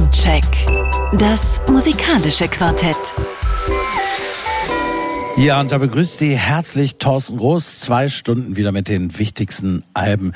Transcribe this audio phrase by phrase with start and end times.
[0.00, 0.44] Soundcheck.
[1.12, 2.96] Das musikalische Quartett.
[5.40, 7.80] Ja, und da begrüßt Sie herzlich Thorsten Groß.
[7.80, 10.34] Zwei Stunden wieder mit den wichtigsten Alben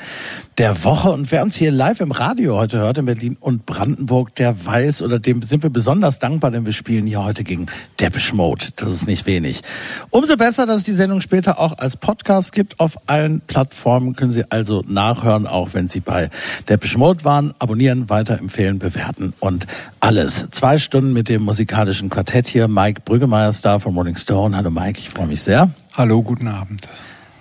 [0.57, 1.11] der Woche.
[1.11, 5.01] Und wer uns hier live im Radio heute hört, in Berlin und Brandenburg, der weiß
[5.01, 7.67] oder dem sind wir besonders dankbar, denn wir spielen hier heute gegen
[7.99, 8.67] Depeche Mode.
[8.77, 9.61] Das ist nicht wenig.
[10.09, 12.79] Umso besser, dass es die Sendung später auch als Podcast gibt.
[12.79, 16.29] Auf allen Plattformen können Sie also nachhören, auch wenn Sie bei
[16.69, 17.53] Depeche Mode waren.
[17.59, 19.67] Abonnieren, weiterempfehlen, bewerten und
[19.99, 20.49] alles.
[20.51, 22.67] Zwei Stunden mit dem musikalischen Quartett hier.
[22.67, 24.55] Mike Brüggemeier da von Rolling Stone.
[24.55, 25.69] Hallo Mike, ich freue mich sehr.
[25.93, 26.87] Hallo, guten Abend.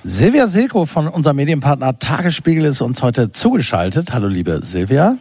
[0.03, 4.13] Silvia Silko von unserem Medienpartner Tagesspiegel ist uns heute zugeschaltet.
[4.13, 5.17] Hallo, liebe Silvia.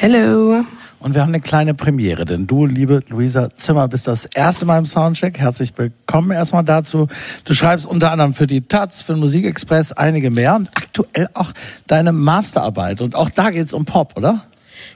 [0.00, 0.64] Hallo.
[1.00, 4.78] Und wir haben eine kleine Premiere, denn du, liebe Luisa Zimmer, bist das erste Mal
[4.78, 5.38] im Soundcheck.
[5.38, 7.06] Herzlich willkommen erstmal dazu.
[7.44, 11.52] Du schreibst unter anderem für die Taz, für den Musikexpress einige mehr und aktuell auch
[11.86, 13.00] deine Masterarbeit.
[13.00, 14.44] Und auch da geht's um Pop, oder?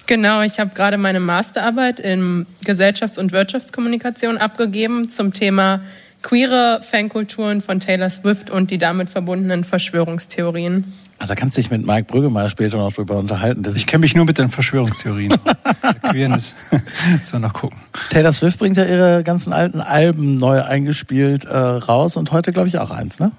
[0.06, 5.80] Genau, ich habe gerade meine Masterarbeit in Gesellschafts- und Wirtschaftskommunikation abgegeben zum Thema
[6.22, 10.92] queere Fankulturen von Taylor Swift und die damit verbundenen Verschwörungstheorien.
[11.18, 13.64] Ah, da kannst du dich mit Mike Brüggemeier später noch drüber unterhalten.
[13.76, 15.34] Ich kenne mich nur mit den Verschwörungstheorien.
[16.02, 16.54] Queerness.
[17.12, 17.78] Müssen wir noch gucken.
[18.10, 22.68] Taylor Swift bringt ja ihre ganzen alten Alben neu eingespielt äh, raus und heute, glaube
[22.68, 23.30] ich, auch eins, ne?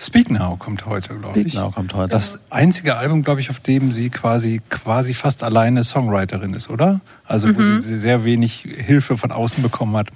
[0.00, 1.52] Speak Now kommt heute, glaube ich.
[1.52, 2.08] Speak Now kommt heute.
[2.10, 7.00] Das einzige Album, glaube ich, auf dem sie quasi quasi fast alleine Songwriterin ist, oder?
[7.26, 7.78] Also wo Mhm.
[7.78, 10.08] sie sehr wenig Hilfe von außen bekommen hat,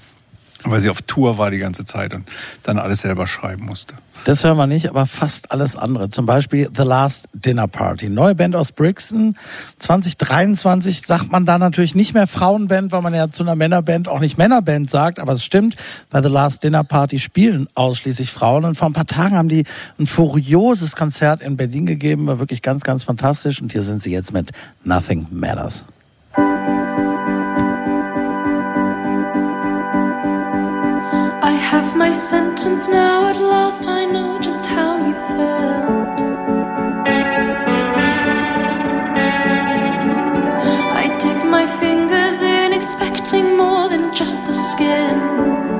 [0.64, 2.28] weil sie auf Tour war die ganze Zeit und
[2.62, 3.94] dann alles selber schreiben musste.
[4.24, 6.08] Das hören wir nicht, aber fast alles andere.
[6.08, 8.08] Zum Beispiel The Last Dinner Party.
[8.08, 9.36] Neue Band aus Brixton.
[9.78, 14.20] 2023 sagt man da natürlich nicht mehr Frauenband, weil man ja zu einer Männerband auch
[14.20, 15.18] nicht Männerband sagt.
[15.18, 15.74] Aber es stimmt,
[16.10, 18.64] bei The Last Dinner Party spielen ausschließlich Frauen.
[18.64, 19.64] Und vor ein paar Tagen haben die
[19.98, 22.28] ein furioses Konzert in Berlin gegeben.
[22.28, 23.60] War wirklich ganz, ganz fantastisch.
[23.60, 24.50] Und hier sind sie jetzt mit
[24.84, 25.84] Nothing Matters.
[31.72, 36.20] Have my sentence now, at last I know just how you felt.
[41.02, 45.71] I dig my fingers in, expecting more than just the skin.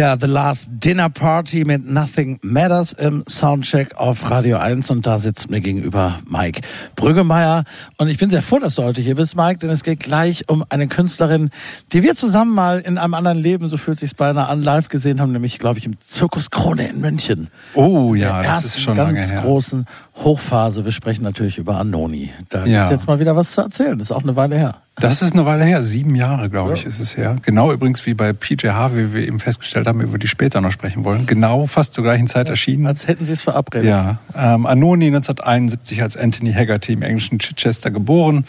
[0.00, 5.18] Ja, The Last Dinner Party mit Nothing Matters im Soundcheck auf Radio 1 und da
[5.18, 6.62] sitzt mir gegenüber Mike
[6.96, 7.64] Brüggemeier
[7.98, 10.48] und ich bin sehr froh, dass du heute hier bist, Mike, denn es geht gleich
[10.48, 11.50] um eine Künstlerin,
[11.92, 15.20] die wir zusammen mal in einem anderen Leben, so fühlt sich beinahe an, live gesehen
[15.20, 17.48] haben, nämlich, glaube ich, im Zirkus Krone in München.
[17.74, 19.42] Oh ja, das ist schon ganz lange her.
[19.42, 19.84] großen
[20.16, 20.86] Hochphase.
[20.86, 22.30] Wir sprechen natürlich über Anoni.
[22.48, 22.84] Da Ja.
[22.84, 23.98] gibt's jetzt mal wieder was zu erzählen.
[23.98, 24.76] Das ist auch eine Weile her.
[24.96, 27.36] Das ist eine Weile her, sieben Jahre, glaube ich, ist es her.
[27.42, 30.72] Genau übrigens wie bei PJ Harvey, wie wir eben festgestellt haben, über die später noch
[30.72, 31.26] sprechen wollen.
[31.26, 32.86] Genau, fast zur gleichen Zeit erschienen.
[32.86, 33.88] Als hätten sie es verabredet.
[33.88, 38.44] Ja, ähm, Anoni 1971 als Anthony Haggerty im englischen Chichester geboren,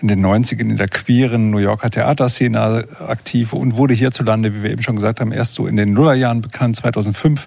[0.00, 4.70] in den 90ern in der queeren New Yorker Theaterszene aktiv und wurde hierzulande, wie wir
[4.70, 7.46] eben schon gesagt haben, erst so in den Nullerjahren bekannt, 2005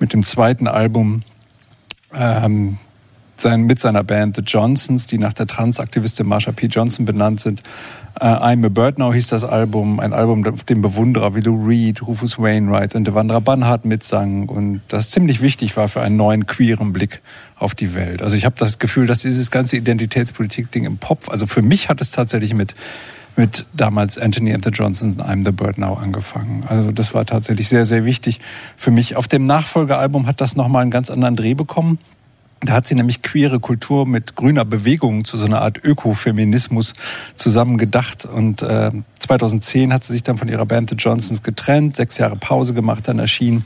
[0.00, 1.22] mit dem zweiten Album
[2.14, 2.78] ähm,
[3.40, 6.66] sein, mit seiner Band The Johnsons, die nach der Transaktivistin Marsha P.
[6.66, 7.62] Johnson benannt sind.
[8.20, 11.66] Äh, I'm a Bird Now hieß das Album, ein Album, auf dem Bewunderer wie Lou
[11.66, 16.46] Reed, Rufus Wainwright und Devandra Banhart mitsangen und das ziemlich wichtig war für einen neuen
[16.46, 17.22] queeren Blick
[17.56, 18.22] auf die Welt.
[18.22, 22.00] Also ich habe das Gefühl, dass dieses ganze Identitätspolitik-Ding im Pop, also für mich hat
[22.00, 22.74] es tatsächlich mit
[23.36, 26.64] mit damals Anthony and the Johnsons I'm the Bird Now angefangen.
[26.68, 28.40] Also das war tatsächlich sehr, sehr wichtig
[28.76, 29.14] für mich.
[29.14, 31.98] Auf dem Nachfolgealbum hat das nochmal einen ganz anderen Dreh bekommen.
[32.60, 36.92] Da hat sie nämlich queere Kultur mit grüner Bewegung zu so einer Art Ökofeminismus
[37.36, 38.24] zusammen gedacht.
[38.24, 38.90] Und äh,
[39.20, 43.06] 2010 hat sie sich dann von ihrer Band The Johnsons getrennt, sechs Jahre Pause gemacht,
[43.06, 43.64] dann erschien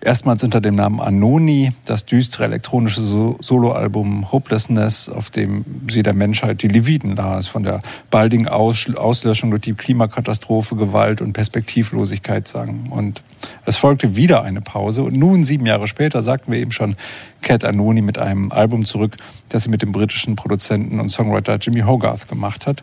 [0.00, 6.14] erstmals unter dem Namen Anoni das düstere elektronische so Soloalbum Hopelessness, auf dem sie der
[6.14, 12.46] Menschheit die Leviten las, von der baldigen Aus Auslöschung durch die Klimakatastrophe, Gewalt und Perspektivlosigkeit
[12.46, 12.88] sang.
[12.90, 13.22] Und
[13.64, 16.96] es folgte wieder eine Pause und nun, sieben Jahre später, sagten wir eben schon,
[17.42, 19.16] Cat Anoni mit einem Album zurück,
[19.48, 22.82] das sie mit dem britischen Produzenten und Songwriter Jimmy Hogarth gemacht hat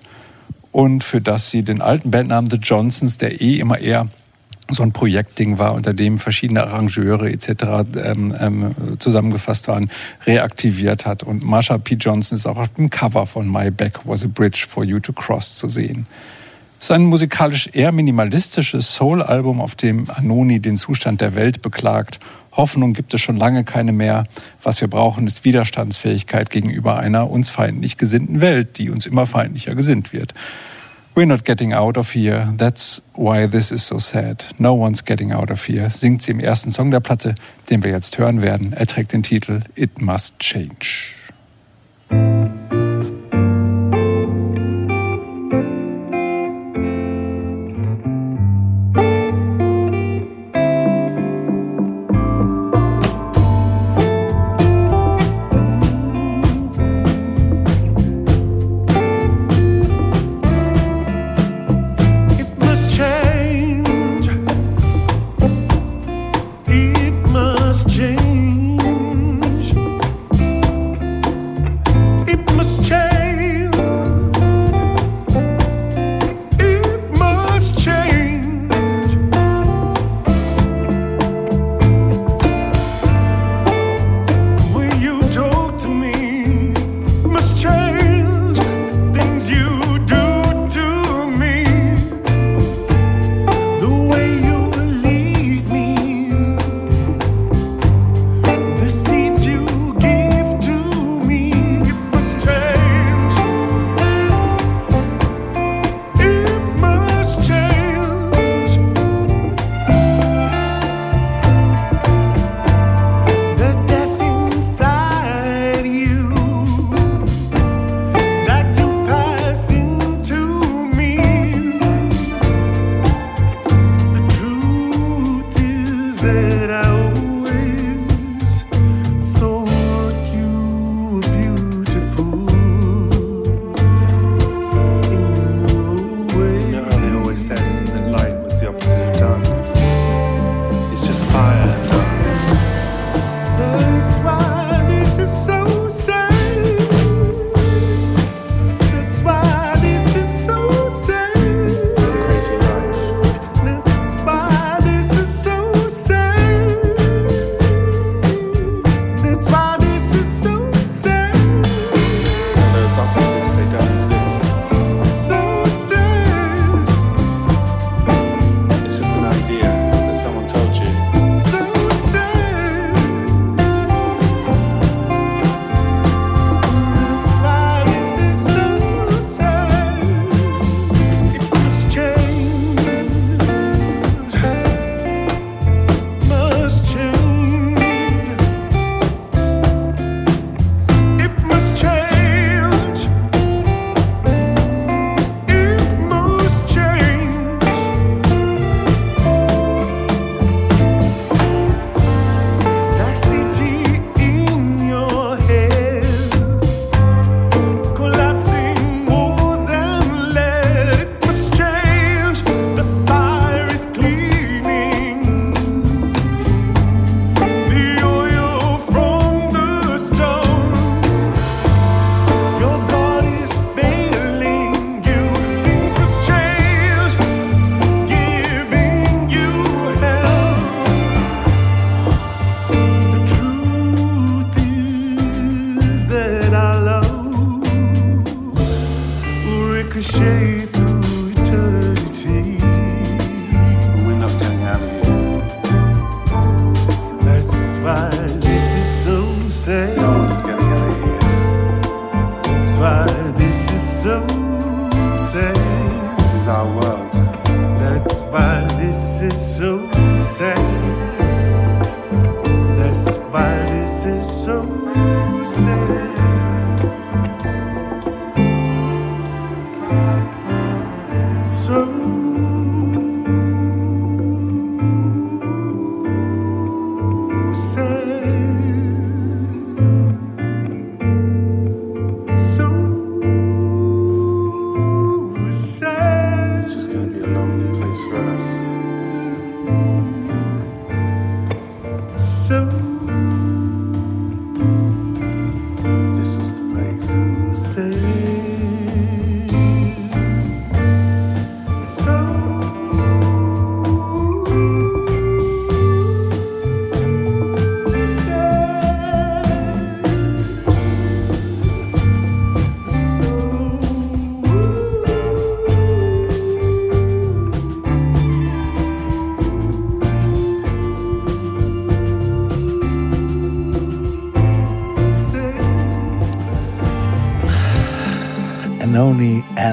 [0.74, 4.08] und für das sie den alten Bandnamen The Johnsons, der eh immer eher
[4.74, 7.48] so ein Projektding war, unter dem verschiedene Arrangeure etc.
[8.04, 9.90] Ähm, ähm, zusammengefasst waren,
[10.26, 11.24] reaktiviert hat.
[11.24, 11.96] Und Marsha P.
[11.96, 15.14] Johnson ist auch auf dem Cover von My Back Was a Bridge for You to
[15.14, 16.08] Cross zu sehen.
[16.80, 22.20] Es ist ein musikalisch eher minimalistisches Soul-Album, auf dem Anoni den Zustand der Welt beklagt.
[22.52, 24.26] Hoffnung gibt es schon lange keine mehr.
[24.62, 29.76] Was wir brauchen, ist Widerstandsfähigkeit gegenüber einer uns feindlich gesinnten Welt, die uns immer feindlicher
[29.76, 30.34] gesinnt wird.
[31.16, 32.52] We're not getting out of here.
[32.58, 34.46] That's why this is so sad.
[34.58, 35.92] No one's getting out of here.
[35.92, 37.36] Singt sie im ersten Song der Platte,
[37.70, 38.74] den wir jetzt hören werden.
[38.74, 41.14] Er trägt den Titel It Must Change.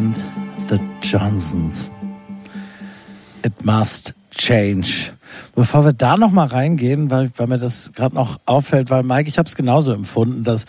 [0.00, 0.16] And
[0.70, 1.90] the Johnsons.
[3.44, 5.12] It must change.
[5.54, 9.28] Bevor wir da noch mal reingehen, weil, weil mir das gerade noch auffällt, weil Mike,
[9.28, 10.64] ich habe es genauso empfunden, dass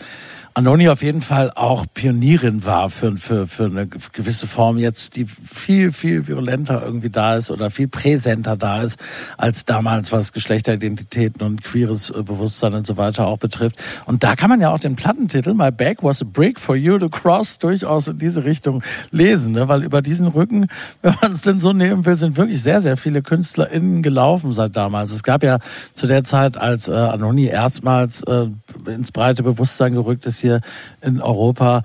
[0.54, 5.24] Anoni auf jeden Fall auch Pionierin war für, für, für eine gewisse Form jetzt, die
[5.24, 8.98] viel, viel virulenter irgendwie da ist oder viel präsenter da ist,
[9.38, 13.76] als damals, was Geschlechteridentitäten und queeres äh, Bewusstsein und so weiter auch betrifft.
[14.04, 16.98] Und da kann man ja auch den Plattentitel My Back was a Brick for You
[16.98, 19.68] to Cross durchaus in diese Richtung lesen, ne?
[19.68, 20.66] weil über diesen Rücken,
[21.02, 24.76] wenn man es denn so nehmen will, sind wirklich sehr, sehr viele KünstlerInnen gelaufen seit
[24.76, 25.12] damals.
[25.12, 25.60] Es gab ja
[25.94, 28.48] zu der Zeit, als äh, Anoni erstmals äh,
[28.86, 30.60] ins breite Bewusstsein gerückt ist hier
[31.00, 31.82] in Europa,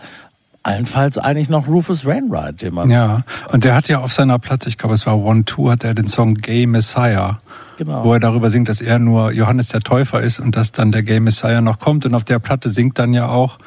[0.63, 3.23] allenfalls eigentlich noch Rufus Wainwright, den man Ja,
[3.53, 5.93] und der hat ja auf seiner Platte, ich glaube es war One Two, hat er
[5.93, 7.39] den Song Gay Messiah,
[7.77, 8.03] Genau.
[8.03, 11.03] wo er darüber singt, dass er nur Johannes der Täufer ist und dass dann der
[11.03, 12.05] Gay Messiah noch kommt.
[12.07, 13.59] Und auf der Platte singt dann ja auch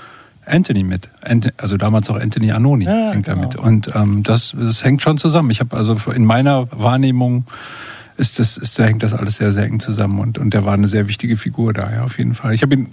[0.45, 1.09] Anthony mit.
[1.59, 3.37] Also damals auch Anthony Anoni Ja, singt genau.
[3.39, 3.55] da mit.
[3.57, 5.51] Und ähm, das, das hängt schon zusammen.
[5.53, 7.45] Ich habe also in meiner Wahrnehmung
[8.17, 10.75] ist das, ist, da hängt das alles sehr, sehr eng zusammen und, und der war
[10.75, 12.53] eine sehr wichtige Figur da, ja, auf jeden Fall.
[12.53, 12.89] Ich habe ihn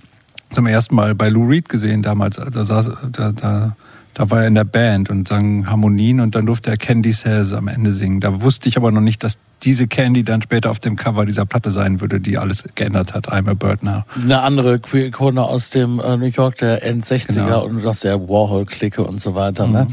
[0.54, 2.36] zum ersten Mal bei Lou Reed gesehen damals.
[2.38, 3.76] Da, saß, da, da,
[4.14, 7.54] da war er in der Band und sang Harmonien und dann durfte er Candy Says
[7.54, 8.20] am Ende singen.
[8.20, 11.46] Da wusste ich aber noch nicht, dass diese Candy dann später auf dem Cover dieser
[11.46, 13.28] Platte sein würde, die alles geändert hat.
[13.30, 14.04] I'm a Bird Now.
[14.16, 17.66] eine andere Queer-Ikone aus dem äh, New York der End-60er Genau.
[17.66, 19.68] und aus der Warhol-Clique und so weiter.
[19.68, 19.88] Ne?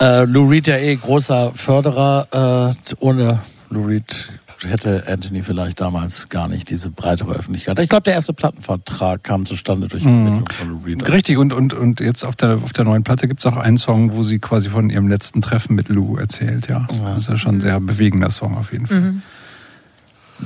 [0.00, 2.72] Äh, Lou Reed ja eh großer Förderer.
[2.90, 4.30] Äh, ohne Lou Reed
[4.64, 7.78] hätte Anthony vielleicht damals gar nicht diese breitere Öffentlichkeit.
[7.78, 11.08] Ich glaube, der erste Plattenvertrag kam zustande durch die Vermittlung von Lou Reed.
[11.10, 14.12] Richtig, und, und, und jetzt auf der, auf der neuen Platte gibt's auch einen Song,
[14.12, 16.68] wo sie quasi von ihrem letzten Treffen mit Lou erzählt.
[16.68, 19.14] Ja, das ist ja schon ein sehr bewegender Song auf jeden Fall.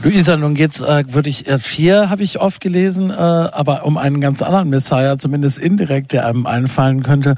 [0.02, 4.20] Luisa, nun geht's äh, wirklich äh, vier, habe ich oft gelesen, äh, aber um einen
[4.20, 7.34] ganz anderen Messiah, zumindest indirekt, der einem einfallen könnte.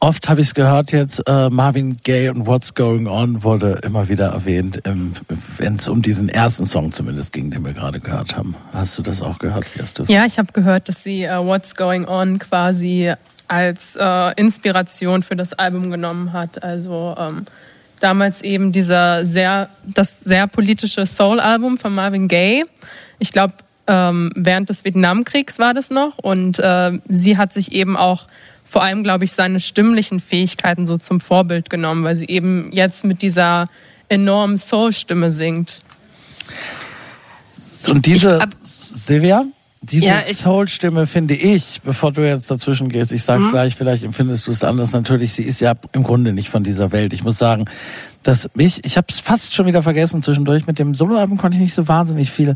[0.00, 4.08] Oft habe ich es gehört jetzt, äh, Marvin Gaye und What's Going On wurde immer
[4.08, 8.54] wieder erwähnt, wenn es um diesen ersten Song zumindest ging, den wir gerade gehört haben.
[8.72, 10.08] Hast du das auch gehört, Justus?
[10.08, 13.12] Ja, ich habe gehört, dass sie äh, What's Going On quasi
[13.48, 16.62] als äh, Inspiration für das Album genommen hat.
[16.62, 17.44] Also ähm,
[18.00, 22.64] damals eben dieser sehr, das sehr politische Soul-Album von Marvin Gaye.
[23.18, 23.54] Ich glaube,
[23.86, 28.26] ähm, während des Vietnamkriegs war das noch und äh, sie hat sich eben auch
[28.64, 33.04] vor allem, glaube ich, seine stimmlichen Fähigkeiten so zum Vorbild genommen, weil sie eben jetzt
[33.04, 33.68] mit dieser
[34.10, 35.80] enormen Soul-Stimme singt.
[37.88, 39.44] Und diese, Ich hab- Silvia,
[39.80, 44.46] diese Ja, Soul-Stimme finde ich, bevor du jetzt dazwischen gehst, ich sag's gleich, vielleicht empfindest
[44.46, 47.12] du es anders natürlich, sie ist ja im Grunde nicht von dieser Welt.
[47.12, 47.66] Ich muss sagen,
[48.24, 51.62] dass mich, ich habe es fast schon wieder vergessen zwischendurch, mit dem Soloalbum konnte ich
[51.62, 52.54] nicht so wahnsinnig viel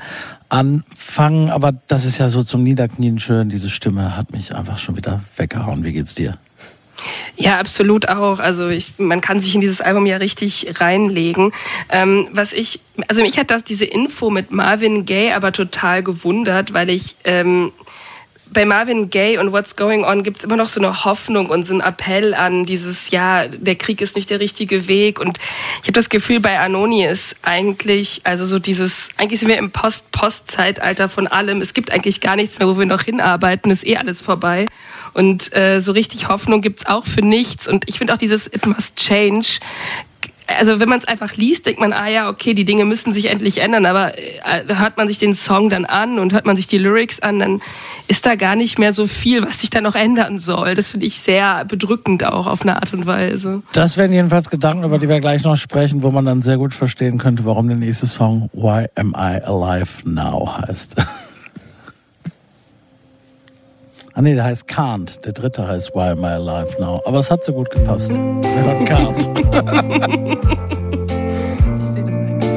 [0.48, 4.96] anfangen, aber das ist ja so zum Niederknien schön, diese Stimme hat mich einfach schon
[4.96, 5.84] wieder weggehauen.
[5.84, 6.38] Wie geht's dir?
[7.36, 8.38] Ja, absolut auch.
[8.38, 11.52] Also ich, man kann sich in dieses Album ja richtig reinlegen.
[11.88, 16.72] Ähm, was ich, also mich hat das diese Info mit Marvin Gaye aber total gewundert,
[16.72, 17.72] weil ich ähm,
[18.52, 21.64] bei Marvin Gaye und What's Going On gibt es immer noch so eine Hoffnung und
[21.64, 25.20] so einen Appell an dieses, ja, der Krieg ist nicht der richtige Weg.
[25.20, 25.38] Und
[25.82, 29.70] ich habe das Gefühl, bei Anoni ist eigentlich, also so dieses, eigentlich sind wir im
[29.70, 31.60] Post-Post-Zeitalter von allem.
[31.60, 34.66] Es gibt eigentlich gar nichts mehr, wo wir noch hinarbeiten, ist eh alles vorbei.
[35.14, 37.68] Und äh, so richtig Hoffnung gibt's auch für nichts.
[37.68, 39.58] Und ich finde auch dieses It Must Change
[40.58, 43.26] also wenn man es einfach liest, denkt man, ah ja, okay, die Dinge müssen sich
[43.26, 46.66] endlich ändern, aber äh, hört man sich den Song dann an und hört man sich
[46.66, 47.62] die Lyrics an, dann
[48.08, 50.74] ist da gar nicht mehr so viel, was sich da noch ändern soll.
[50.74, 53.62] Das finde ich sehr bedrückend auch auf eine Art und Weise.
[53.72, 56.74] Das wären jedenfalls Gedanken, über die wir gleich noch sprechen, wo man dann sehr gut
[56.74, 60.96] verstehen könnte, warum der nächste Song Why Am I Alive Now heißt.
[64.20, 65.20] nee, der heißt Can't.
[65.24, 67.00] Der dritte heißt Why Am I Alive Now.
[67.06, 68.12] Aber es hat so gut gepasst.
[68.12, 69.28] Can't.
[71.80, 72.50] Ich sehe das eigentlich.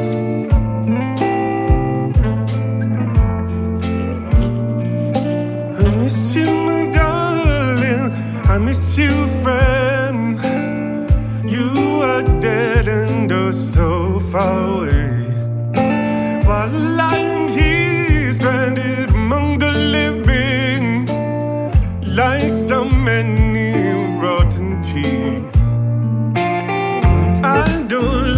[5.80, 8.12] I miss you, my darling.
[8.50, 9.10] I miss you,
[9.44, 10.40] friend.
[11.46, 15.10] You are dead and oh so far away.
[16.46, 16.95] While
[22.16, 23.74] like so many
[24.22, 25.54] rotten teeth.
[27.44, 28.35] I don't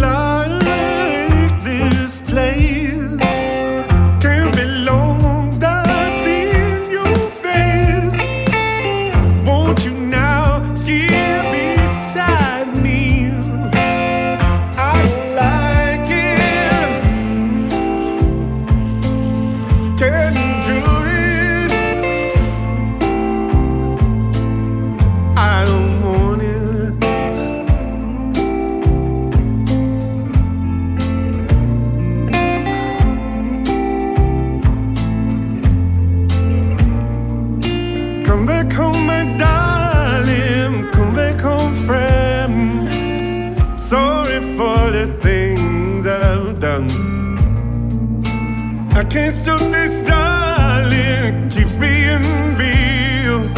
[49.10, 51.48] Can't stop this, darling.
[51.48, 52.22] Keeps being
[52.56, 53.50] real.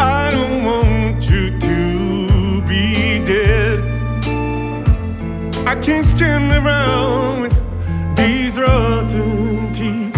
[0.00, 3.78] I don't want you to be dead.
[5.68, 10.14] I can't stand around with these rotten teeth.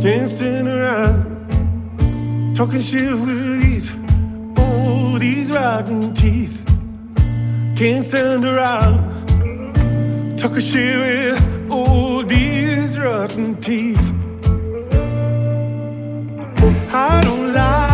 [0.00, 3.90] Can't stand around talking shit with these,
[4.56, 6.62] oh, these rotten teeth.
[7.76, 8.96] Can't stand around
[10.38, 11.57] talking shit with,
[13.60, 14.12] teeth.
[16.92, 17.87] I don't like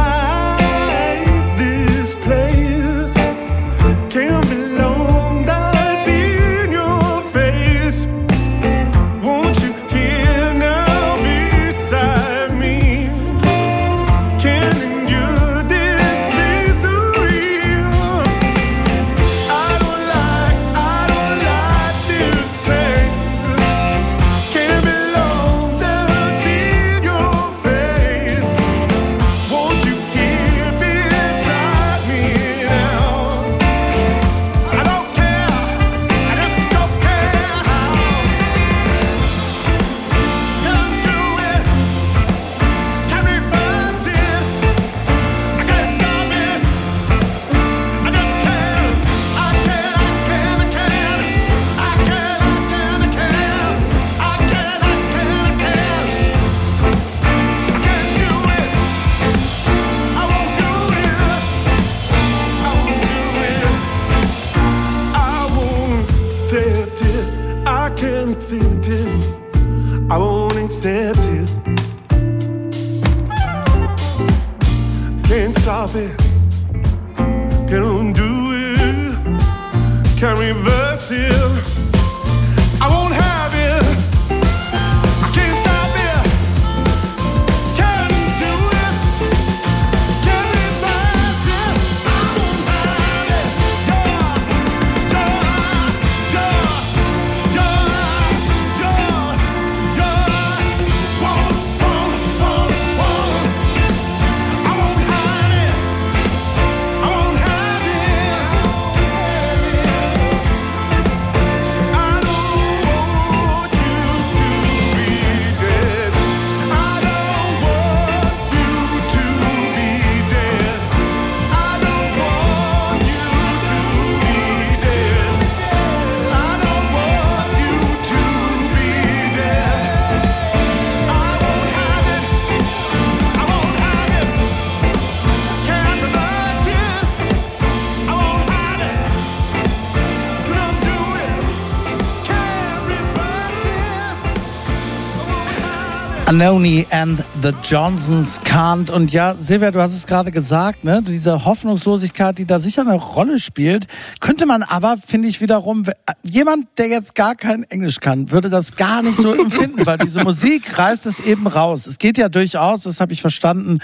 [146.34, 148.90] Anoni and the Johnsons can't.
[148.90, 151.00] Und ja, Silvia, du hast es gerade gesagt, ne?
[151.00, 153.86] Diese Hoffnungslosigkeit, die da sicher eine Rolle spielt,
[154.18, 155.84] könnte man aber, finde ich wiederum,
[156.24, 160.22] jemand, der jetzt gar kein Englisch kann, würde das gar nicht so empfinden, weil diese
[160.24, 161.86] Musik reißt es eben raus.
[161.86, 163.78] Es geht ja durchaus, das habe ich verstanden,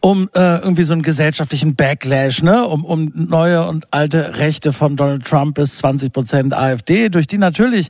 [0.00, 2.66] um äh, irgendwie so einen gesellschaftlichen Backlash, ne?
[2.66, 7.38] Um, um neue und alte Rechte von Donald Trump bis 20 Prozent AfD, durch die
[7.38, 7.88] natürlich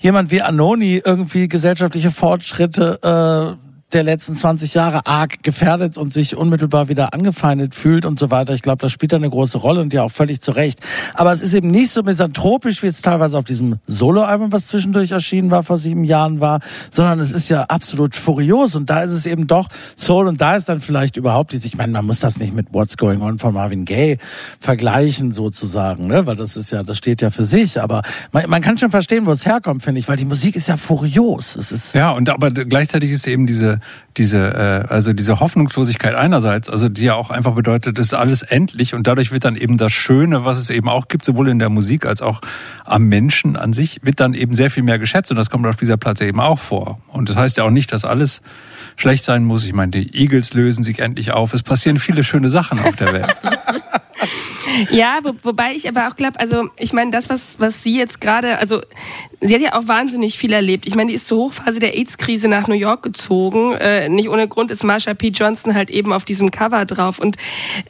[0.00, 6.36] jemand wie Anoni irgendwie gesellschaftliche Fortschritte äh, der letzten 20 Jahre arg gefährdet und sich
[6.36, 8.54] unmittelbar wieder angefeindet fühlt und so weiter.
[8.54, 10.80] Ich glaube, das spielt da eine große Rolle und ja auch völlig zu Recht.
[11.14, 15.12] Aber es ist eben nicht so misanthropisch, wie es teilweise auf diesem Soloalbum, was zwischendurch
[15.12, 19.12] erschienen war, vor sieben Jahren war, sondern es ist ja absolut furios und da ist
[19.12, 22.20] es eben doch Soul und da ist dann vielleicht überhaupt dieses, ich meine, man muss
[22.20, 24.18] das nicht mit What's Going On von Marvin Gaye
[24.60, 26.26] vergleichen sozusagen, ne?
[26.26, 28.02] weil das ist ja, das steht ja für sich, aber
[28.32, 30.76] man, man kann schon verstehen, wo es herkommt, finde ich, weil die Musik ist ja
[30.76, 31.56] furios.
[31.56, 33.80] Es ist Ja, und aber gleichzeitig ist eben diese,
[34.16, 38.42] diese, äh, also diese Hoffnungslosigkeit einerseits, also die ja auch einfach bedeutet, es ist alles
[38.42, 41.58] endlich und dadurch wird dann eben das Schöne, was es eben auch gibt, sowohl in
[41.58, 42.40] der Musik als auch
[42.84, 45.76] am Menschen an sich, wird dann eben sehr viel mehr geschätzt und das kommt auf
[45.76, 47.00] dieser Platte eben auch vor.
[47.08, 48.42] Und das heißt ja auch nicht, dass alles
[48.96, 49.64] schlecht sein muss.
[49.64, 51.54] Ich meine, die Eagles lösen sich endlich auf.
[51.54, 53.36] Es passieren viele schöne Sachen auf der Welt.
[54.90, 58.20] Ja, wo, wobei ich aber auch glaube, also ich meine, das, was, was sie jetzt
[58.20, 58.80] gerade, also
[59.40, 60.86] sie hat ja auch wahnsinnig viel erlebt.
[60.86, 63.74] Ich meine, die ist zur Hochphase der AIDS-Krise nach New York gezogen.
[63.74, 65.28] Äh, nicht ohne Grund ist Marsha P.
[65.28, 67.18] Johnson halt eben auf diesem Cover drauf.
[67.18, 67.36] Und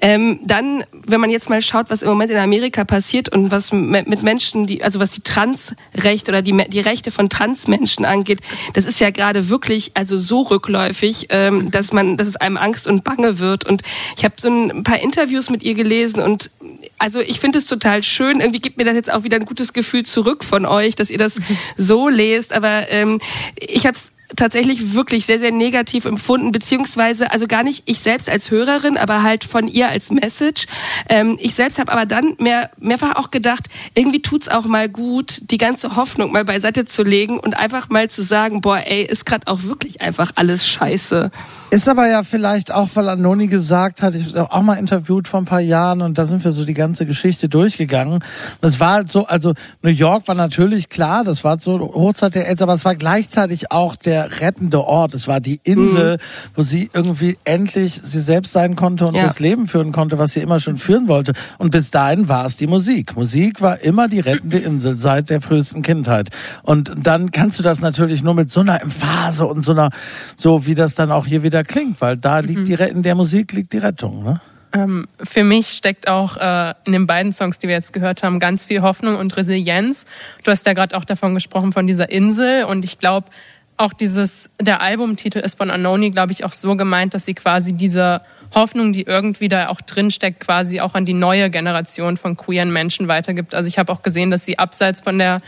[0.00, 3.72] ähm, dann, wenn man jetzt mal schaut, was im Moment in Amerika passiert und was
[3.72, 8.40] mit Menschen, die, also was die Transrechte oder die, die Rechte von Transmenschen angeht,
[8.74, 12.86] das ist ja gerade wirklich also so rückläufig, ähm, dass man, dass es einem Angst
[12.86, 13.68] und Bange wird.
[13.68, 13.82] Und
[14.16, 16.50] ich habe so ein paar Interviews mit ihr gelesen und
[16.98, 18.40] also ich finde es total schön.
[18.40, 21.18] Irgendwie gibt mir das jetzt auch wieder ein gutes Gefühl zurück von euch, dass ihr
[21.18, 21.34] das
[21.76, 22.52] so lest.
[22.52, 23.20] Aber ähm,
[23.58, 28.30] ich habe es tatsächlich wirklich sehr, sehr negativ empfunden, beziehungsweise, also gar nicht ich selbst
[28.30, 30.66] als Hörerin, aber halt von ihr als Message.
[31.08, 35.42] Ähm, ich selbst habe aber dann mehr, mehrfach auch gedacht, irgendwie tut's auch mal gut,
[35.50, 39.26] die ganze Hoffnung mal beiseite zu legen und einfach mal zu sagen, boah, ey, ist
[39.26, 41.30] gerade auch wirklich einfach alles scheiße.
[41.72, 45.40] Ist aber ja vielleicht auch, weil Anoni gesagt hat, ich habe auch mal interviewt vor
[45.40, 48.22] ein paar Jahren und da sind wir so die ganze Geschichte durchgegangen.
[48.60, 52.46] Es war halt so, also New York war natürlich klar, das war so Hochzeit der
[52.46, 55.14] AIDS, aber es war gleichzeitig auch der rettende Ort.
[55.14, 56.18] Es war die Insel,
[56.54, 59.22] wo sie irgendwie endlich sie selbst sein konnte und Ja.
[59.22, 61.32] das Leben führen konnte, was sie immer schon führen wollte.
[61.56, 63.16] Und bis dahin war es die Musik.
[63.16, 66.28] Musik war immer die rettende Insel seit der frühesten Kindheit.
[66.64, 69.88] Und dann kannst du das natürlich nur mit so einer Emphase und so einer,
[70.36, 73.14] so wie das dann auch hier wieder klingt, weil da liegt die Re- in der
[73.14, 74.24] Musik liegt die Rettung.
[74.24, 74.40] Ne?
[74.74, 78.40] Ähm, für mich steckt auch äh, in den beiden Songs, die wir jetzt gehört haben,
[78.40, 80.06] ganz viel Hoffnung und Resilienz.
[80.44, 82.64] Du hast ja gerade auch davon gesprochen, von dieser Insel.
[82.64, 83.28] Und ich glaube,
[83.76, 87.72] auch dieses, der Albumtitel ist von Anoni, glaube ich, auch so gemeint, dass sie quasi
[87.74, 88.20] diese
[88.54, 93.08] Hoffnung, die irgendwie da auch drinsteckt, quasi auch an die neue Generation von queeren Menschen
[93.08, 93.54] weitergibt.
[93.54, 95.38] Also ich habe auch gesehen, dass sie abseits von der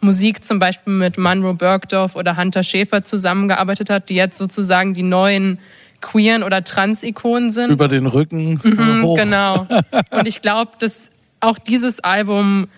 [0.00, 5.02] Musik zum Beispiel mit Monroe Bergdorf oder Hunter Schäfer zusammengearbeitet hat, die jetzt sozusagen die
[5.02, 5.58] neuen
[6.00, 7.70] queeren oder Trans-Ikonen sind.
[7.70, 9.16] Über den Rücken Mhm, hoch.
[9.16, 9.66] Genau.
[10.10, 12.68] Und ich glaube, dass auch dieses Album,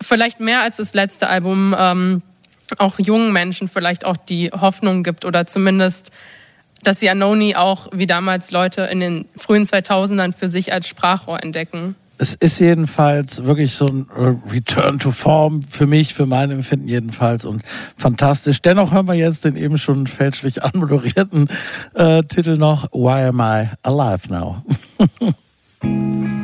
[0.00, 2.22] vielleicht mehr als das letzte Album, ähm,
[2.78, 6.12] auch jungen Menschen vielleicht auch die Hoffnung gibt oder zumindest,
[6.82, 11.42] dass sie Anoni auch wie damals Leute in den frühen 2000ern für sich als Sprachrohr
[11.42, 11.96] entdecken.
[12.20, 16.86] Es ist jedenfalls wirklich so ein äh, Return to Form für mich, für mein Empfinden
[16.86, 17.62] jedenfalls und
[17.96, 18.60] fantastisch.
[18.60, 21.48] Dennoch hören wir jetzt den eben schon fälschlich anmoderierten
[21.94, 24.62] äh, Titel noch Why Am I Alive Now?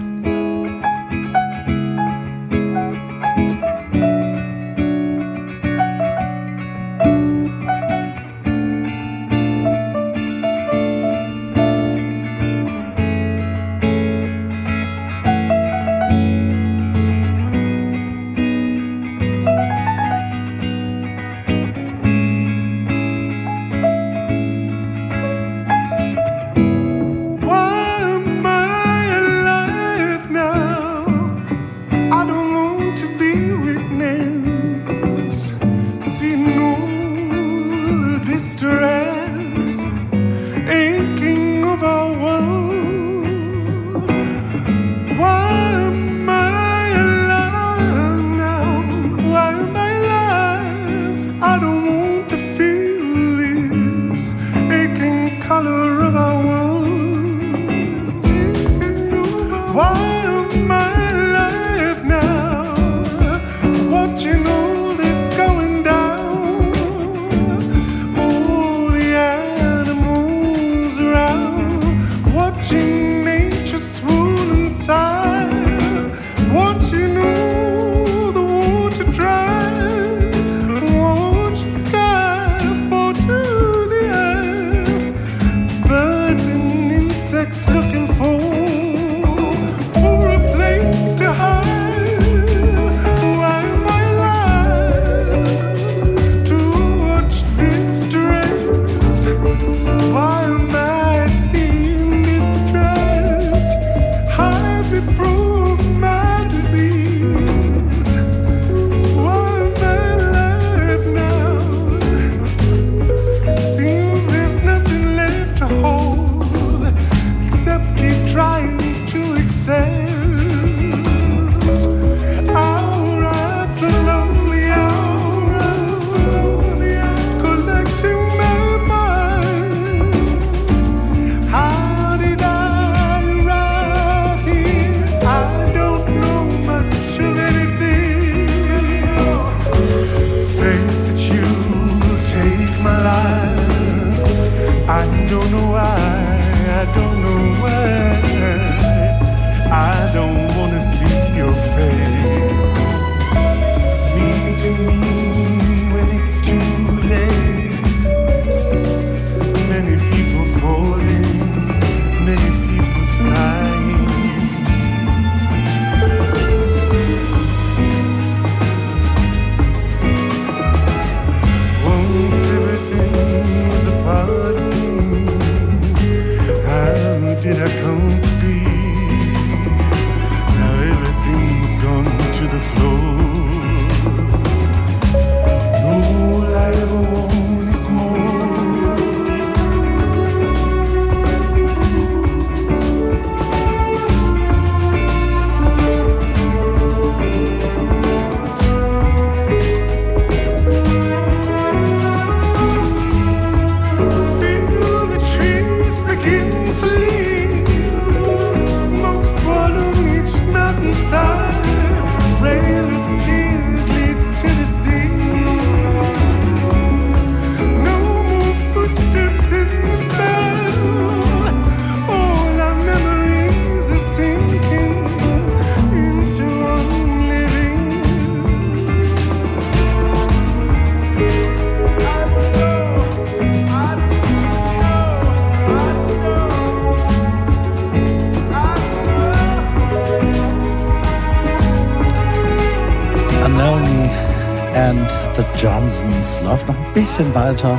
[246.97, 247.79] bisschen weiter.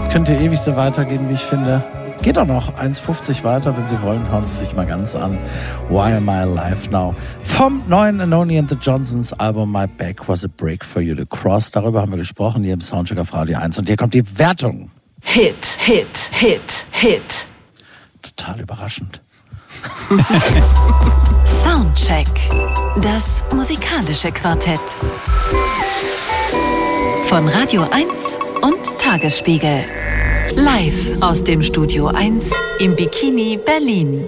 [0.00, 1.80] Es könnte ewig so weitergehen, wie ich finde.
[2.22, 4.28] Geht auch noch 1,50 weiter, wenn Sie wollen.
[4.28, 5.38] Hören Sie sich mal ganz an.
[5.88, 7.14] Why am I alive now?
[7.40, 11.24] Vom neuen Anoni and the Johnsons Album My Back Was a Break for You to
[11.24, 11.70] Cross.
[11.70, 13.78] Darüber haben wir gesprochen hier im Soundcheck auf Radio 1.
[13.78, 14.90] Und hier kommt die Wertung.
[15.22, 17.46] Hit, Hit, Hit, Hit.
[18.22, 19.20] Total überraschend.
[21.46, 22.26] Soundcheck.
[23.02, 24.80] Das musikalische Quartett.
[27.28, 29.84] Von Radio 1 und Tagesspiegel.
[30.56, 34.24] Live aus dem Studio 1 im Bikini Berlin.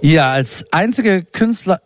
[0.00, 1.24] Ja, als einzige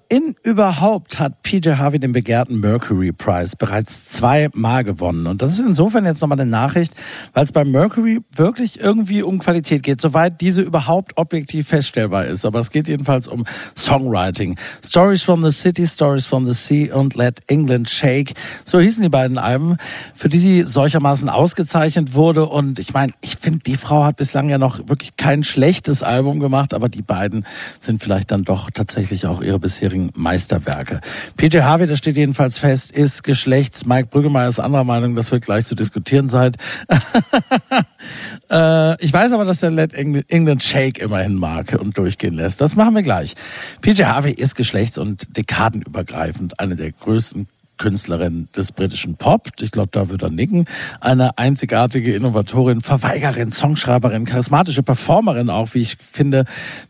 [0.08, 5.26] Künstlerin überhaupt hat PJ Harvey den begehrten Mercury Prize bereits zweimal gewonnen.
[5.26, 6.94] Und das ist insofern jetzt nochmal eine Nachricht,
[7.32, 12.44] weil es beim Mercury wirklich irgendwie um Qualität geht, soweit diese überhaupt objektiv feststellbar ist.
[12.44, 13.44] Aber es geht jedenfalls um
[13.76, 14.56] Songwriting.
[14.84, 18.34] Stories from the City, Stories from the Sea und Let England Shake.
[18.64, 19.76] So hießen die beiden Alben,
[20.14, 22.46] für die sie solchermaßen ausgezeichnet wurde.
[22.46, 26.40] Und ich meine, ich finde, die Frau hat bislang ja noch wirklich kein schlechtes Album
[26.40, 27.46] gemacht, aber die beiden
[27.80, 31.00] sind vielleicht dann doch tatsächlich auch ihre bisherigen Meisterwerke.
[31.36, 33.86] PJ Harvey, das steht jedenfalls fest, ist Geschlechts.
[33.86, 36.52] Mike Brüggemeier ist anderer Meinung, das wird gleich zu diskutieren sein.
[38.50, 42.60] äh, ich weiß aber, dass der Let England Shake immerhin mag und durchgehen lässt.
[42.60, 43.34] Das machen wir gleich.
[43.80, 47.48] PJ Harvey ist geschlechts- und dekadenübergreifend eine der größten
[47.78, 49.48] Künstlerin des britischen Pop.
[49.60, 50.66] Ich glaube, da wird er nicken.
[51.00, 56.44] Eine einzigartige Innovatorin, Verweigerin, Songschreiberin, charismatische Performerin auch, wie ich finde,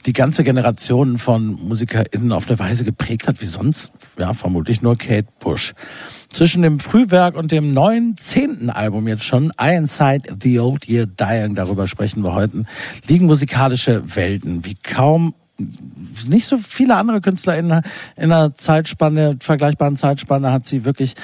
[0.06, 4.96] die ganze Generation von MusikerInnen auf eine Weise geprägt hat, wie sonst, ja, vermutlich nur
[4.96, 5.74] Kate Bush.
[6.32, 11.06] Zwischen dem Frühwerk und dem neuen zehnten Album jetzt schon, I Inside the Old Year
[11.06, 12.64] Dying, darüber sprechen wir heute,
[13.06, 15.34] liegen musikalische Welten, wie kaum
[16.28, 17.70] nicht so viele andere Künstler in,
[18.16, 21.14] in einer Zeitspanne, vergleichbaren Zeitspanne, hat sie wirklich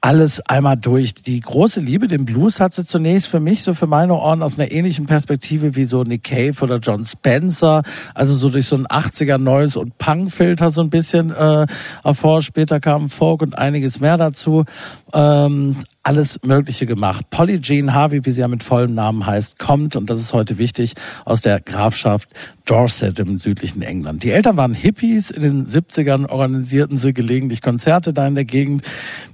[0.00, 1.14] alles einmal durch.
[1.14, 4.58] Die große Liebe, den Blues, hat sie zunächst für mich, so für meine Ohren, aus
[4.58, 7.82] einer ähnlichen Perspektive wie so Nick Cave oder John Spencer,
[8.14, 11.66] also so durch so ein 80er Neues und Punk-Filter so ein bisschen äh,
[12.02, 12.42] hervor.
[12.42, 14.64] Später kam Folk und einiges mehr dazu.
[15.12, 17.30] Ähm, alles Mögliche gemacht.
[17.30, 20.58] Polly Jean Harvey, wie sie ja mit vollem Namen heißt, kommt, und das ist heute
[20.58, 22.28] wichtig, aus der Grafschaft
[22.64, 24.22] Dorset im südlichen England.
[24.22, 28.82] Die Eltern waren Hippies, in den 70ern organisierten sie gelegentlich Konzerte da in der Gegend.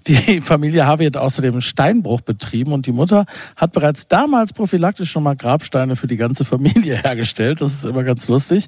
[0.07, 3.24] Die Familie Harvey hat außerdem einen Steinbruch betrieben und die Mutter
[3.57, 7.61] hat bereits damals prophylaktisch schon mal Grabsteine für die ganze Familie hergestellt.
[7.61, 8.66] Das ist immer ganz lustig.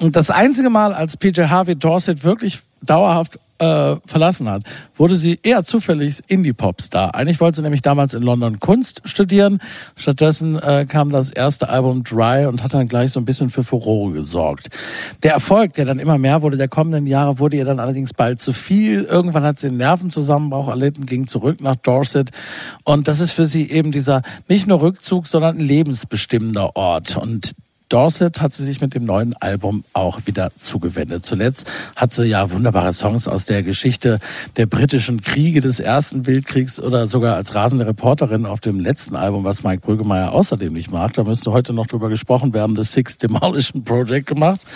[0.00, 4.62] Und das einzige Mal, als PJ Harvey Dorset wirklich dauerhaft äh, verlassen hat,
[4.96, 7.14] wurde sie eher zufällig Indie-Pop-Star.
[7.14, 9.60] Eigentlich wollte sie nämlich damals in London Kunst studieren.
[9.96, 13.62] Stattdessen äh, kam das erste Album Dry und hat dann gleich so ein bisschen für
[13.62, 14.68] Furore gesorgt.
[15.22, 18.42] Der Erfolg, der dann immer mehr wurde, der kommenden Jahre, wurde ihr dann allerdings bald
[18.42, 19.04] zu viel.
[19.04, 22.30] Irgendwann hat sie einen Nervenzusammenbruch erlitten, ging zurück nach Dorset.
[22.82, 27.16] Und das ist für sie eben dieser nicht nur Rückzug, sondern ein lebensbestimmender Ort.
[27.16, 27.54] Und
[27.88, 31.24] Dorset hat sie sich mit dem neuen Album auch wieder zugewendet.
[31.26, 31.66] Zuletzt
[31.96, 34.20] hat sie ja wunderbare Songs aus der Geschichte
[34.56, 39.44] der britischen Kriege des Ersten Weltkriegs oder sogar als rasende Reporterin auf dem letzten Album,
[39.44, 41.12] was Mike Brüggemeier außerdem nicht mag.
[41.14, 44.66] Da müsste heute noch drüber gesprochen werden, The Six Demolition Project gemacht.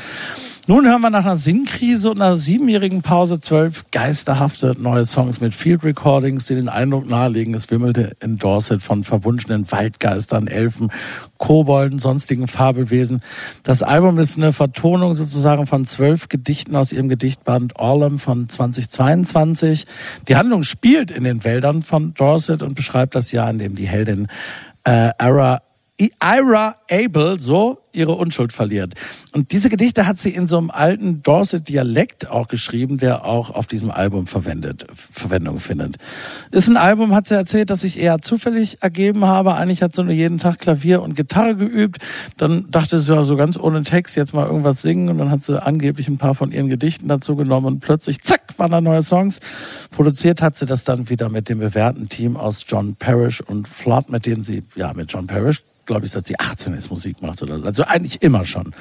[0.70, 5.54] Nun hören wir nach einer Sinnkrise und einer siebenjährigen Pause zwölf geisterhafte neue Songs mit
[5.54, 10.92] Field Recordings, die den Eindruck nahelegen, es wimmelte in Dorset von verwunschenen Waldgeistern, Elfen,
[11.38, 13.22] Kobolden, sonstigen Fabelwesen.
[13.62, 19.87] Das Album ist eine Vertonung sozusagen von zwölf Gedichten aus ihrem Gedichtband Orlem von 2022.
[20.28, 23.88] Die Handlung spielt in den Wäldern von Dorset und beschreibt das Jahr, in dem die
[23.88, 24.28] Heldin
[24.85, 25.62] äh, Ara
[25.98, 28.94] Ira Abel so ihre Unschuld verliert.
[29.32, 33.66] Und diese Gedichte hat sie in so einem alten Dorset-Dialekt auch geschrieben, der auch auf
[33.66, 35.96] diesem Album verwendet, Verwendung findet.
[36.52, 39.54] Ist ein Album, hat sie erzählt, das sich eher zufällig ergeben habe.
[39.54, 41.98] Eigentlich hat sie nur jeden Tag Klavier und Gitarre geübt.
[42.37, 45.42] Dann dachte sie ja so ganz ohne Text jetzt mal irgendwas singen und dann hat
[45.42, 49.02] sie angeblich ein paar von ihren Gedichten dazu genommen und plötzlich, zack, waren da neue
[49.02, 49.40] Songs.
[49.90, 54.11] Produziert hat sie das dann wieder mit dem bewährten Team aus John Parrish und Flood,
[54.11, 57.42] mit denen sie, ja, mit John Parrish, glaube ich, seit sie 18 ist, Musik macht
[57.42, 57.66] oder so.
[57.66, 58.72] Also eigentlich immer schon.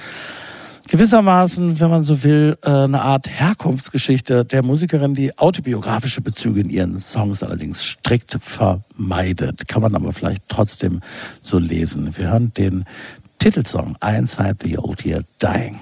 [0.87, 6.69] Gewissermaßen, wenn man so will, äh, eine Art Herkunftsgeschichte der Musikerin, die autobiografische Bezüge in
[6.69, 9.67] ihren Songs allerdings strikt vermeidet.
[9.67, 11.01] Kann man aber vielleicht trotzdem
[11.41, 12.15] so lesen.
[12.17, 12.85] Wir hören den
[13.39, 15.79] Titelsong Inside the Old Year Dying.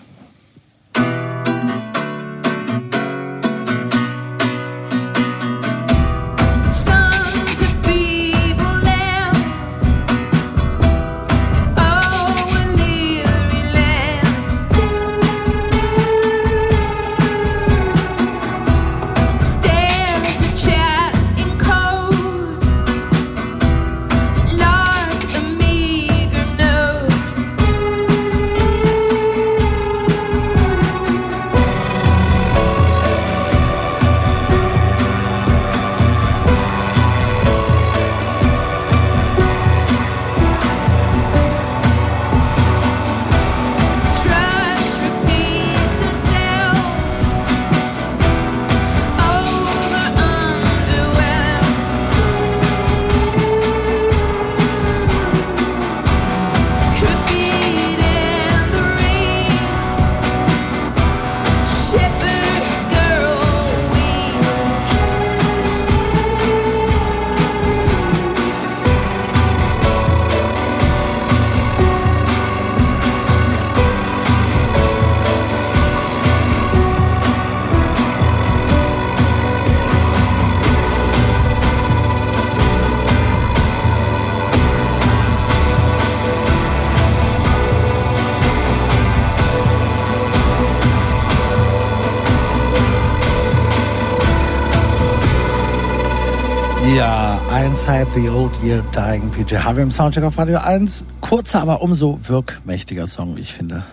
[97.88, 101.06] Inside the Old Year Dying, PJ Harvey im Soundcheck auf Radio 1.
[101.22, 103.84] Kurzer, aber umso wirkmächtiger Song, wie ich finde.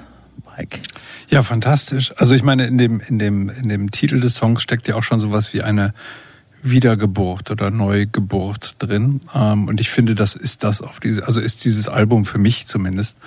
[0.56, 0.78] Mike.
[1.28, 2.10] Ja, fantastisch.
[2.16, 5.02] Also ich meine, in dem, in dem, in dem Titel des Songs steckt ja auch
[5.02, 5.92] schon sowas wie eine
[6.62, 9.20] Wiedergeburt oder Neugeburt drin.
[9.34, 12.66] Ähm, und ich finde, das ist das auf diese, also ist dieses Album für mich
[12.66, 13.18] zumindest.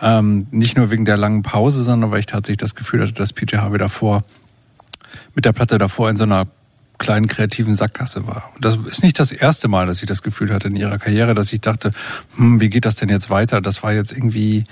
[0.00, 3.32] Ähm, nicht nur wegen der langen Pause, sondern weil ich tatsächlich das Gefühl hatte, dass
[3.32, 4.22] PJ Harvey davor,
[5.34, 6.46] mit der Platte davor in so einer
[7.02, 8.50] kleinen kreativen Sackgasse war.
[8.54, 11.34] Und das ist nicht das erste Mal, dass ich das Gefühl hatte in ihrer Karriere,
[11.34, 11.90] dass ich dachte,
[12.36, 13.60] hm, wie geht das denn jetzt weiter?
[13.60, 14.64] Das war jetzt irgendwie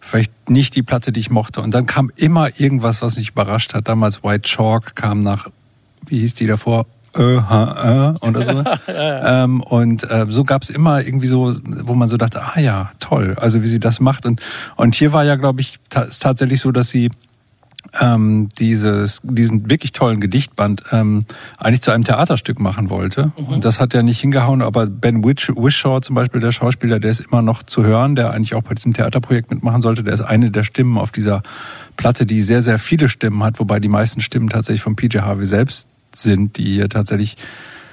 [0.00, 1.60] vielleicht nicht die Platte, die ich mochte.
[1.60, 3.88] Und dann kam immer irgendwas, was mich überrascht hat.
[3.88, 5.48] Damals White Chalk kam nach,
[6.06, 6.86] wie hieß die davor?
[7.14, 8.64] Äh, äh, oder so.
[8.88, 11.52] ähm, und äh, so gab es immer irgendwie so,
[11.84, 14.26] wo man so dachte, ah ja, toll, also wie sie das macht.
[14.26, 14.40] Und,
[14.76, 17.10] und hier war ja, glaube ich, ta tatsächlich so, dass sie
[18.00, 21.24] ähm, dieses, diesen wirklich tollen Gedichtband ähm,
[21.58, 23.32] eigentlich zu einem Theaterstück machen wollte.
[23.36, 27.10] Und das hat ja nicht hingehauen, aber Ben Wish Wishaw zum Beispiel, der Schauspieler, der
[27.10, 30.02] ist immer noch zu hören, der eigentlich auch bei diesem Theaterprojekt mitmachen sollte.
[30.02, 31.42] Der ist eine der Stimmen auf dieser
[31.96, 35.46] Platte, die sehr, sehr viele Stimmen hat, wobei die meisten Stimmen tatsächlich von PJ Harvey
[35.46, 37.36] selbst sind, die hier tatsächlich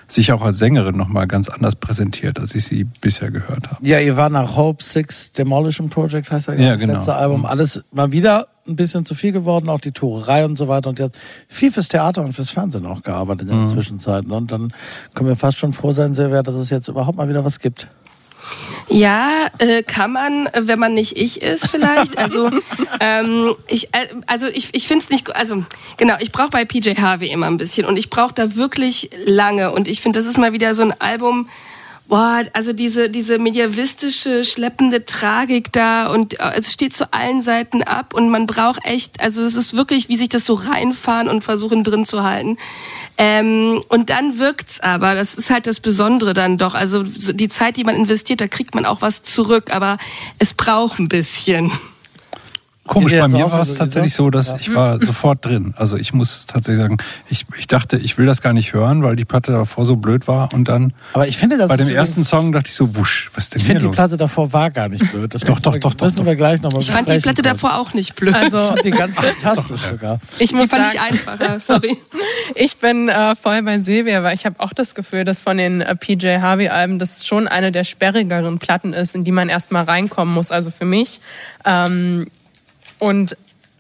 [0.07, 3.85] sich auch als Sängerin nochmal ganz anders präsentiert, als ich sie bisher gehört habe.
[3.87, 6.93] Ja, ihr war nach Hope Six Demolition Project, heißt ja, Ja, das genau.
[6.95, 7.39] letzte Album.
[7.41, 7.45] Mhm.
[7.45, 10.89] Alles mal wieder ein bisschen zu viel geworden, auch die Tourerei und so weiter.
[10.89, 11.17] Und jetzt
[11.49, 13.67] viel fürs Theater und fürs Fernsehen auch gearbeitet in Mhm.
[13.67, 14.25] der Zwischenzeit.
[14.25, 14.73] Und dann
[15.13, 17.87] können wir fast schon froh sein, Silvia, dass es jetzt überhaupt mal wieder was gibt.
[18.89, 22.17] Ja, äh, kann man, wenn man nicht ich ist, vielleicht.
[22.17, 22.49] Also
[22.99, 25.63] ähm, ich, äh, also ich, ich finde es nicht, also
[25.97, 29.71] genau, ich brauche bei PJ Harvey immer ein bisschen und ich brauche da wirklich lange
[29.71, 31.49] und ich finde, das ist mal wieder so ein Album.
[32.07, 37.81] Boah, also diese, diese mediavistische, schleppende Tragik da und äh, es steht zu allen Seiten
[37.81, 41.43] ab und man braucht echt, also es ist wirklich, wie sich das so reinfahren und
[41.43, 42.57] versuchen drin zu halten.
[43.17, 46.75] Ähm, und dann wirkt's aber, das ist halt das Besondere dann doch.
[46.75, 49.97] Also so die Zeit, die man investiert, da kriegt man auch was zurück, aber
[50.39, 51.71] es braucht ein bisschen.
[52.85, 54.57] Komisch, bei mir war es tatsächlich so, dass Ja.
[54.59, 55.73] ich war sofort drin.
[55.77, 56.97] Also ich muss tatsächlich sagen,
[57.29, 60.27] ich, ich dachte, ich will das gar nicht hören, weil die Platte davor so blöd
[60.27, 60.53] war.
[60.53, 63.45] Und dann Aber ich finde, das bei dem ersten Song dachte ich so, wusch, was
[63.45, 63.95] ist denn Ich finde, die los?
[63.95, 65.33] Platte davor war gar nicht blöd.
[65.33, 66.25] Das Doch, müssen doch, wir, doch, doch, Müssen doch.
[66.25, 68.35] wir gleich nochmal Ich fand die Platte davor auch nicht blöd.
[68.35, 70.19] Also Ich fand die ganz fantastisch sogar.
[70.39, 71.97] ich die muss fand sagen, ich einfacher, sorry.
[72.55, 75.79] Ich bin äh, voll bei Silvia, weil ich habe auch das Gefühl, dass von den
[75.79, 80.33] äh, PJ Harvey-Alben das schon eine der sperrigeren Platten ist, in die man erstmal reinkommen
[80.33, 80.51] muss.
[80.51, 81.21] Also für mich.
[81.63, 82.27] Ähm,
[83.03, 83.35] und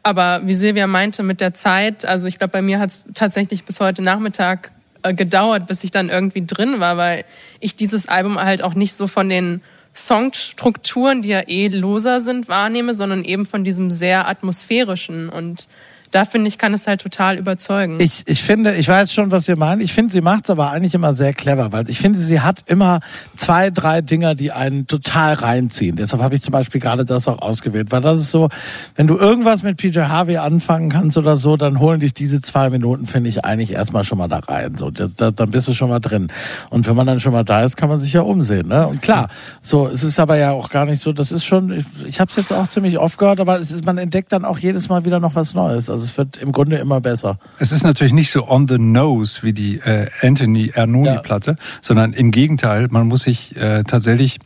[0.05, 3.63] aber wie Silvia meinte, mit der Zeit, also ich glaube, bei mir hat es tatsächlich
[3.63, 4.71] bis heute Nachmittag
[5.01, 7.23] äh, gedauert, bis ich dann irgendwie drin war, weil
[7.61, 9.61] ich dieses Album halt auch nicht so von den
[9.95, 15.29] Songstrukturen, die ja eh loser sind, wahrnehme, sondern eben von diesem sehr atmosphärischen.
[15.29, 15.69] Und
[16.13, 17.97] da finde ich, kann es halt total überzeugen.
[17.99, 19.81] Ich, ich finde, ich weiß schon, was ihr meint.
[19.81, 22.59] Ich finde, sie macht es aber eigentlich immer sehr clever, weil ich finde, sie hat
[22.67, 22.99] immer
[23.35, 25.95] zwei, drei Dinger, die einen total reinziehen.
[25.95, 28.49] Deshalb habe ich zum Beispiel gerade das auch ausgewählt, weil das ist so,
[28.95, 32.69] wenn du irgendwas mit PJ Harvey anfangen kannst oder so, dann holen dich diese zwei
[32.69, 34.75] Minuten, finde ich, eigentlich erstmal schon mal da rein.
[34.75, 36.27] So, da, da, dann bist du schon mal drin.
[36.69, 38.67] Und wenn man dann schon mal da ist, kann man sich ja umsehen.
[38.67, 38.87] Ne?
[38.87, 39.29] Und klar,
[39.63, 42.29] so, es ist aber ja auch gar nicht so, das ist schon, ich, ich habe
[42.29, 45.05] es jetzt auch ziemlich oft gehört, aber es ist, man entdeckt dann auch jedes Mal
[45.05, 45.89] wieder noch was Neues.
[45.89, 47.37] Also es wird im Grunde immer besser.
[47.59, 52.31] Es ist natürlich nicht so on the nose wie die äh, Anthony Ernoni-Platte, sondern im
[52.31, 54.39] Gegenteil, man muss sich äh, tatsächlich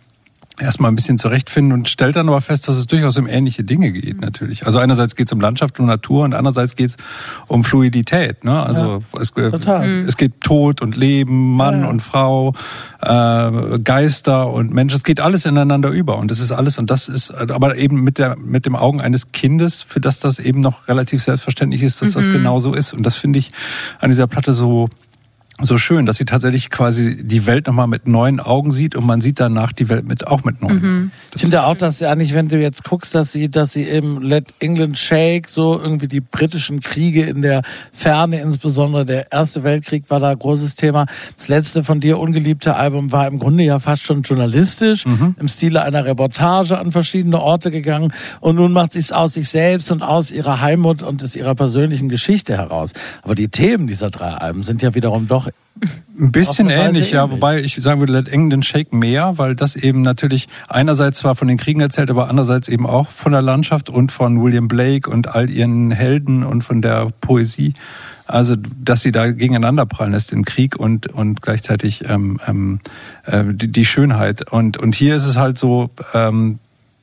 [0.60, 3.92] erstmal ein bisschen zurechtfinden und stellt dann aber fest, dass es durchaus um ähnliche Dinge
[3.92, 4.66] geht natürlich.
[4.66, 6.98] Also einerseits geht es um Landschaft und Natur und andererseits geht es
[7.48, 8.44] um Fluidität.
[8.44, 8.64] Ne?
[8.64, 9.88] Also es, äh, total.
[10.08, 11.88] es geht Tod und Leben, Mann Ja.
[11.90, 12.54] und Frau,
[13.02, 14.94] äh, Geister und Mensch.
[14.94, 18.18] Es geht alles ineinander über und das ist alles und das ist aber eben mit
[18.18, 22.14] der mit dem Augen eines Kindes, für das das eben noch relativ selbstverständlich ist, dass
[22.14, 22.94] das genau so ist.
[22.94, 23.52] Und das finde ich
[24.00, 24.90] an dieser Platte so
[25.60, 29.22] so schön, dass sie tatsächlich quasi die Welt nochmal mit neuen Augen sieht und man
[29.22, 31.12] sieht danach die Welt mit auch mit neuen.
[31.34, 34.22] Ich finde auch, dass sie eigentlich, wenn du jetzt guckst, dass sie, dass sie eben
[34.22, 40.10] Let England Shake, so irgendwie die britischen Kriege in der Ferne, insbesondere der Erste Weltkrieg
[40.10, 41.08] war da ein großes Thema.
[41.38, 45.82] Das letzte von dir ungeliebte Album war im Grunde ja fast schon journalistisch, im Stile
[45.82, 50.04] einer Reportage an verschiedene Orte gegangen und nun macht sie es aus sich selbst und
[50.04, 52.92] aus ihrer Heimat und aus ihrer persönlichen Geschichte heraus.
[53.24, 55.47] Aber die Themen dieser drei Alben sind ja wiederum doch
[56.20, 57.36] Ein bisschen ähnlich, ja, ähnlich.
[57.36, 61.48] wobei ich sagen würde, Let England Shake mehr, weil das eben natürlich einerseits zwar von
[61.48, 65.36] den Kriegen erzählt, aber andererseits eben auch von der Landschaft und von William Blake und
[65.36, 67.74] all ihren Helden und von der Poesie.
[68.26, 72.80] Also, dass sie da gegeneinander prallen lässt, den Krieg und, und gleichzeitig ähm, ähm,
[73.26, 74.52] äh, die, die Schönheit.
[74.52, 76.60] Und, und hier ist es halt so, ähm,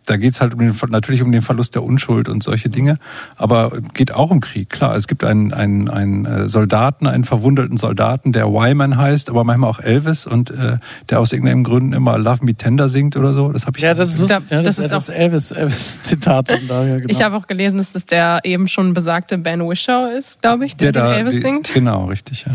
[0.07, 2.97] da geht's halt um den, natürlich um den Verlust der Unschuld und solche Dinge,
[3.37, 4.71] aber geht auch um Krieg.
[4.71, 9.45] Klar, es gibt einen, einen, einen äh, Soldaten, einen verwundeten Soldaten, der Wyman heißt, aber
[9.45, 10.79] manchmal auch Elvis und äh,
[11.09, 13.51] der aus irgendeinem Gründen immer Love Me Tender singt oder so.
[13.51, 14.39] Das habe ich Ja, das ist lustig.
[14.39, 17.11] glaub, ja, das, das ist das Elvis, Elvis Zitat und daher genau.
[17.11, 20.77] Ich habe auch gelesen, dass das der eben schon besagte Ben Whishaw ist, glaube ich,
[20.77, 21.73] der, den Elvis die, singt.
[21.73, 22.45] Genau, richtig.
[22.47, 22.55] Ja.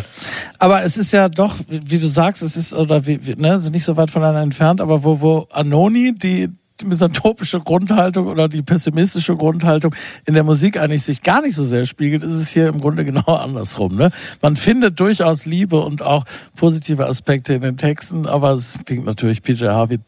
[0.59, 3.73] Aber es ist ja doch, wie du sagst, es ist oder wie, wie ne, sind
[3.73, 6.49] nicht so weit voneinander entfernt, aber wo wo Anoni die
[6.83, 11.85] misanthropische Grundhaltung oder die pessimistische Grundhaltung in der Musik eigentlich sich gar nicht so sehr
[11.85, 13.95] spiegelt, ist es hier im Grunde genau andersrum.
[13.95, 14.11] Ne?
[14.41, 16.25] Man findet durchaus Liebe und auch
[16.55, 19.99] positive Aspekte in den Texten, aber es klingt natürlich PJ Harvey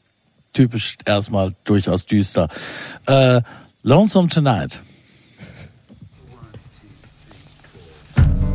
[0.54, 2.50] typisch erstmal durchaus düster.
[3.06, 3.42] Äh,
[3.84, 4.82] Lonesome Tonight.
[8.18, 8.51] Hark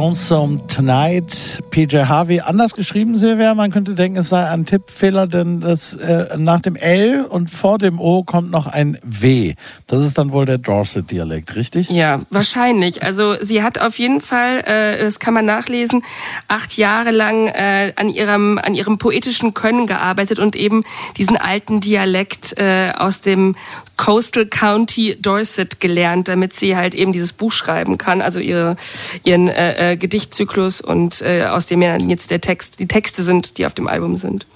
[0.00, 1.58] Lonesome Tonight.
[1.70, 3.52] PJ Harvey, anders geschrieben, Silvia.
[3.56, 7.78] Man könnte denken, es sei ein Tippfehler, denn das, äh, nach dem L und vor
[7.78, 9.54] dem O kommt noch ein W.
[9.88, 11.90] Das ist dann wohl der Dorset-Dialekt, richtig?
[11.90, 13.02] Ja, wahrscheinlich.
[13.02, 16.04] Also sie hat auf jeden Fall, äh, das kann man nachlesen,
[16.46, 20.84] acht Jahre lang äh, an ihrem an ihrem poetischen Können gearbeitet und eben
[21.16, 23.56] diesen alten Dialekt äh, aus dem
[23.98, 28.76] Coastal County Dorset gelernt, damit sie halt eben dieses Buch schreiben kann, also ihre,
[29.24, 33.58] ihren äh, äh, Gedichtzyklus und äh, aus dem ja jetzt der Text, die Texte sind,
[33.58, 34.46] die auf dem Album sind.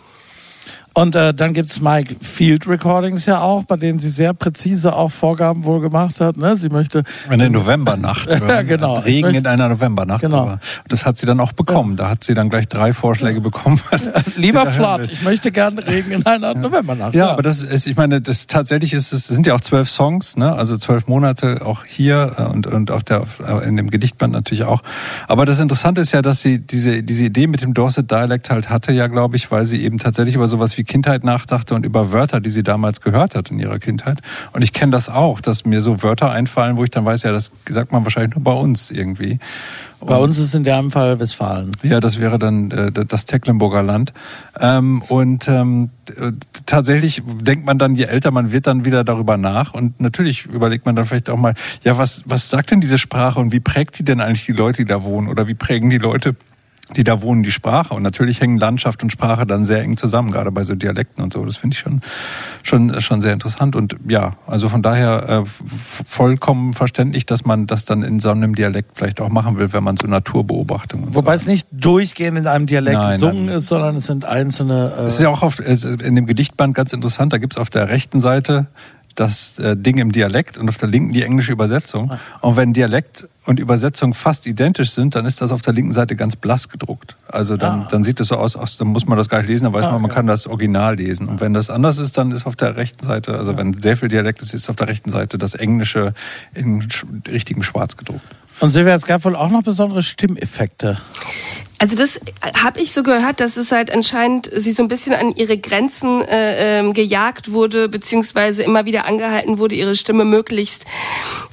[0.94, 5.10] Und äh, dann gibt's Mike Field Recordings ja auch, bei denen sie sehr präzise auch
[5.10, 6.36] Vorgaben wohl gemacht hat.
[6.36, 6.56] Ne?
[6.56, 8.28] Sie möchte Eine Novembernacht.
[8.52, 8.96] Ja, genau.
[8.98, 10.20] Regen möchte- in einer Novembernacht.
[10.20, 10.42] Genau.
[10.42, 11.96] Aber das hat sie dann auch bekommen.
[11.96, 13.80] Da hat sie dann gleich drei Vorschläge bekommen.
[13.90, 17.14] Was lieber Flat, ich möchte gerne Regen in einer Novembernacht.
[17.14, 19.88] Ja, aber das ist, ich meine, das tatsächlich ist es, es sind ja auch zwölf
[19.88, 20.52] Songs, ne?
[20.52, 24.64] Also zwölf Monate auch hier äh, und und auf der äh, in dem Gedichtband natürlich
[24.64, 24.82] auch.
[25.28, 28.68] Aber das Interessante ist ja, dass sie diese diese Idee mit dem Dorset Dialect halt
[28.70, 32.12] hatte, ja, glaube ich, weil sie eben tatsächlich über sowas wie Kindheit nachdachte und über
[32.12, 34.18] Wörter, die sie damals gehört hat in ihrer Kindheit.
[34.52, 37.32] Und ich kenne das auch, dass mir so Wörter einfallen, wo ich dann weiß, ja,
[37.32, 39.38] das sagt man wahrscheinlich nur bei uns irgendwie.
[40.04, 41.70] Bei uns ist in dem Fall Westfalen.
[41.84, 44.12] Ja, das wäre dann äh, das Tecklenburger Land.
[44.58, 46.14] Ähm, und ähm, t-
[46.66, 49.74] tatsächlich denkt man dann, je älter man wird, dann wieder darüber nach.
[49.74, 51.54] Und natürlich überlegt man dann vielleicht auch mal,
[51.84, 54.78] ja, was, was sagt denn diese Sprache und wie prägt die denn eigentlich die Leute,
[54.78, 55.28] die da wohnen?
[55.28, 56.34] Oder wie prägen die Leute,
[56.96, 57.94] die da wohnen, die Sprache?
[57.94, 61.32] Und natürlich hängen Landschaft und Sprache dann sehr eng zusammen, gerade bei so Dialekten und
[61.32, 61.44] so.
[61.44, 62.00] Das finde ich schon,
[62.62, 63.76] schon, schon sehr interessant.
[63.76, 65.48] Und ja, also von daher äh,
[66.06, 69.84] vollkommen verständlich, dass man das dann in so einem Dialekt vielleicht auch machen will, wenn
[69.84, 73.56] man so Naturbeobachtungen und Wobei so es nicht durchgehend in einem Dialekt Nein, gesungen nein.
[73.56, 74.92] ist, sondern es sind einzelne.
[74.96, 77.70] Äh, Es ist ja auch auf, es in dem Gedichtband ganz interessant, da gibt's auf
[77.70, 78.66] der rechten Seite
[79.14, 82.12] das äh, Ding im Dialekt und auf der linken die englische Übersetzung.
[82.40, 86.14] Und wenn Dialekt und Übersetzung fast identisch sind, dann ist das auf der linken Seite
[86.14, 87.16] ganz blass gedruckt.
[87.28, 89.64] Also dann, dann sieht es so aus, aus, dann muss man das gar nicht lesen,
[89.64, 91.28] dann weiß man, man kann das Original lesen.
[91.28, 94.08] Und wenn das anders ist, dann ist auf der rechten Seite, also wenn sehr viel
[94.08, 96.14] Dialekt ist, ist auf der rechten Seite das Englische
[96.54, 98.22] in sch richtigem Schwarz gedruckt.
[98.62, 100.98] Und Silvia, es gab wohl auch noch besondere Stimmeffekte.
[101.78, 102.20] Also das
[102.62, 106.22] habe ich so gehört, dass es halt anscheinend sie so ein bisschen an ihre Grenzen
[106.22, 110.84] äh, ähm, gejagt wurde, beziehungsweise immer wieder angehalten wurde, ihre Stimme möglichst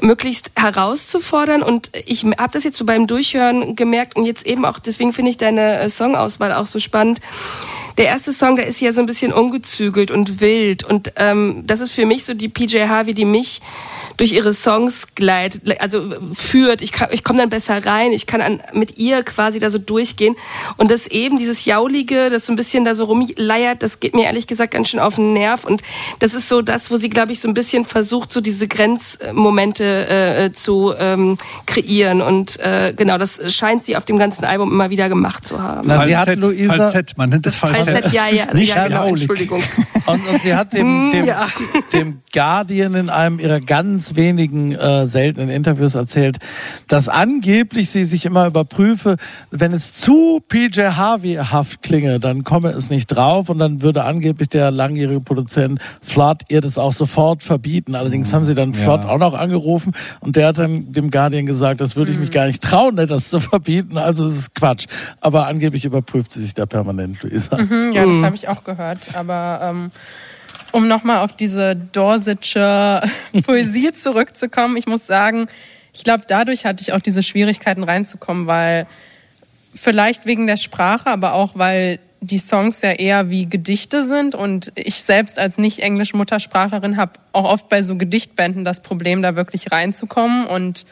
[0.02, 1.64] möglichst herauszufordern.
[1.64, 5.32] Und ich habe das jetzt so beim Durchhören gemerkt und jetzt eben auch, deswegen finde
[5.32, 7.22] ich deine äh, Songauswahl auch so spannend.
[7.98, 10.84] Der erste Song, der ist ja so ein bisschen ungezügelt und wild.
[10.84, 13.62] Und ähm, das ist für mich so die PJ Harvey, die mich
[14.20, 16.82] durch ihre Songs gleitet, also führt.
[16.82, 18.12] Ich, kann- ich komme dann besser rein.
[18.12, 20.36] Ich kann an, mit ihr quasi da so durchgehen.
[20.78, 24.26] Und das eben, dieses Jaulige, das so ein bisschen da so rumleiert, das geht mir
[24.26, 25.64] ehrlich gesagt ganz schön auf den Nerv.
[25.64, 25.82] Und
[26.20, 30.08] das ist so das, wo sie, glaube ich, so ein bisschen versucht, so diese Grenzmomente
[30.08, 32.22] äh, zu ähm, kreieren.
[32.22, 35.88] Und äh, genau, das scheint sie auf dem ganzen Album immer wieder gemacht zu haben.
[35.88, 37.86] Na, sie hat Falsett, Luisa- Falsett, man nennt es Falsett.
[37.90, 39.22] Falsett, ja, ja, Nicht ja, genau, jaulig.
[39.22, 39.64] Entschuldigung.
[40.06, 41.48] Und, und sie hat dem, dem, ja.
[41.94, 46.38] dem Guardian in einem ihrer ganz wenigen äh, seltenen Interviews erzählt,
[46.88, 49.18] dass angeblich sie sich immer überprüfe,
[49.52, 54.50] wenn es zu PJ Harvey-haft klinge, dann komme es nicht drauf und dann würde angeblich
[54.50, 57.96] der langjährige Produzent Flood ihr das auch sofort verbieten.
[57.96, 59.10] Allerdings haben sie dann Flood Ja.
[59.10, 62.46] auch noch angerufen und der hat dann dem Guardian gesagt, das würde ich mich gar
[62.48, 63.98] nicht trauen, ne, das zu verbieten.
[63.98, 64.86] Also es ist Quatsch.
[65.22, 67.58] Aber angeblich überprüft sie sich da permanent, Luisa.
[67.58, 69.10] Hm, Ja, das habe ich auch gehört.
[69.16, 69.92] Aber ähm,
[70.72, 73.02] um nochmal auf diese Dorsetsche
[73.46, 75.48] Poesie zurückzukommen, ich muss sagen,
[75.94, 78.88] ich glaube, dadurch hatte ich auch diese Schwierigkeiten reinzukommen, weil
[79.74, 84.74] vielleicht wegen der Sprache, aber auch weil die Songs ja eher wie Gedichte sind und
[84.76, 89.36] ich selbst als nicht englisch Muttersprachlerin habe auch oft bei so Gedichtbänden das Problem, da
[89.36, 90.86] wirklich reinzukommen und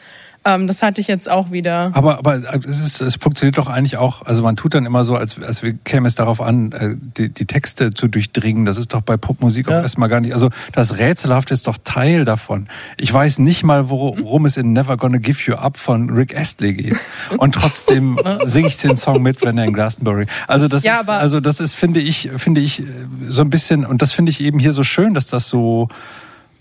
[0.44, 1.90] ähm, das hatte ich jetzt auch wieder.
[1.94, 5.16] Aber, aber es, ist, es funktioniert doch eigentlich auch, also man tut dann immer so,
[5.16, 8.64] als, als wir- käme es darauf an, äh, die, die Texte zu durchdringen.
[8.64, 9.82] Das ist doch bei Popmusik auch Ja.
[9.82, 10.32] erstmal gar nicht.
[10.32, 12.66] Also das Rätselhafte ist doch Teil davon.
[12.98, 16.74] Ich weiß nicht mal, worum es in Never Gonna Give You Up von Rick Astley
[16.74, 16.96] geht.
[17.36, 20.26] Und trotzdem singe ich den Song mit, wenn er in Glastonbury.
[20.46, 22.84] Also das Ja, ist, aber- also das ist, finde ich, finde ich, äh,
[23.28, 25.88] so ein bisschen, und das finde ich eben hier so schön, dass das so,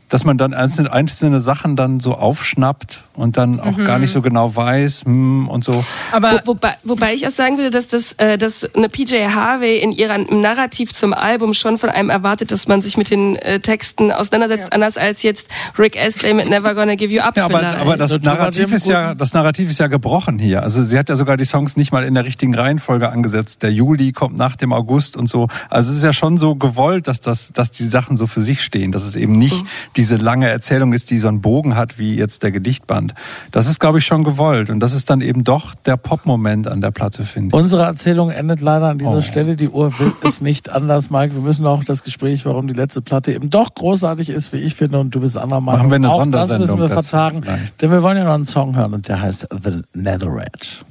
[0.10, 4.22] dass man dann einzelne, einzelne Sachen dann so aufschnappt und dann auch gar nicht so
[4.22, 5.84] genau weiß hm, und so.
[6.12, 9.78] Aber Wo, wobei, wobei ich auch sagen würde, dass das, äh, dass eine PJ Harvey
[9.80, 13.60] in ihrem Narrativ zum Album schon von einem erwartet, dass man sich mit den äh,
[13.60, 15.48] Texten auseinandersetzt, anders als jetzt
[15.78, 18.88] Rick Astley mit Never Gonna Give You Up Ja, aber, aber das Das Narrativ ist
[18.88, 20.64] ja, das Narrativ ist ja gebrochen hier.
[20.64, 23.64] Also sie hat ja sogar die Songs nicht mal in der richtigen Reihenfolge angesetzt.
[23.64, 25.48] Der Juli kommt nach dem August und so.
[25.70, 28.62] Also es ist ja schon so gewollt, dass das, dass die Sachen so für sich
[28.62, 29.64] stehen, dass es eben nicht
[29.96, 33.07] diese lange Erzählung ist, die so einen Bogen hat wie jetzt der Gedichtband.
[33.14, 34.70] Und das ist, glaube ich, schon gewollt.
[34.70, 37.54] Und das ist dann eben doch der Pop-Moment an der Platte, finde ich.
[37.54, 39.22] Unsere Erzählung endet leider an dieser Oh.
[39.22, 39.56] Stelle.
[39.56, 41.34] Die Uhr will es nicht anders, Mike.
[41.34, 44.76] Wir müssen auch das Gespräch, warum die letzte Platte eben doch großartig ist, wie ich
[44.76, 45.80] finde, und du bist anderer Meinung.
[45.82, 47.82] Machen wir eine auch Sondersendung Das müssen wir vertagen, vielleicht.
[47.82, 50.84] denn wir wollen ja noch einen Song hören und der heißt The Nether Edge.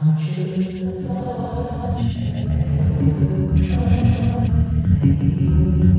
[0.00, 0.73] Buds
[5.04, 5.93] thank you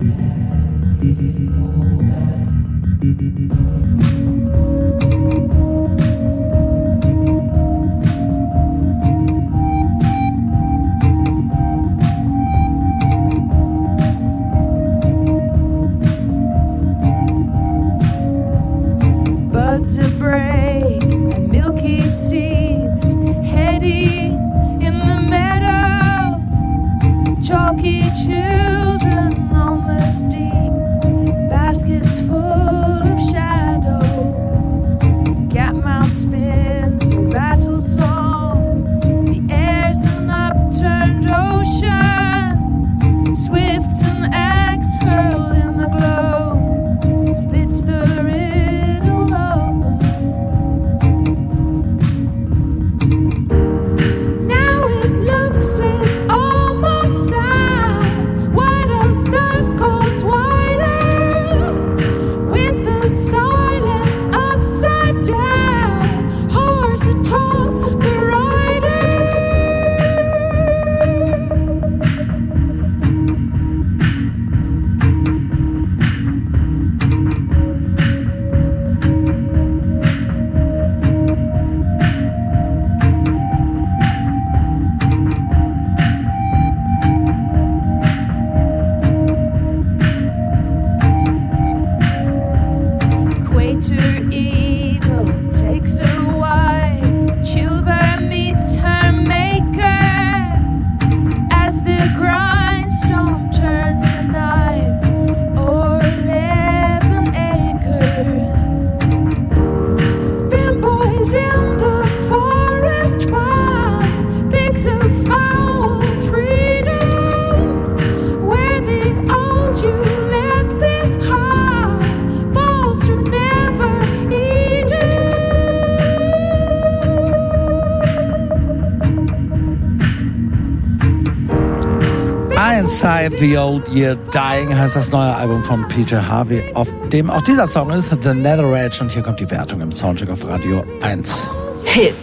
[133.06, 137.44] Inside the Old Year Dying heißt das neue Album von PJ Harvey, auf dem auch
[137.44, 138.98] dieser Song ist, The Nether Edge.
[139.00, 141.48] Und hier kommt die Wertung im Soundcheck auf Radio 1.
[141.84, 142.16] Hit.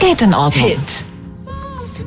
[0.00, 0.68] Geht in Ordnung.
[0.68, 0.78] Hit.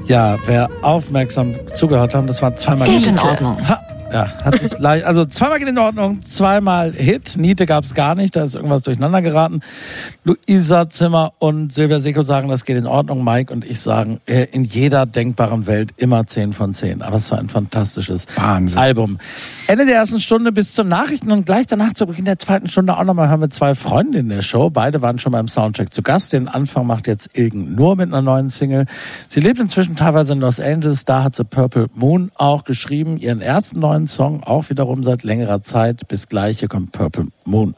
[0.06, 3.20] Ja, wer aufmerksam zugehört haben, das war zweimal Geht in.
[3.20, 3.58] Ordnung.
[3.70, 3.80] Ha,
[4.14, 7.36] ja, hat sich leicht, also zweimal geht in Ordnung, zweimal Hit.
[7.38, 9.62] Niete gab es gar nicht, da ist irgendwas durcheinander geraten.
[10.24, 13.24] Luisa Zimmer und Silvia Seko sagen, das geht in Ordnung.
[13.24, 17.02] Mike und ich sagen, äh, in jeder denkbaren Welt immer 10 von 10.
[17.02, 18.80] Aber es war ein fantastisches Wahnsinn.
[18.80, 19.18] Album.
[19.68, 22.98] Ende der ersten Stunde bis zur Nachrichten und gleich danach zu Beginn der zweiten Stunde
[22.98, 24.70] auch nochmal hören wir zwei Freunde in der Show.
[24.70, 26.34] Beide waren schon beim Soundcheck zu Gast.
[26.34, 28.86] Den Anfang macht jetzt Ilgen nur mit einer neuen Single.
[29.28, 31.06] Sie lebt inzwischen teilweise in Los Angeles.
[31.06, 33.18] Da hat sie Purple Moon auch geschrieben.
[33.18, 36.08] Ihren ersten neuen Song auch wiederum seit längerer Zeit.
[36.08, 37.76] Bis gleich, hier kommt Purple Moon.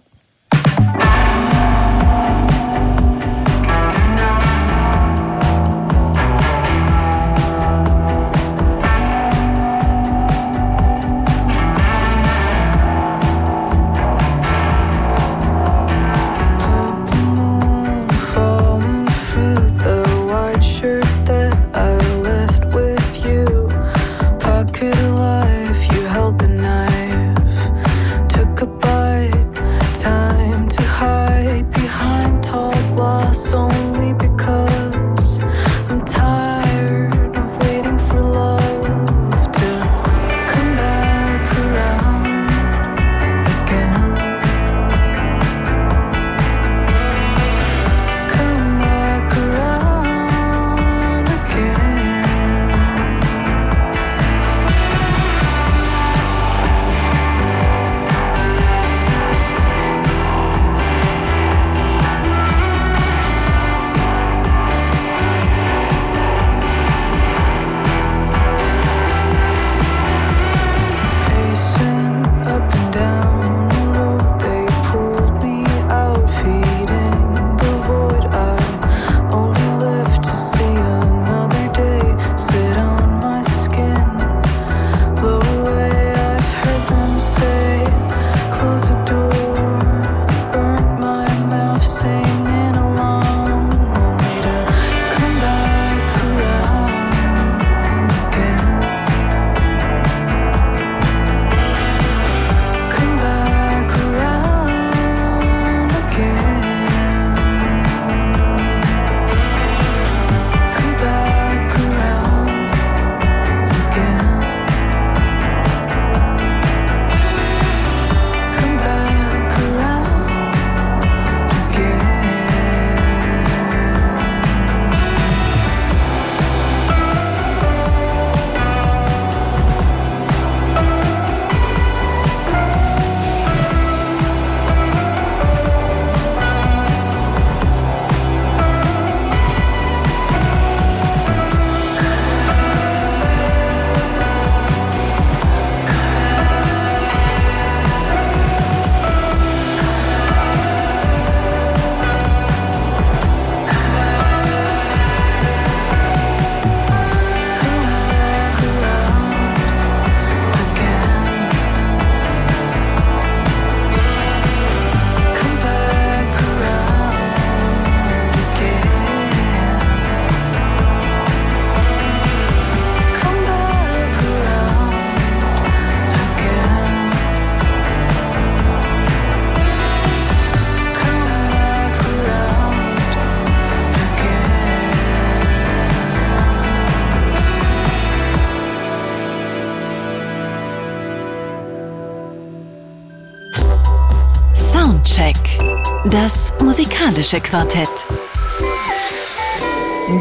[196.24, 197.90] Das musikalische Quartett.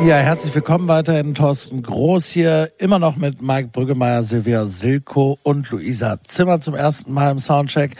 [0.04, 1.34] Ja, herzlich willkommen weiterhin.
[1.36, 7.12] Thorsten Groß hier, immer noch mit Mike Brüggemeier, Silvia Silko und Luisa Zimmer zum ersten
[7.12, 7.94] Mal im Soundcheck.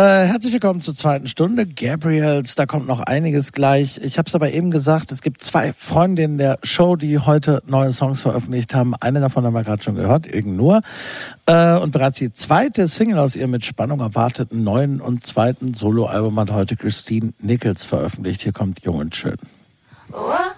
[0.00, 1.66] Äh, herzlich willkommen zur zweiten Stunde.
[1.66, 4.00] Gabriels, da kommt noch einiges gleich.
[4.02, 7.92] Ich habe es aber eben gesagt, es gibt zwei Freundinnen der Show, die heute neue
[7.92, 8.94] Songs veröffentlicht haben.
[8.98, 10.80] Eine davon haben wir gerade schon gehört, nur.
[11.44, 16.40] Äh, und bereits die zweite Single aus ihrem mit Spannung erwarteten neuen und zweiten Soloalbum
[16.40, 18.40] hat heute Christine Nichols veröffentlicht.
[18.40, 19.36] Hier kommt Jung und Schön.
[20.08, 20.49] Wenn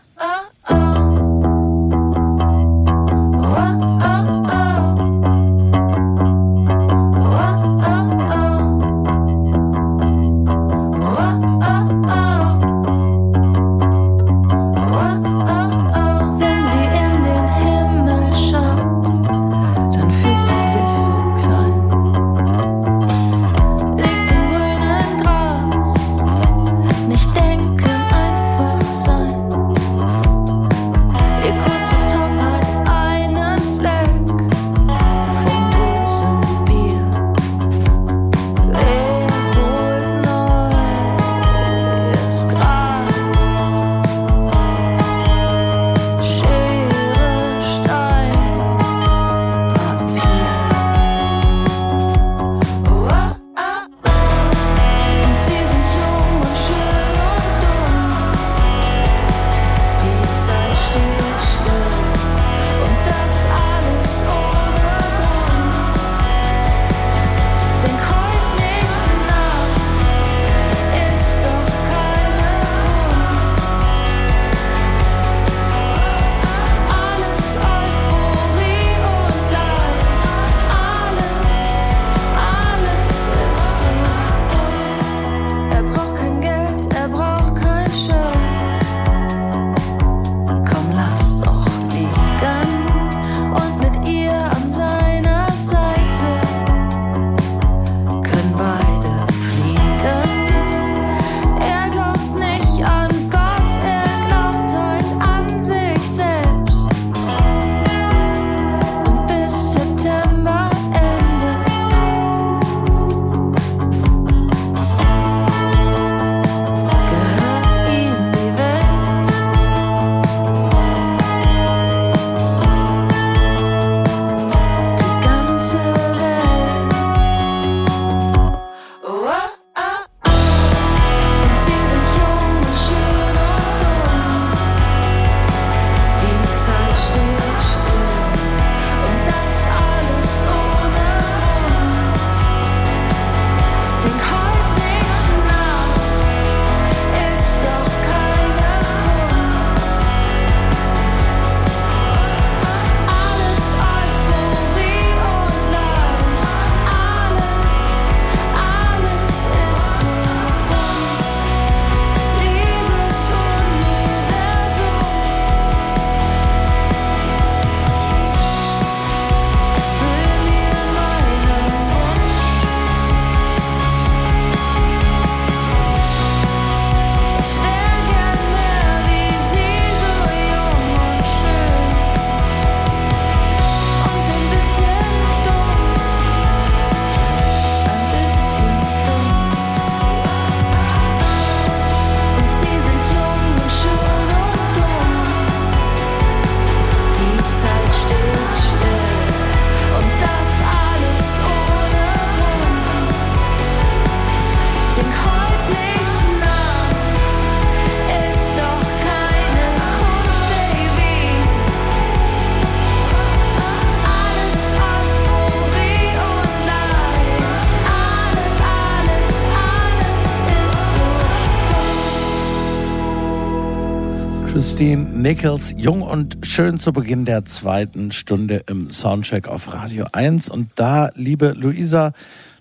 [224.72, 230.48] Christine Nichols, jung und schön zu Beginn der zweiten Stunde im Soundcheck auf Radio 1.
[230.48, 232.12] Und da, liebe Luisa,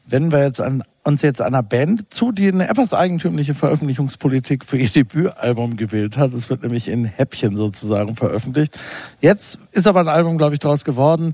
[0.07, 4.77] wenden wir jetzt an, uns jetzt einer Band zu, die eine etwas eigentümliche Veröffentlichungspolitik für
[4.77, 6.33] ihr Debütalbum gewählt hat.
[6.33, 8.77] Es wird nämlich in Häppchen sozusagen veröffentlicht.
[9.21, 11.33] Jetzt ist aber ein Album, glaube ich, daraus geworden.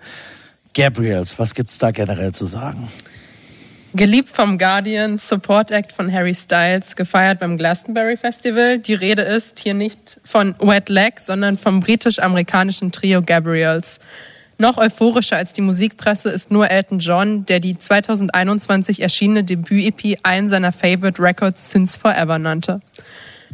[0.76, 2.88] Gabriels, was gibt's da generell zu sagen?
[3.94, 8.80] Geliebt vom Guardian, Support Act von Harry Styles, gefeiert beim Glastonbury Festival.
[8.80, 14.00] Die Rede ist hier nicht von Wet Leg, sondern vom britisch-amerikanischen Trio Gabriels.
[14.58, 20.50] Noch euphorischer als die Musikpresse ist nur Elton John, der die 2021 erschienene Debüt-EP einen
[20.50, 22.82] seiner Favorite Records Since Forever nannte.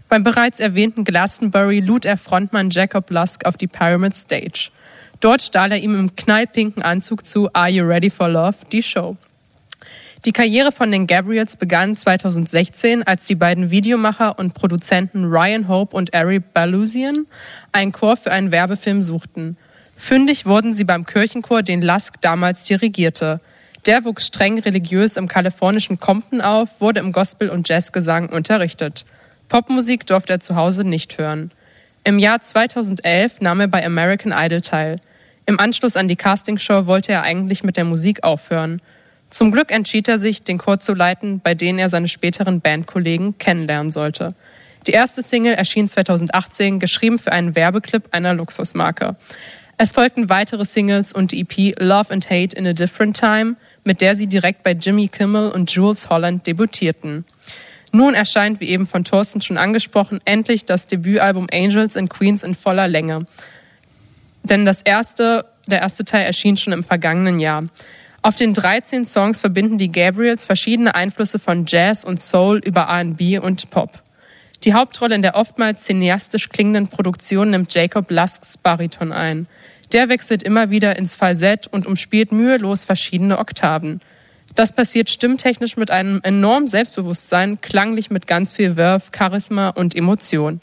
[0.09, 4.71] Beim bereits erwähnten Glastonbury lud er Frontmann Jacob Lusk auf die Pyramid Stage.
[5.19, 9.15] Dort stahl er ihm im knallpinken Anzug zu Are You Ready for Love die Show.
[10.25, 15.97] Die Karriere von den Gabriels begann 2016, als die beiden Videomacher und Produzenten Ryan Hope
[15.97, 17.27] und Ari Balusian
[17.73, 19.57] einen Chor für einen Werbefilm suchten.
[19.97, 23.41] Fündig wurden sie beim Kirchenchor, den Lusk damals dirigierte.
[23.85, 29.05] Der wuchs streng religiös im kalifornischen Compton auf, wurde im Gospel- und Jazzgesang unterrichtet.
[29.49, 31.51] Popmusik durfte er zu Hause nicht hören.
[32.05, 35.01] Im Jahr 2011 nahm er bei American Idol teil.
[35.45, 38.81] Im Anschluss an die Castingshow wollte er eigentlich mit der Musik aufhören.
[39.33, 43.39] Zum Glück entschied er sich, den Chor zu leiten, bei denen er seine späteren Bandkollegen
[43.39, 44.35] kennenlernen sollte.
[44.85, 49.15] Die erste Single erschien 2018, geschrieben für einen Werbeclip einer Luxusmarke.
[49.79, 54.01] Es folgten weitere Singles und die EP Love and Hate in a Different Time, mit
[54.01, 57.25] der sie direkt bei Jimmy Kimmel und Jules Holland debütierten.
[57.91, 62.53] Nun erscheint, wie eben von Thorsten schon angesprochen, endlich das Debütalbum Angels and Queens in
[62.53, 63.25] voller Länge.
[64.43, 67.63] Denn das erste, der erste Teil erschien schon im vergangenen Jahr.
[68.25, 73.37] Auf den 13 Songs verbinden die Gabriels verschiedene Einflüsse von Jazz und Soul über R&B
[73.37, 74.01] und Pop.
[74.63, 79.45] Die Hauptrolle in der oftmals cineastisch klingenden Produktion nimmt Jacob Lusks Bariton ein.
[79.91, 83.99] Der wechselt immer wieder ins Falsett und umspielt mühelos verschiedene Oktaven.
[84.55, 90.61] Das passiert stimmtechnisch mit einem enormen Selbstbewusstsein, klanglich mit ganz viel Verve, Charisma und Emotion.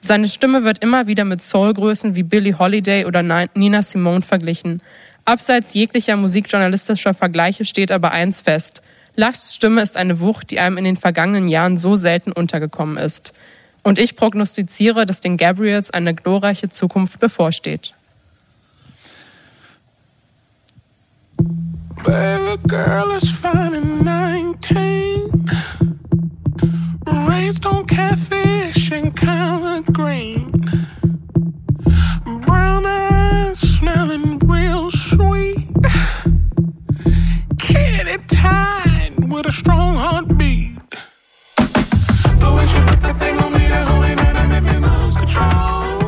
[0.00, 3.22] Seine Stimme wird immer wieder mit Soulgrößen wie Billie Holiday oder
[3.54, 4.82] Nina Simone verglichen.
[5.28, 8.80] Abseits jeglicher musikjournalistischer Vergleiche steht aber eins fest.
[9.14, 13.34] Lachs Stimme ist eine Wucht, die einem in den vergangenen Jahren so selten untergekommen ist.
[13.82, 17.92] Und ich prognostiziere, dass den Gabriels eine glorreiche Zukunft bevorsteht.
[22.04, 25.50] Baby girl is fine at 19.
[27.06, 30.50] Raised on catfish and collard green.
[32.46, 35.66] Brown eyes smelling real sweet.
[37.58, 40.78] Kitty tied with a strong heartbeat.
[42.42, 45.14] The way she put that thing on me, that holy man, that make me lose
[45.16, 46.07] control.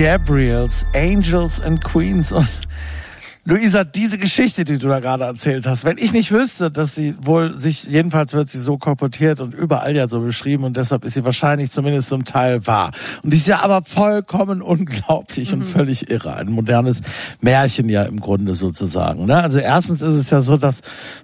[0.00, 2.48] Gabriels, Angels and Queens und
[3.44, 7.16] Luisa, diese Geschichte, die du da gerade erzählt hast, wenn ich nicht wüsste, dass sie
[7.22, 11.14] wohl sich, jedenfalls wird sie so kolportiert und überall ja so beschrieben und deshalb ist
[11.14, 12.92] sie wahrscheinlich zumindest zum Teil wahr.
[13.22, 16.34] Und die ist ja aber vollkommen unglaublich und völlig irre.
[16.34, 17.00] Ein modernes
[17.40, 19.26] Märchen ja im Grunde sozusagen.
[19.26, 19.36] Ne?
[19.36, 20.80] Also erstens ist es ja so, dass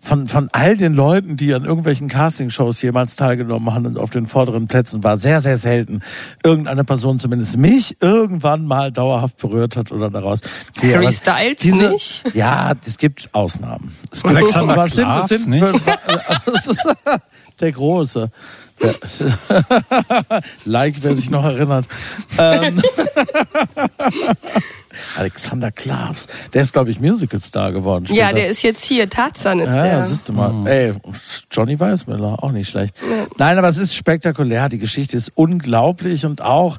[0.06, 4.26] von, von all den Leuten, die an irgendwelchen Castingshows jemals teilgenommen haben und auf den
[4.26, 6.00] vorderen Plätzen war, sehr, sehr selten
[6.44, 10.42] irgendeine Person zumindest mich irgendwann mal dauerhaft berührt hat oder daraus.
[10.76, 12.22] Okay, Harry Styles diese, nicht?
[12.34, 13.92] Ja, es gibt Ausnahmen.
[14.12, 15.64] Es gibt, Alexander aber es sind, sind,
[16.54, 16.78] ist
[17.60, 18.30] der Große.
[18.80, 18.94] Der,
[20.64, 21.86] like, wer sich noch erinnert.
[22.38, 22.80] Ähm,
[25.16, 26.26] Alexander Klavs.
[26.54, 28.04] Der ist, glaube ich, Musical-Star geworden.
[28.08, 28.34] Ja, später.
[28.40, 29.08] der ist jetzt hier.
[29.08, 29.92] Tarzan ist Ja, der.
[29.92, 30.66] ja, siehst du mal.
[30.66, 30.92] Ey,
[31.50, 32.96] Johnny Weissmüller, auch nicht schlecht.
[33.38, 34.68] Nein, aber es ist spektakulär.
[34.68, 36.78] Die Geschichte ist unglaublich und auch,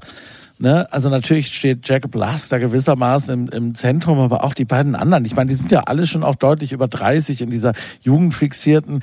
[0.59, 4.95] ne, also natürlich steht Jacob Last da gewissermaßen im, im Zentrum, aber auch die beiden
[4.95, 5.25] anderen.
[5.25, 9.01] Ich meine, die sind ja alle schon auch deutlich über 30 in dieser jugendfixierten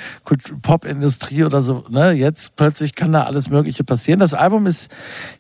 [0.63, 1.85] Pop-Industrie oder so.
[1.89, 2.13] Ne?
[2.13, 4.21] Jetzt plötzlich kann da alles Mögliche passieren.
[4.21, 4.91] Das Album ist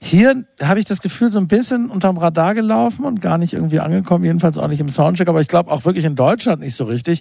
[0.01, 3.81] hier, habe ich das Gefühl, so ein bisschen unterm Radar gelaufen und gar nicht irgendwie
[3.81, 6.85] angekommen, jedenfalls auch nicht im Soundcheck, aber ich glaube auch wirklich in Deutschland nicht so
[6.85, 7.21] richtig.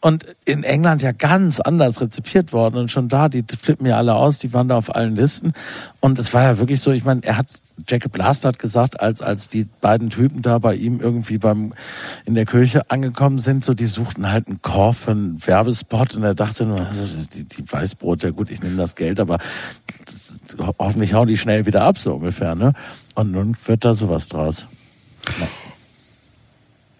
[0.00, 2.76] Und in England ja ganz anders rezipiert worden.
[2.76, 5.52] Und schon da, die flippen ja alle aus, die waren da auf allen Listen.
[6.00, 7.46] Und es war ja wirklich so, ich meine, er hat,
[7.88, 11.72] Jacob Last hat gesagt, als, als die beiden Typen da bei ihm irgendwie beim,
[12.26, 16.14] in der Kirche angekommen sind, so, die suchten halt einen Korb für einen Werbespot.
[16.14, 19.38] Und er dachte nur, also, die, die Weißbrot, ja gut, ich nehme das Geld, aber
[20.04, 20.34] das-
[20.78, 22.72] hoffentlich hauen die schnell wieder ab, so ungefähr, ne?
[23.14, 24.66] Und nun wird da sowas draus.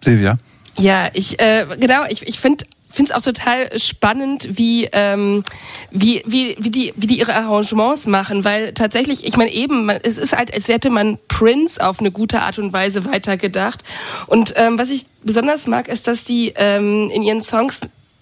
[0.01, 0.35] Silvia?
[0.77, 5.43] Ja, ich äh, genau, ich, ich finde finde es auch total spannend, wie, ähm,
[5.91, 9.99] wie, wie, wie, die, wie die ihre Arrangements machen, weil tatsächlich, ich meine eben, man,
[10.03, 13.83] es ist halt, als hätte man Prince auf eine gute Art und Weise weitergedacht.
[14.27, 17.81] Und ähm, was ich besonders mag, ist, dass die ähm, in ihren Songs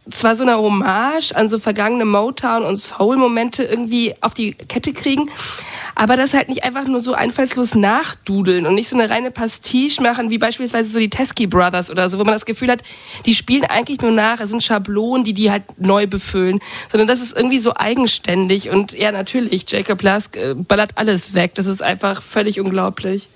[0.10, 5.30] zwar so eine Hommage an so vergangene Motown und Soul-Momente irgendwie auf die Kette kriegen,
[5.96, 10.02] aber das halt nicht einfach nur so einfallslos nachdudeln und nicht so eine reine Pastiche
[10.02, 12.84] machen, wie beispielsweise so die Teskey Brothers oder so, wo man das Gefühl hat,
[13.26, 16.60] die spielen eigentlich nur nach, es sind Schablonen, die die halt neu befüllen,
[16.92, 21.56] sondern das ist irgendwie so eigenständig und ja, natürlich, Jacob Lask äh, ballert alles weg,
[21.56, 23.30] das ist einfach völlig unglaublich.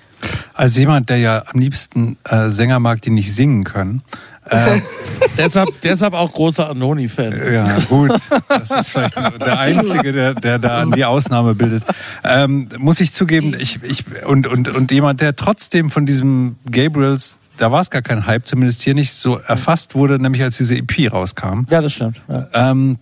[0.53, 4.03] Als jemand, der ja am liebsten äh, Sänger mag, die nicht singen können.
[4.49, 4.81] Äh,
[5.37, 7.53] deshalb, deshalb auch großer Anoni-Fan.
[7.53, 8.11] ja, gut.
[8.47, 11.83] Das ist vielleicht der Einzige, der, der da die Ausnahme bildet.
[12.23, 17.37] Ähm, muss ich zugeben, ich, ich, und, und, und jemand, der trotzdem von diesem Gabriels,
[17.57, 20.75] da war es gar kein Hype, zumindest hier nicht so erfasst wurde, nämlich als diese
[20.75, 21.65] EP rauskam.
[21.69, 22.21] Ja, das stimmt.
[22.27, 22.47] Ja.
[22.53, 22.97] Ähm,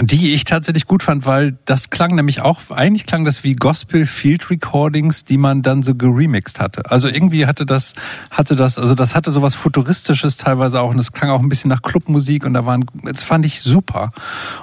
[0.00, 4.06] die ich tatsächlich gut fand, weil das klang nämlich auch, eigentlich klang das wie Gospel
[4.06, 6.90] Field Recordings, die man dann so geremixed hatte.
[6.90, 7.94] Also irgendwie hatte das,
[8.30, 11.70] hatte das, also das hatte sowas Futuristisches teilweise auch und es klang auch ein bisschen
[11.70, 14.12] nach Clubmusik und da waren, das fand ich super.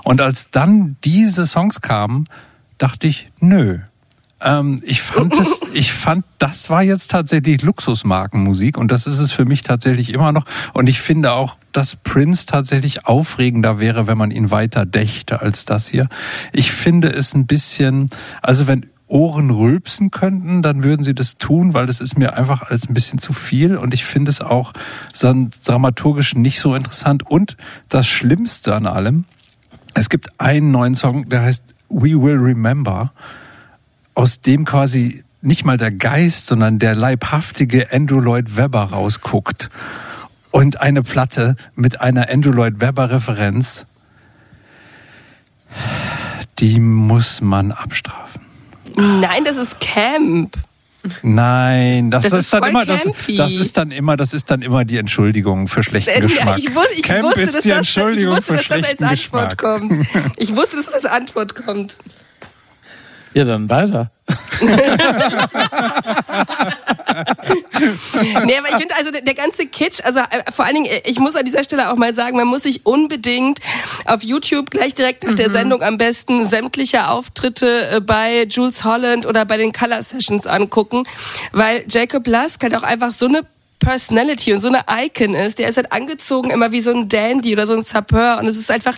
[0.03, 2.25] Und als dann diese Songs kamen,
[2.77, 3.79] dachte ich, nö.
[4.45, 9.31] Ähm, ich fand es, ich fand, das war jetzt tatsächlich Luxusmarkenmusik und das ist es
[9.31, 10.45] für mich tatsächlich immer noch.
[10.73, 15.65] Und ich finde auch, dass Prince tatsächlich aufregender wäre, wenn man ihn weiter dächte als
[15.65, 16.07] das hier.
[16.53, 18.09] Ich finde es ein bisschen,
[18.41, 22.63] also wenn Ohren rülpsen könnten, dann würden sie das tun, weil das ist mir einfach
[22.63, 24.73] alles ein bisschen zu viel und ich finde es auch
[25.13, 27.23] so dramaturgisch nicht so interessant.
[27.29, 27.57] Und
[27.89, 29.25] das Schlimmste an allem,
[29.93, 33.11] es gibt einen neuen Song, der heißt We Will Remember
[34.15, 39.69] aus dem quasi nicht mal der Geist, sondern der leibhaftige Andrew Lloyd Webber rausguckt.
[40.49, 43.85] Und eine Platte mit einer Andrew Lloyd Webber Referenz,
[46.59, 48.41] die muss man abstrafen.
[48.95, 50.57] Nein, das ist Camp.
[51.21, 53.03] Nein, das, Das ist, ist dann immer das,
[53.35, 56.57] das ist dann immer das ist dann immer die Entschuldigung für schlechten Äh, Geschmack.
[56.57, 58.85] Ich, wus ich Camp wusste, ist die das, ich Entschuldigung wusste, für dass das als
[58.87, 59.79] schlechten Antwort Geschmack.
[59.79, 60.37] kommt.
[60.37, 61.97] Ich wusste, dass das als Antwort kommt.
[63.35, 64.11] Ja, dann weiter.
[68.45, 71.19] Nee, aber ich finde also der, ganze Kitsch, also äh, vor allen Dingen, äh, ich
[71.19, 73.59] muss an dieser Stelle auch mal sagen, man muss sich unbedingt
[74.05, 79.25] auf YouTube gleich direkt nach der Sendung am besten sämtliche Auftritte äh, bei Jules Holland
[79.25, 81.03] oder bei den Color Sessions angucken,
[81.51, 83.41] weil Jacob Lusk halt auch einfach so eine
[83.85, 85.59] Personality und so eine Icon ist.
[85.59, 88.57] Der ist halt angezogen immer wie so ein Dandy oder so ein Sapeur und es
[88.57, 88.97] ist einfach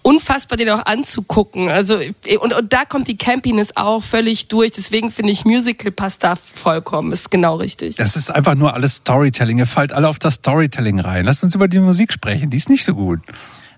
[0.00, 1.68] unfassbar, den auch anzugucken.
[1.68, 1.98] Also
[2.40, 4.72] und, und da kommt die Campiness auch völlig durch.
[4.72, 7.12] Deswegen finde ich Musical passt da vollkommen.
[7.12, 7.96] Ist genau richtig.
[7.96, 9.58] Das ist einfach nur alles Storytelling.
[9.58, 11.26] Ihr fallt alle auf das Storytelling rein.
[11.26, 12.50] Lasst uns über die Musik sprechen.
[12.50, 13.20] Die ist nicht so gut.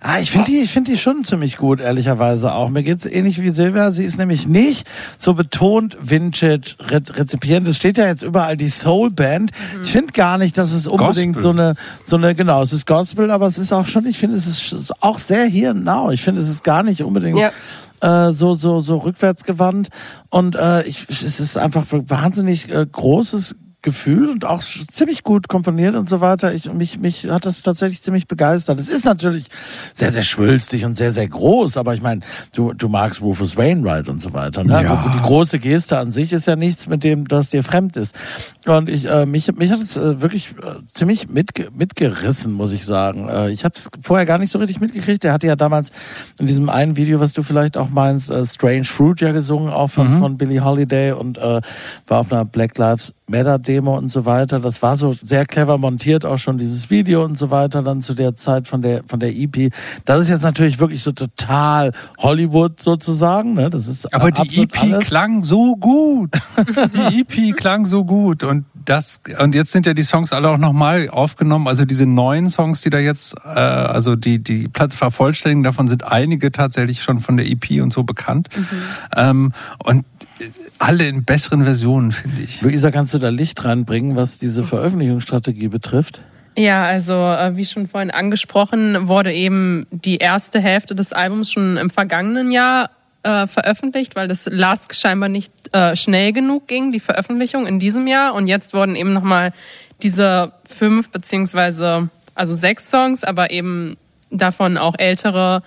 [0.07, 2.69] Ah, ich finde die, ich finde die schon ziemlich gut, ehrlicherweise auch.
[2.69, 3.91] Mir geht's ähnlich wie Silvia.
[3.91, 4.87] Sie ist nämlich nicht
[5.17, 7.67] so betont Vintage Re Rezipient.
[7.67, 9.53] Es steht ja jetzt überall die Soul Band.
[9.83, 11.55] Ich finde gar nicht, dass es unbedingt Gospel.
[11.55, 11.75] so eine,
[12.05, 14.93] so eine, genau, es ist Gospel, aber es ist auch schon, ich finde, es ist
[15.03, 16.11] auch sehr hier und now.
[16.11, 18.29] Ich finde, es ist gar nicht unbedingt Ja.
[18.29, 19.89] äh, so, so, so rückwärtsgewandt.
[20.29, 25.47] Und äh, ich, es ist einfach ein wahnsinnig äh, großes Gefühl und auch ziemlich gut
[25.47, 26.55] komponiert und so weiter.
[26.55, 28.81] Ich, mich, mich hat das tatsächlich ziemlich begeistert.
[28.81, 29.47] Es ist natürlich
[29.93, 32.23] sehr, sehr schwülstig und sehr, sehr groß, aber ich meine,
[32.55, 34.65] du, du magst Rufus Wainwright und so weiter.
[34.65, 34.73] Ne?
[34.83, 34.97] Ja.
[34.97, 38.15] Also die große Geste an sich ist ja nichts, mit dem das dir fremd ist.
[38.67, 42.85] Und ich, äh, mich, mich hat es äh, wirklich äh, ziemlich mitge mitgerissen, muss ich
[42.87, 43.29] sagen.
[43.29, 45.23] Äh, ich habe es vorher gar nicht so richtig mitgekriegt.
[45.23, 45.91] Der hatte ja damals
[46.39, 49.89] in diesem einen Video, was du vielleicht auch meinst, äh, Strange Fruit ja gesungen, auch
[49.89, 51.61] von, von Billie Holiday und äh,
[52.07, 54.61] war auf einer Black Lives Matter Demo und so weiter.
[54.61, 58.15] Das war so sehr clever montiert, auch schon dieses Video und so weiter, dann zu
[58.15, 59.73] der Zeit von der, von der EP.
[60.05, 63.71] Das ist jetzt natürlich wirklich so total Hollywood sozusagen, ne?
[63.71, 65.07] Das ist Aber die EP alles.
[65.07, 66.31] klang so gut.
[66.95, 68.54] Die EP klang so gut und
[68.85, 71.69] das und jetzt sind ja die Songs alle auch nochmal aufgenommen.
[71.69, 76.05] Also diese neuen Songs, die da jetzt, äh, also die die Platte vervollständigen, davon sind
[76.05, 78.49] einige tatsächlich schon von der EP und so bekannt.
[79.17, 79.53] Ähm,
[79.83, 80.05] und
[80.79, 82.61] alle in besseren Versionen finde ich.
[82.61, 86.23] Luisa, kannst du da Licht reinbringen, was diese Veröffentlichungsstrategie betrifft?
[86.57, 91.77] Ja, also äh, wie schon vorhin angesprochen, wurde eben die erste Hälfte des Albums schon
[91.77, 92.91] im vergangenen Jahr
[93.25, 98.07] äh, veröffentlicht, weil das Last scheinbar nicht äh, schnell genug ging, die Veröffentlichung in diesem
[98.07, 98.35] Jahr.
[98.35, 99.53] Und jetzt wurden eben nochmal
[100.03, 103.97] diese fünf beziehungsweise also sechs Songs, aber eben
[104.31, 105.63] davon auch ältere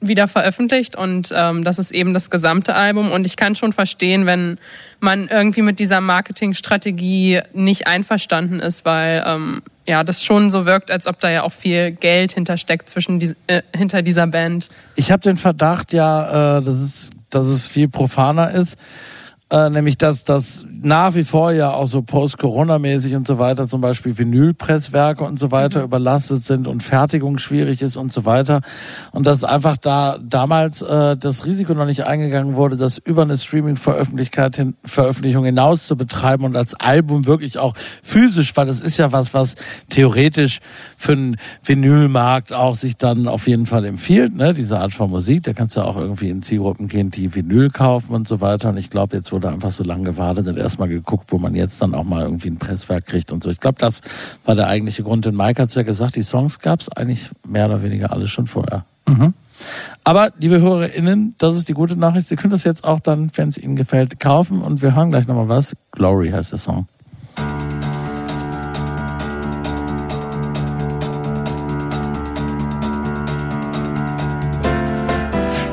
[0.00, 4.26] wieder veröffentlicht und ähm, das ist eben das gesamte Album und ich kann schon verstehen,
[4.26, 4.58] wenn
[5.00, 10.90] man irgendwie mit dieser Marketingstrategie nicht einverstanden ist, weil ähm, ja das schon so wirkt,
[10.90, 14.68] als ob da ja auch viel Geld hintersteckt zwischen die, äh, hinter dieser Band.
[14.96, 18.76] Ich habe den Verdacht ja, äh, dass, es, dass es viel profaner ist.
[19.50, 23.82] Äh, nämlich, dass das nach wie vor ja auch so post-Corona-mäßig und so weiter, zum
[23.82, 28.62] Beispiel Vinylpresswerke und so weiter überlastet sind und Fertigung schwierig ist und so weiter.
[29.12, 33.36] Und dass einfach da damals äh, das Risiko noch nicht eingegangen wurde, das über eine
[33.36, 38.96] Streaming-Veröffentlichkeit hin, Veröffentlichung hinaus zu betreiben und als Album wirklich auch physisch, weil das ist
[38.96, 39.56] ja was, was
[39.90, 40.60] theoretisch
[40.96, 44.54] für einen Vinylmarkt auch sich dann auf jeden Fall empfiehlt, ne?
[44.54, 45.42] diese Art von Musik.
[45.42, 48.70] Da kannst du auch irgendwie in Zielgruppen gehen, die Vinyl kaufen und so weiter.
[48.70, 51.82] Und ich glaube, jetzt wurde einfach so lange gewartet und erstmal geguckt, wo man jetzt
[51.82, 53.50] dann auch mal irgendwie ein Presswerk kriegt und so.
[53.50, 54.00] Ich glaube, das
[54.44, 55.24] war der eigentliche Grund.
[55.24, 58.46] Denn Mike hat ja gesagt, die Songs gab es eigentlich mehr oder weniger alle schon
[58.46, 58.84] vorher.
[60.04, 62.28] Aber, liebe HörerInnen, das ist die gute Nachricht.
[62.28, 64.62] Sie können das jetzt auch dann, wenn es Ihnen gefällt, kaufen.
[64.62, 65.74] Und wir hören gleich nochmal was.
[65.90, 66.86] Glory heißt der Song.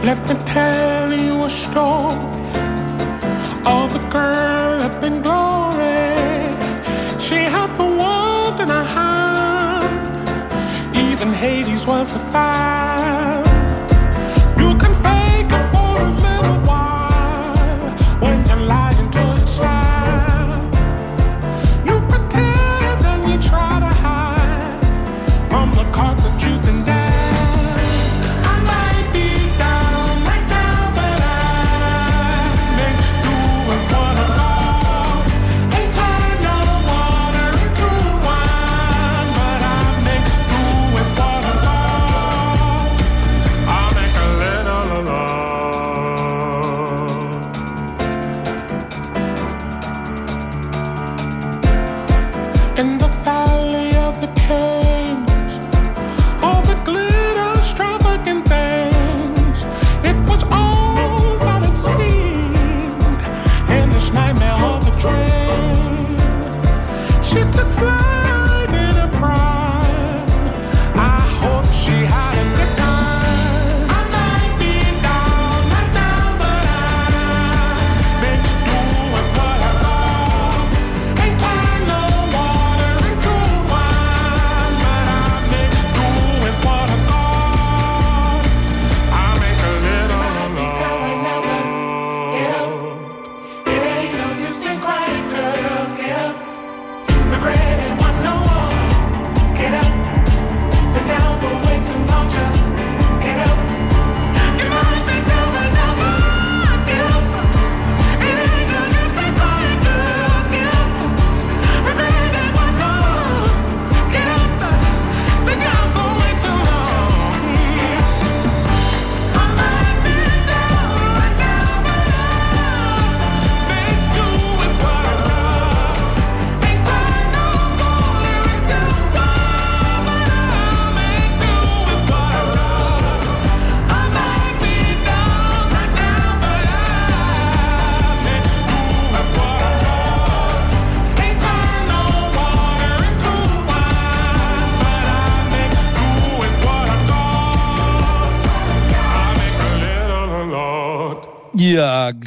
[0.04, 2.51] Let me tell you a story
[3.66, 6.16] of the girl up in glory.
[7.20, 10.18] She had the world in her hand,
[10.96, 13.51] even Hades was a fan.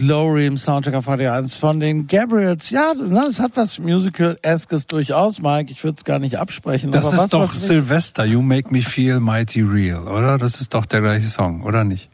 [0.04, 2.68] Glory im Soundtrack auf Radio 1 von den Gabriels.
[2.68, 5.72] Ja, das, hat was Musical-eskes durchaus, Mike.
[5.72, 6.92] Ich würde es gar nicht absprechen.
[6.92, 10.36] Das aber ist was, doch was Silvester, You Make Me Feel Mighty Real, oder?
[10.36, 12.10] Das ist doch der gleiche Song, oder nicht?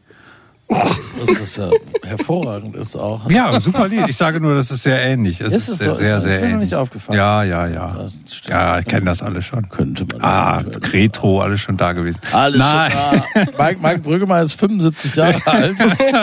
[1.19, 1.69] Das ist ja
[2.03, 3.29] hervorragend ist auch.
[3.29, 4.07] Ja, super Lied.
[4.07, 5.39] Ich sage nur, das ist sehr ähnlich.
[5.41, 5.99] Es Ist ist, es sehr, so?
[5.99, 6.69] sehr, Ist sehr ist mir noch ähnlich.
[6.69, 7.17] nicht aufgefallen.
[7.19, 8.07] Ja, ja, ja.
[8.47, 9.69] Ja, ich kenne das alle schon.
[9.69, 10.21] Könnte man.
[10.23, 10.61] Ah,
[10.93, 12.19] Retro, alles schon da gewesen.
[12.31, 12.91] Alles Nein.
[12.91, 13.63] schon da.
[13.65, 15.75] Mike, Mike Brüggemann ist 75 Jahre alt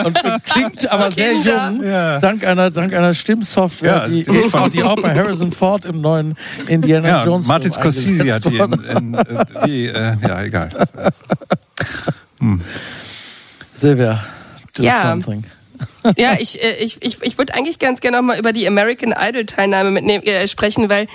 [0.05, 1.83] und klingt aber sehr jung.
[1.83, 2.19] Ja.
[2.19, 4.23] Dank einer, dank einer Stimmsoftware, Ja, die,
[4.71, 6.35] die auch bei Harrison Ford im neuen
[6.67, 10.69] Indiana Ja, Jones Martin Scorsese hat die, in, in, äh, die äh, ja, egal.
[13.73, 14.21] Silvia,
[14.81, 15.01] do Ja.
[15.03, 15.43] something.
[16.17, 19.13] Ja, ich, äh, ich, ich, ich würde eigentlich ganz gerne noch mal über die American
[19.17, 21.07] Idol Teilnahme mitnehmen, äh, sprechen, weil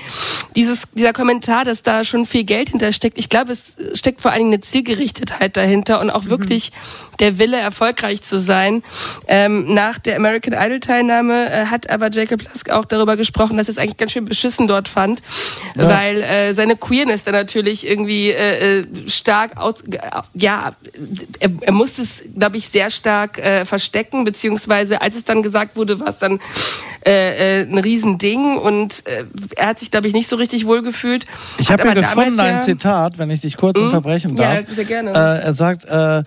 [0.56, 4.40] dieses, dieser Kommentar, dass da schon viel Geld hintersteckt, ich glaube, es steckt vor allen
[4.40, 6.72] Dingen eine Zielgerichtetheit dahinter und auch wirklich
[7.20, 8.82] der Wille, erfolgreich zu sein.
[9.28, 13.68] Ähm, nach der American Idol Teilnahme äh, hat aber Jacob Lusk auch darüber gesprochen, dass
[13.68, 15.22] er es eigentlich ganz schön beschissen dort fand,
[15.74, 19.84] weil äh, seine Queerness dann natürlich irgendwie äh, äh, stark aus,
[20.34, 20.72] ja,
[21.40, 25.76] er, er musste es, glaube ich, sehr stark äh, verstecken, beziehungsweise als es dann gesagt
[25.76, 26.40] wurde, war es dann
[27.06, 29.24] äh, äh, ein Riesending und äh,
[29.56, 31.26] er hat sich, glaube ich, nicht so richtig wohl gefühlt.
[31.58, 34.64] Ich habe hier gefunden ein ja- Zitat, wenn ich dich kurz unterbrechen Ja, darf.
[34.74, 35.10] sehr gerne.
[35.10, 36.22] Äh, er sagt, äh,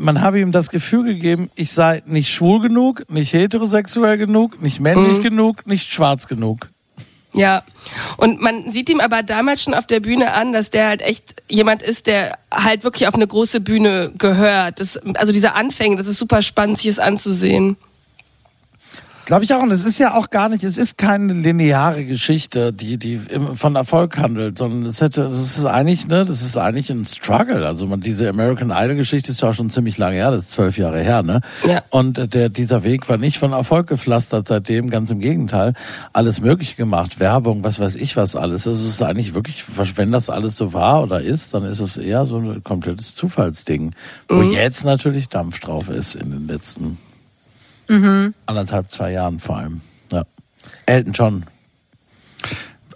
[0.00, 4.80] man habe ihm das Gefühl gegeben, ich sei nicht schwul genug, nicht heterosexuell genug, nicht
[4.80, 5.22] männlich Mhm.
[5.22, 6.68] genug, nicht schwarz genug.
[7.34, 7.62] Ja,
[8.18, 11.42] und man sieht ihm aber damals schon auf der Bühne an, dass der halt echt
[11.50, 14.80] jemand ist, der halt wirklich auf eine große Bühne gehört.
[14.80, 17.76] Das, also diese Anfänge, das ist super spannend, sich es anzusehen.
[19.24, 19.62] Glaube ich auch.
[19.62, 23.20] Und es ist ja auch gar nicht, es ist keine lineare Geschichte, die, die
[23.54, 27.66] von Erfolg handelt, sondern es hätte, das ist eigentlich, ne, das ist eigentlich ein Struggle.
[27.66, 30.52] Also man, diese American Idol Geschichte ist ja auch schon ziemlich lange her, das ist
[30.52, 31.40] zwölf Jahre her, ne?
[31.66, 31.82] Ja.
[31.90, 35.74] Und der, dieser Weg war nicht von Erfolg gepflastert seitdem, ganz im Gegenteil.
[36.12, 38.66] Alles Mögliche gemacht, Werbung, was weiß ich was alles.
[38.66, 39.64] Es ist eigentlich wirklich,
[39.96, 43.94] wenn das alles so war oder ist, dann ist es eher so ein komplettes Zufallsding.
[44.28, 46.98] Wo jetzt natürlich Dampf drauf ist in den letzten
[48.46, 49.80] anderthalb, zwei Jahren vor allem.
[50.10, 50.24] Ja.
[50.86, 51.44] Elton John.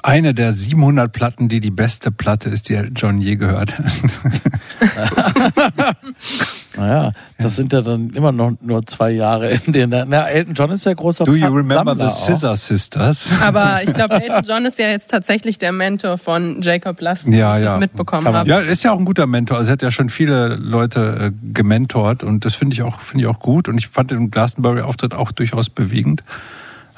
[0.02, 3.86] Eine der 700 Platten, die die beste Platte ist, die Elton John je gehört hat.
[6.76, 10.54] Naja, das sind ja dann immer noch nur zwei Jahre, in denen er, na, Elton
[10.54, 13.30] John ist ja großer Do you remember Sammler the Scissor Sisters?
[13.42, 17.54] Aber ich glaube, Elton John ist ja jetzt tatsächlich der Mentor von Jacob Lust, Ja,
[17.54, 17.72] wie ich ja.
[17.72, 18.48] das mitbekommen habe.
[18.48, 19.58] Ja, er ist ja auch ein guter Mentor.
[19.58, 23.24] Also er hat ja schon viele Leute äh, gementort und das finde ich auch finde
[23.24, 26.22] ich auch gut und ich fand den Glastonbury-Auftritt auch durchaus bewegend.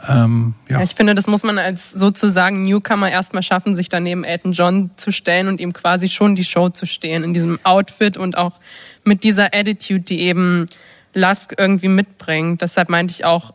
[0.06, 0.78] Ähm, ja.
[0.78, 4.90] Ja, ich finde, das muss man als sozusagen Newcomer erstmal schaffen, sich daneben Elton John
[4.96, 8.60] zu stellen und ihm quasi schon die Show zu stehen in diesem Outfit und auch
[9.08, 10.66] mit dieser Attitude, die eben
[11.14, 12.62] Lusk irgendwie mitbringt.
[12.62, 13.52] Deshalb meinte ich auch,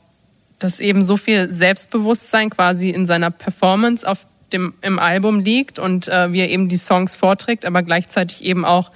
[0.60, 6.08] dass eben so viel Selbstbewusstsein quasi in seiner Performance auf dem, im Album liegt und
[6.08, 8.92] äh, wie er eben die Songs vorträgt, aber gleichzeitig eben auch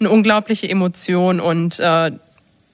[0.00, 2.12] eine unglaubliche Emotion und äh,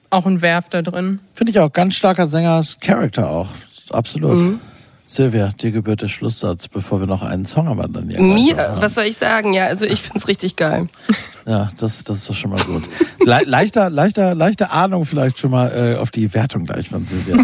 [0.09, 1.19] auch ein Werf da drin.
[1.33, 3.49] Finde ich auch ganz starker Sängers Charakter auch.
[3.91, 4.39] Absolut.
[4.39, 4.59] Mhm.
[5.09, 7.91] Silvia, dir gebührt der Schlusssatz, bevor wir noch einen Song haben.
[7.91, 8.79] Dann ja gleich noch Mir, haben.
[8.79, 9.55] was soll ich sagen?
[9.55, 10.87] Ja, also ich find's richtig geil.
[11.47, 12.83] Ja, das, das ist doch schon mal gut.
[13.25, 17.37] Le leichter, leichter, leichte Ahnung vielleicht schon mal äh, auf die Wertung gleich von Silvia.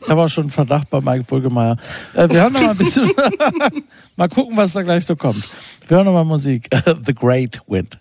[0.00, 1.76] ich habe auch schon einen Verdacht bei Mike Brüggemeier.
[2.14, 3.10] Äh, wir hören noch mal ein bisschen.
[4.16, 5.50] mal gucken, was da gleich so kommt.
[5.86, 6.70] Wir hören noch mal Musik.
[7.04, 7.98] The Great Wind.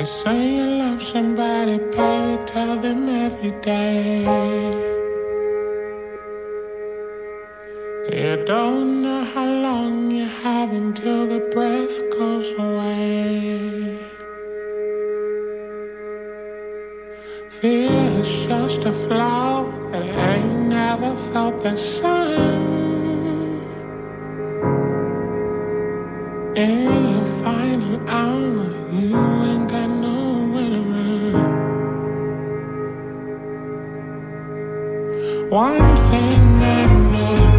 [0.00, 4.22] You say you love somebody, baby, tell them every day.
[8.10, 13.98] You don't know how long you have until the breath goes away.
[17.50, 22.70] Fear is just a flaw that ain't never felt the sun.
[26.56, 30.30] In your final hour, you ain't got nowhere.
[35.50, 37.49] One thing I know,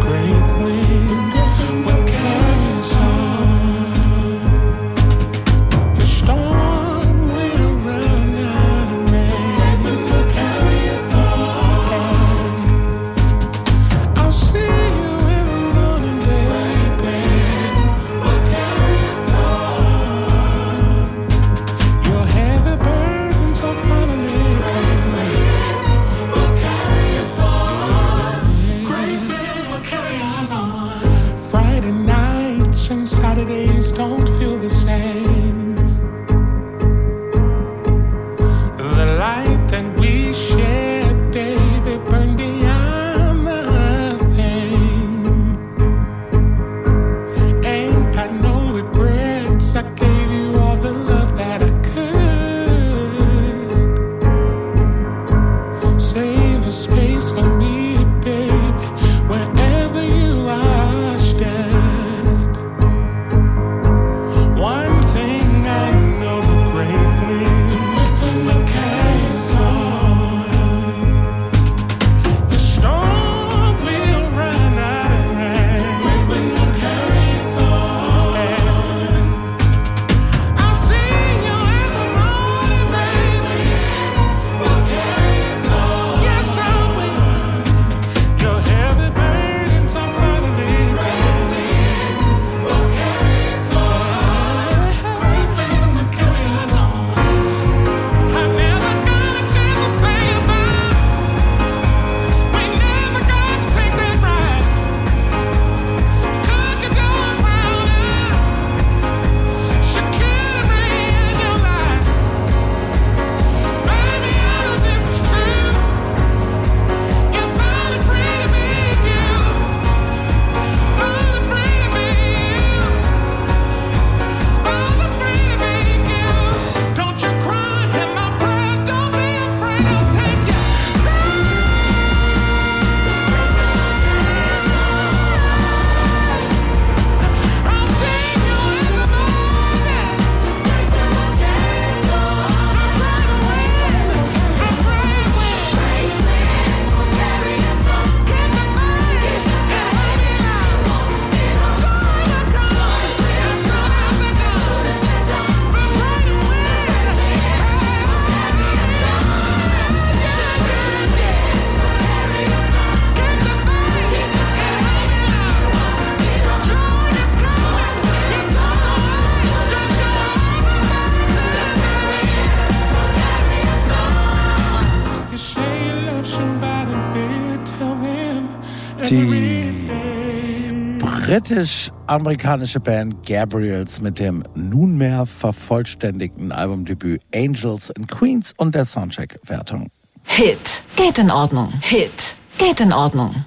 [181.32, 189.88] britisch-amerikanische Band Gabriels mit dem nunmehr vervollständigten Albumdebüt Angels and Queens und der Soundcheck-Wertung.
[190.24, 190.84] Hit.
[190.94, 191.72] Geht in Ordnung.
[191.80, 192.36] Hit.
[192.58, 193.46] Geht in Ordnung.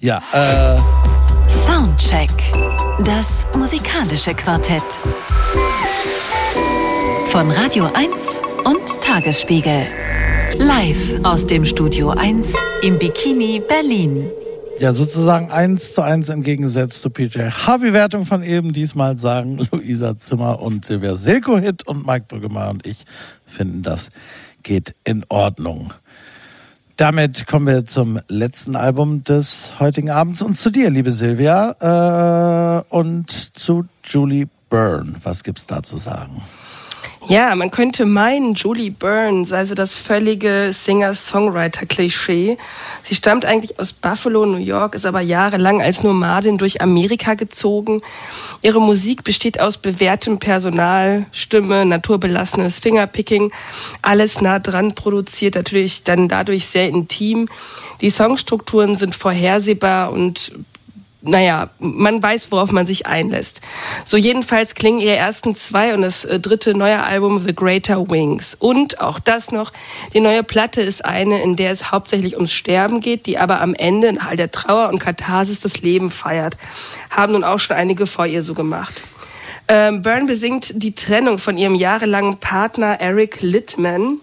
[0.00, 0.78] Ja, äh,
[1.50, 2.28] Soundcheck.
[3.06, 4.84] Das musikalische Quartett.
[7.28, 9.86] Von Radio 1 und Tagesspiegel.
[10.58, 14.30] Live aus dem Studio 1 im Bikini Berlin.
[14.78, 18.72] Ja, sozusagen eins zu eins entgegengesetzt zu PJ Harvey-Wertung von eben.
[18.72, 23.04] Diesmal sagen Luisa Zimmer und Silvia Silko-Hit und Mike Brüggemeier und ich
[23.46, 24.10] finden, das
[24.62, 25.92] geht in Ordnung.
[26.96, 32.84] Damit kommen wir zum letzten Album des heutigen Abends und zu dir, liebe Silvia, äh,
[32.88, 35.14] und zu Julie Byrne.
[35.22, 36.42] Was gibt's da zu sagen?
[37.28, 42.56] Ja, man könnte meinen, Julie Byrne sei so das völlige Singer-Songwriter-Klischee.
[43.02, 48.00] Sie stammt eigentlich aus Buffalo, New York, ist aber jahrelang als Nomadin durch Amerika gezogen.
[48.62, 53.50] Ihre Musik besteht aus bewährtem Personal, Stimme, naturbelassenes Fingerpicking,
[54.02, 57.48] alles nah dran produziert, natürlich dann dadurch sehr intim.
[58.02, 60.52] Die Songstrukturen sind vorhersehbar und
[61.26, 63.60] naja, man weiß, worauf man sich einlässt.
[64.04, 68.54] So jedenfalls klingen ihre ersten zwei und das äh, dritte neue Album The Greater Wings.
[68.54, 69.72] Und auch das noch,
[70.14, 73.74] die neue Platte ist eine, in der es hauptsächlich ums Sterben geht, die aber am
[73.74, 76.56] Ende in all der Trauer und Katharsis das Leben feiert.
[77.10, 78.94] Haben nun auch schon einige vor ihr so gemacht.
[79.68, 84.20] Ähm, Byrne besingt die Trennung von ihrem jahrelangen Partner Eric Littman.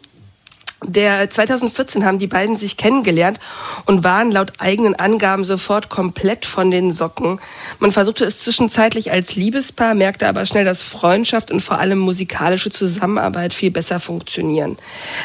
[0.85, 3.39] Der 2014 haben die beiden sich kennengelernt
[3.85, 7.39] und waren laut eigenen Angaben sofort komplett von den Socken.
[7.79, 12.69] Man versuchte es zwischenzeitlich als Liebespaar, merkte aber schnell, dass Freundschaft und vor allem musikalische
[12.69, 14.77] Zusammenarbeit viel besser funktionieren.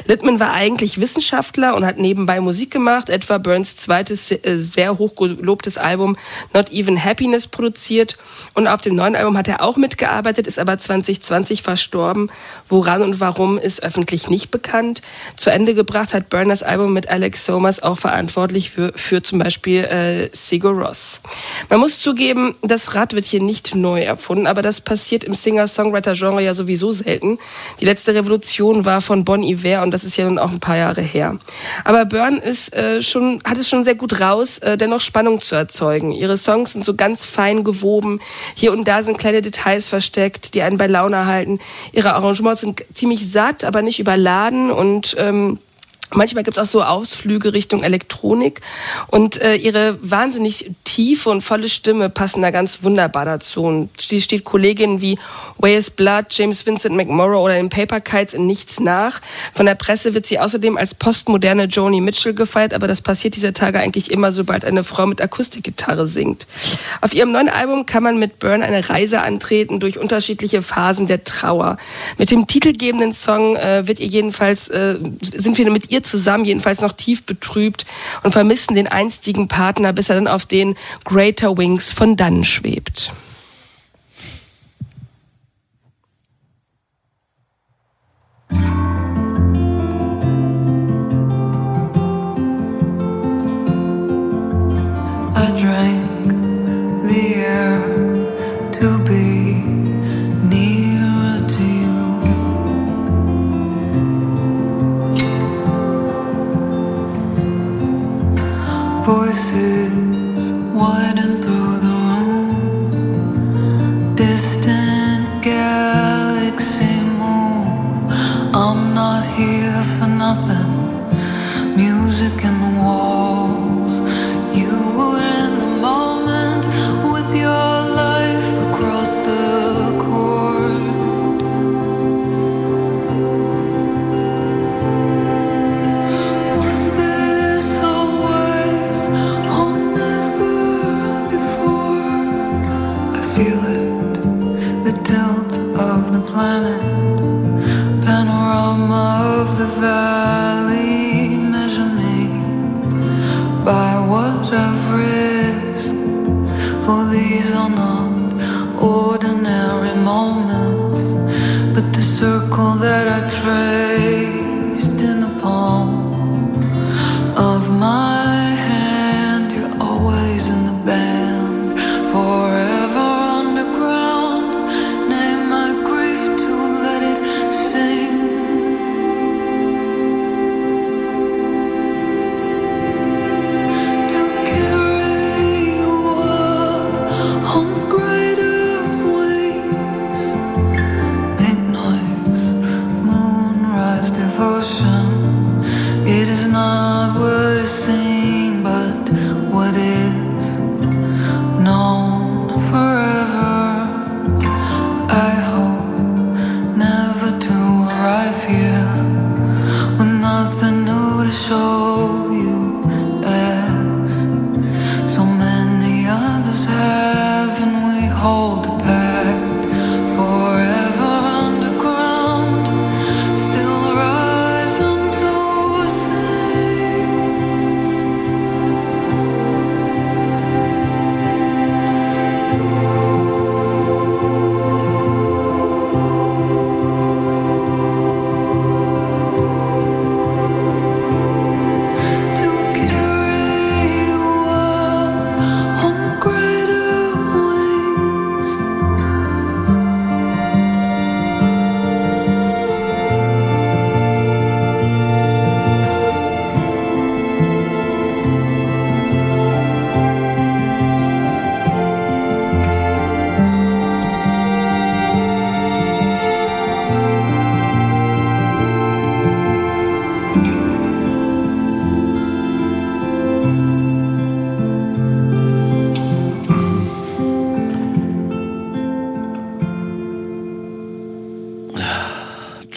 [0.06, 5.76] Littman war eigentlich Wissenschaftler und hat nebenbei Musik gemacht, etwa Burns zweites äh, sehr hochgelobtes
[5.76, 6.16] Album
[6.54, 8.16] Not Even Happiness produziert
[8.54, 12.30] und auf dem neuen Album hat er auch mitgearbeitet, ist aber 2020 verstorben.
[12.66, 15.02] Woran und warum ist öffentlich nicht bekannt.
[15.36, 19.84] Zu Ende gebracht hat Burners Album mit Alex Somas auch verantwortlich für, für zum Beispiel
[19.84, 21.20] äh, Sigur Ross.
[21.68, 26.42] Man muss zugeben, das Rad wird hier nicht neu erfunden, aber das passiert im Singer-Songwriter-Genre
[26.42, 27.38] ja sowieso selten.
[27.80, 30.76] Die letzte Revolution war von Bon Iver und das ist ja nun auch ein paar
[30.76, 31.38] Jahre her.
[31.84, 35.54] Aber Byrne ist äh, schon, hat es schon sehr gut raus, äh, dennoch Spannung zu
[35.54, 36.12] erzeugen.
[36.12, 38.20] Ihre Songs sind so ganz fein gewoben.
[38.54, 41.58] Hier und da sind kleine Details versteckt, die einen bei Laune halten.
[41.92, 45.67] Ihre Arrangements sind ziemlich satt, aber nicht überladen und ähm, um,
[46.14, 48.62] Manchmal gibt es auch so Ausflüge Richtung Elektronik
[49.08, 53.62] und äh, ihre wahnsinnig tiefe und volle Stimme passen da ganz wunderbar dazu.
[53.62, 55.18] Und sie steht Kolleginnen wie
[55.58, 59.20] Wales Blood, James Vincent McMorrow oder den Paper Kites in nichts nach.
[59.54, 63.52] Von der Presse wird sie außerdem als postmoderne Joni Mitchell gefeiert, aber das passiert dieser
[63.52, 66.46] Tage eigentlich immer, sobald eine Frau mit Akustikgitarre singt.
[67.02, 71.24] Auf ihrem neuen Album kann man mit Byrne eine Reise antreten durch unterschiedliche Phasen der
[71.24, 71.76] Trauer.
[72.16, 76.80] Mit dem titelgebenden Song äh, wird ihr jedenfalls, äh, sind wir mit ihr zusammen jedenfalls
[76.80, 77.86] noch tief betrübt
[78.22, 83.12] und vermissen den einstigen Partner, bis er dann auf den Greater Wings von dann schwebt.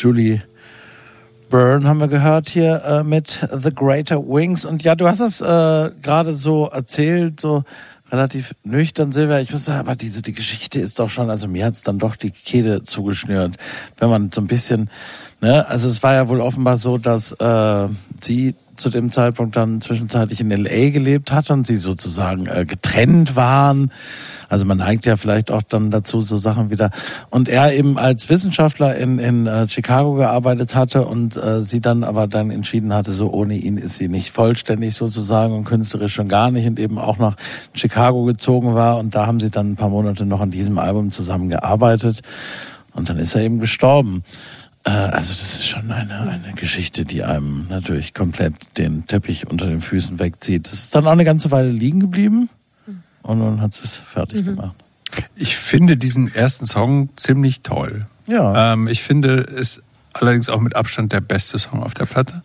[0.01, 0.41] Julie
[1.51, 4.65] Byrne haben wir gehört hier äh, mit The Greater Wings.
[4.65, 7.63] Und ja, du hast es äh, gerade so erzählt, so
[8.11, 9.39] relativ nüchtern, Silvia.
[9.41, 12.15] Ich muss sagen, aber diese die Geschichte ist doch schon, also mir hat's dann doch
[12.15, 13.57] die Kehle zugeschnürt,
[13.99, 14.89] wenn man so ein bisschen,
[15.39, 17.87] ne, also es war ja wohl offenbar so, dass äh,
[18.21, 23.35] sie zu dem Zeitpunkt dann zwischenzeitlich in LA gelebt hat und sie sozusagen äh, getrennt
[23.35, 23.91] waren.
[24.51, 26.91] Also man neigt ja vielleicht auch dann dazu, so Sachen wieder.
[27.29, 32.03] Und er eben als Wissenschaftler in, in äh, Chicago gearbeitet hatte und äh, sie dann
[32.03, 36.27] aber dann entschieden hatte, so ohne ihn ist sie nicht vollständig sozusagen und künstlerisch schon
[36.27, 37.37] gar nicht und eben auch nach
[37.73, 38.97] Chicago gezogen war.
[38.97, 42.19] Und da haben sie dann ein paar Monate noch an diesem Album zusammengearbeitet.
[42.93, 44.25] Und dann ist er eben gestorben.
[44.83, 49.67] Äh, Also das ist schon eine, eine Geschichte, die einem natürlich komplett den Teppich unter
[49.67, 50.67] den Füßen wegzieht.
[50.67, 52.49] Das ist dann auch eine ganze Weile liegen geblieben
[53.23, 54.75] und dann hat es fertig gemacht.
[55.35, 58.05] Ich finde diesen ersten Song ziemlich toll.
[58.27, 58.73] Ja.
[58.73, 59.81] Ähm, ich finde es
[60.13, 62.43] allerdings auch mit Abstand der beste Song auf der Platte.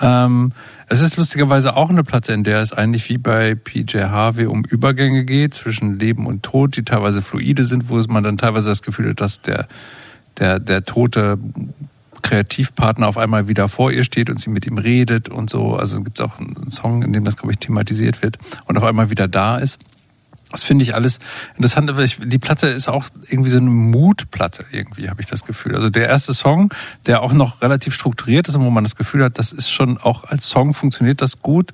[0.00, 0.52] Ähm,
[0.88, 4.64] es ist lustigerweise auch eine Platte, in der es eigentlich wie bei PJ Harvey um
[4.64, 8.82] Übergänge geht zwischen Leben und Tod, die teilweise fluide sind, wo man dann teilweise das
[8.82, 9.68] Gefühl hat, dass der,
[10.38, 11.38] der, der tote
[12.22, 15.74] Kreativpartner auf einmal wieder vor ihr steht und sie mit ihm redet und so.
[15.74, 18.84] Also gibt es auch einen Song, in dem das, glaube ich, thematisiert wird und auf
[18.84, 19.78] einmal wieder da ist.
[20.52, 21.18] Das finde ich alles
[21.56, 25.44] interessant, aber ich, die Platte ist auch irgendwie so eine Mutplatte, irgendwie habe ich das
[25.44, 25.74] Gefühl.
[25.74, 26.72] Also der erste Song,
[27.06, 29.98] der auch noch relativ strukturiert ist und wo man das Gefühl hat, das ist schon
[29.98, 31.72] auch als Song funktioniert das gut.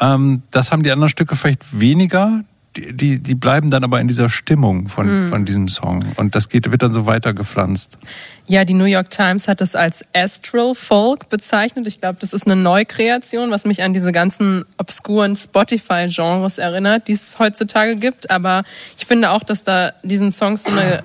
[0.00, 2.44] Ähm, das haben die anderen Stücke vielleicht weniger.
[2.74, 5.28] Die, die, bleiben dann aber in dieser Stimmung von, Mhm.
[5.28, 6.04] von diesem Song.
[6.16, 7.98] Und das geht, wird dann so weiter gepflanzt.
[8.46, 11.86] Ja, die New York Times hat es als Astral Folk bezeichnet.
[11.86, 17.12] Ich glaube, das ist eine Neukreation, was mich an diese ganzen obskuren Spotify-Genres erinnert, die
[17.12, 18.30] es heutzutage gibt.
[18.30, 18.64] Aber
[18.96, 21.02] ich finde auch, dass da diesen Songs so eine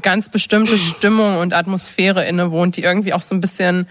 [0.00, 3.86] ganz bestimmte Stimmung und Atmosphäre innewohnt, die irgendwie auch so ein bisschen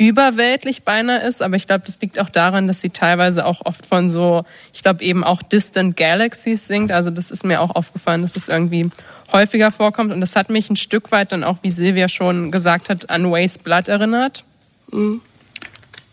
[0.00, 3.84] überweltlich beinahe ist, aber ich glaube, das liegt auch daran, dass sie teilweise auch oft
[3.84, 6.90] von so, ich glaube eben auch Distant Galaxies singt.
[6.90, 8.90] Also das ist mir auch aufgefallen, dass es irgendwie
[9.30, 12.88] häufiger vorkommt und das hat mich ein Stück weit dann auch, wie Silvia schon gesagt
[12.88, 14.42] hat, an Waste Blood erinnert.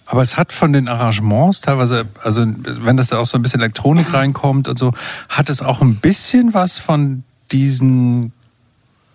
[0.05, 3.61] Aber es hat von den Arrangements teilweise, also wenn das da auch so ein bisschen
[3.61, 4.93] Elektronik reinkommt und so,
[5.29, 7.23] hat es auch ein bisschen was von
[7.53, 8.33] diesen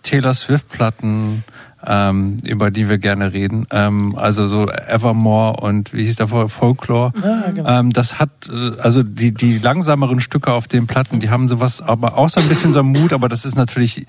[0.02, 1.44] Taylor Swift-Platten,
[1.86, 3.66] ähm, über die wir gerne reden.
[3.70, 7.12] Ähm, also so Evermore und wie hieß der vorher, Folklore.
[7.22, 7.68] Ja, genau.
[7.80, 11.80] Ähm, das hat, äh, also die, die langsameren Stücke auf den Platten, die haben sowas,
[11.82, 14.06] aber auch so ein bisschen so Mut, aber das ist natürlich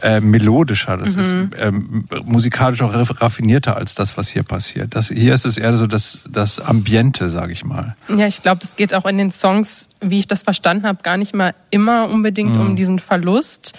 [0.00, 1.20] äh, melodischer, das Mhm.
[1.20, 4.94] ist ähm, musikalisch auch raff- raffinierter als das, was hier passiert.
[4.94, 7.96] Das, hier ist es eher so das, das Ambiente, sage ich mal.
[8.16, 11.16] Ja, ich glaube, es geht auch in den Songs, wie ich das verstanden habe, gar
[11.16, 12.60] nicht mal immer unbedingt Mhm.
[12.60, 13.72] um diesen Verlust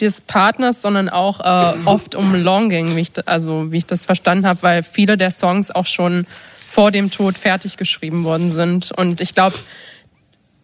[0.00, 4.46] des Partners, sondern auch äh, oft um Longing, wie ich, also wie ich das verstanden
[4.46, 6.26] habe, weil viele der Songs auch schon
[6.68, 8.92] vor dem Tod fertig geschrieben worden sind.
[8.92, 9.56] Und ich glaube,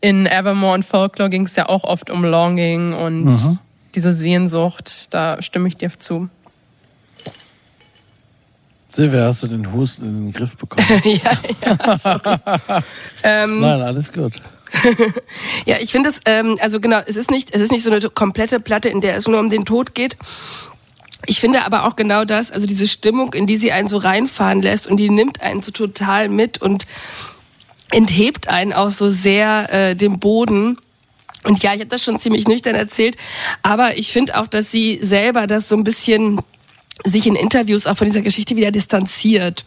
[0.01, 3.59] in Evermore und Folklore ging es ja auch oft um Longing und Mhm.
[3.95, 5.15] diese Sehnsucht.
[5.15, 6.29] Da stimme ich dir zu.
[8.89, 10.87] Silvia, hast du den Husten in den Griff bekommen?
[11.05, 11.33] ja,
[11.65, 12.83] ja,
[13.23, 14.35] ähm, Nein, alles gut.
[15.67, 18.01] Ja, ich finde es, ähm, also genau, es ist nicht, es ist nicht so eine
[18.11, 20.17] komplette Platte, in der es nur um den Tod geht.
[21.27, 24.61] Ich finde aber auch genau das, also diese Stimmung, in die sie einen so reinfahren
[24.61, 26.87] lässt und die nimmt einen so total mit und
[27.91, 30.79] enthebt einen auch so sehr äh, dem Boden.
[31.45, 33.17] Und ja, ich habe das schon ziemlich nüchtern erzählt,
[33.63, 36.41] aber ich finde auch, dass sie selber das so ein bisschen
[37.05, 39.65] sich in Interviews auch von dieser Geschichte wieder distanziert.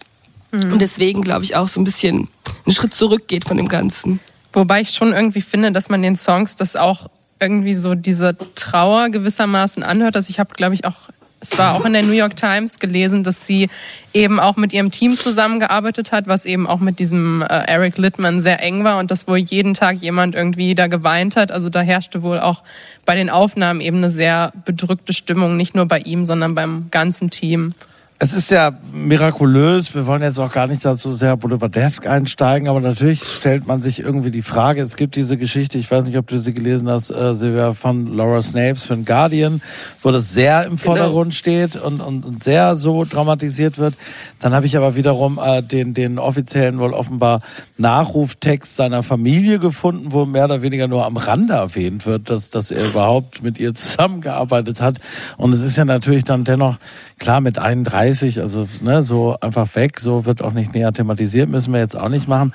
[0.72, 2.30] Und deswegen, glaube ich, auch so ein bisschen
[2.65, 4.19] einen Schritt zurückgeht von dem Ganzen.
[4.56, 7.07] Wobei ich schon irgendwie finde, dass man den Songs das auch
[7.41, 10.15] irgendwie so diese Trauer gewissermaßen anhört.
[10.15, 11.10] Also ich habe, glaube ich, auch,
[11.41, 13.69] es war auch in der New York Times gelesen, dass sie
[14.14, 18.40] eben auch mit ihrem Team zusammengearbeitet hat, was eben auch mit diesem äh, Eric Littman
[18.40, 21.52] sehr eng war und dass wohl jeden Tag jemand irgendwie da geweint hat.
[21.52, 22.64] Also da herrschte wohl auch
[23.06, 27.30] bei den Aufnahmen eben eine sehr bedrückte Stimmung, nicht nur bei ihm, sondern beim ganzen
[27.30, 27.73] Team.
[28.18, 29.94] Es ist ja mirakulös.
[29.94, 34.00] Wir wollen jetzt auch gar nicht dazu sehr boulevardesk einsteigen, aber natürlich stellt man sich
[34.00, 37.10] irgendwie die Frage, es gibt diese Geschichte, ich weiß nicht, ob du sie gelesen hast,
[37.10, 39.62] äh, Silvia, von Laura Snapes für den Guardian,
[40.02, 43.96] wo das sehr im Vordergrund steht und, und, und sehr so dramatisiert wird.
[44.40, 47.42] Dann habe ich aber wiederum äh, den, den offiziellen, wohl offenbar
[47.78, 52.72] Nachruftext seiner Familie gefunden, wo mehr oder weniger nur am Rande erwähnt wird, dass, dass
[52.72, 55.00] er überhaupt mit ihr zusammengearbeitet hat.
[55.36, 56.78] Und es ist ja natürlich dann dennoch,
[57.18, 61.50] klar, mit 31 mäßig, also ne, so einfach weg, so wird auch nicht näher thematisiert,
[61.50, 62.54] müssen wir jetzt auch nicht machen.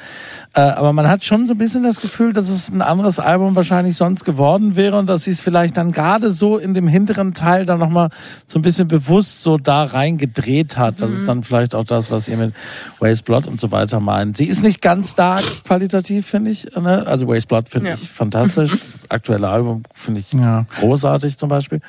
[0.55, 3.55] Äh, aber man hat schon so ein bisschen das Gefühl, dass es ein anderes Album
[3.57, 7.35] wahrscheinlich sonst geworden wäre und dass sie es vielleicht dann gerade so in dem hinteren
[7.35, 8.09] Teil dann nochmal
[8.47, 11.01] so ein bisschen bewusst so da reingedreht hat.
[11.01, 12.55] Das ist dann vielleicht auch das, was ihr mit
[12.99, 14.37] Waste Blood und so weiter meint.
[14.37, 16.75] Sie ist nicht ganz stark qualitativ, finde ich.
[16.77, 17.05] Ne?
[17.07, 17.95] Also Waste Blood finde Ja.
[17.95, 18.71] ich fantastisch.
[19.01, 20.65] Das aktuelle Album finde ich Ja.
[20.79, 21.81] großartig zum Beispiel.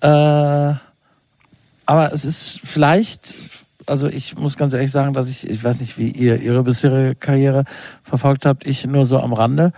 [0.00, 0.74] Äh,
[1.92, 3.34] aber es ist vielleicht,
[3.86, 7.14] also ich muss ganz ehrlich sagen, dass ich, ich weiß nicht, wie ihr ihre bisherige
[7.14, 7.64] Karriere
[8.02, 9.72] verfolgt habt, ich nur so am Rande.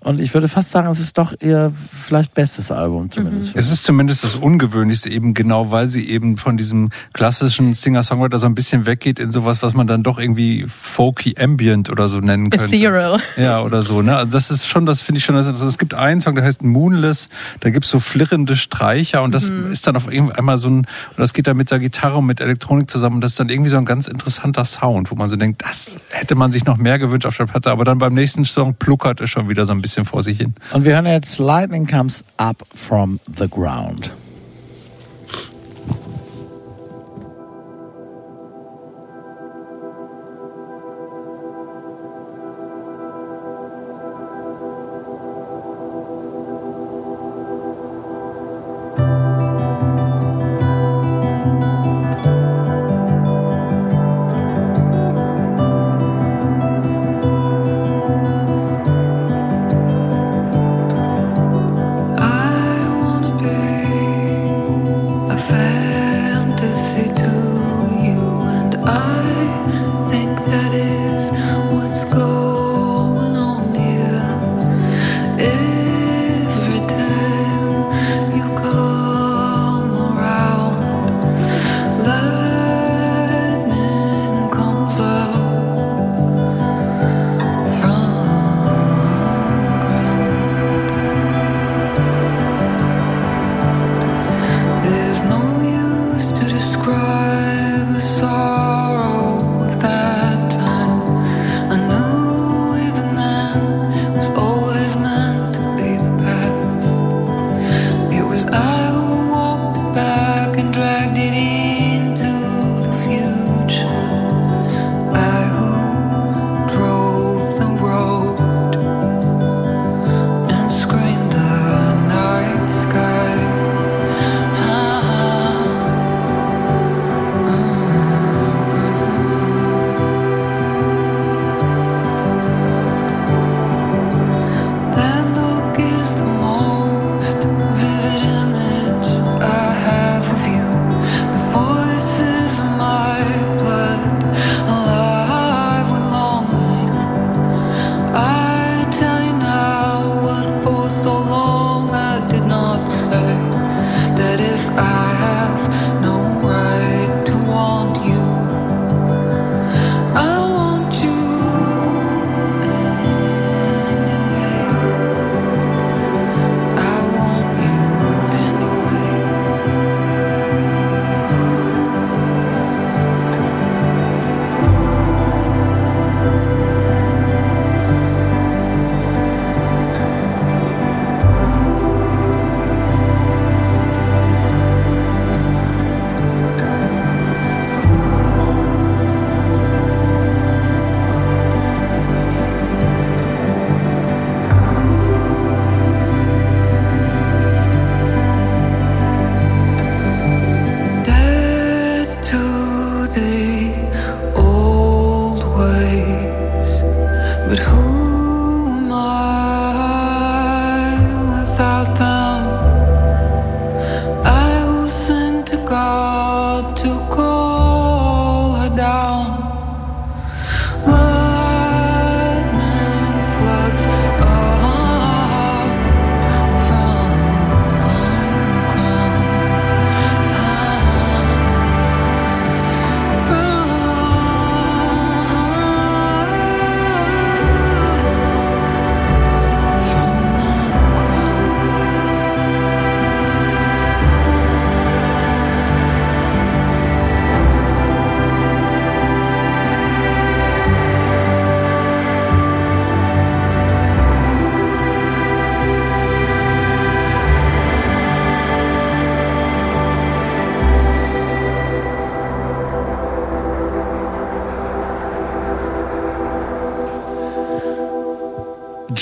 [0.00, 3.54] Und ich würde fast sagen, es ist doch ihr vielleicht bestes Album zumindest.
[3.54, 8.46] Es ist zumindest das Ungewöhnlichste, eben genau, weil sie eben von diesem klassischen Singer-Songwriter so
[8.46, 12.48] ein bisschen weggeht in sowas, was man dann doch irgendwie folky ambient oder so nennen
[12.48, 12.74] könnte.
[12.74, 13.20] Ethereal.
[13.36, 14.00] Ja, oder so.
[14.00, 14.16] Ne?
[14.16, 16.62] Also das ist schon, das finde ich schon, also es gibt einen Song, der heißt
[16.62, 17.28] Moonless,
[17.60, 20.86] da gibt's so flirrende Streicher und das ist dann auf einmal so ein, und
[21.18, 23.70] das geht dann mit der Gitarre und mit Elektronik zusammen und das ist dann irgendwie
[23.70, 26.98] so ein ganz interessanter Sound, wo man so denkt, das hätte man sich noch mehr
[26.98, 29.82] gewünscht auf der Platte, aber dann beim nächsten Song pluckert es schon wieder so ein
[29.82, 30.54] bisschen vor sich hin.
[30.72, 34.12] Und wir hören jetzt Lightning Comes Up from the Ground.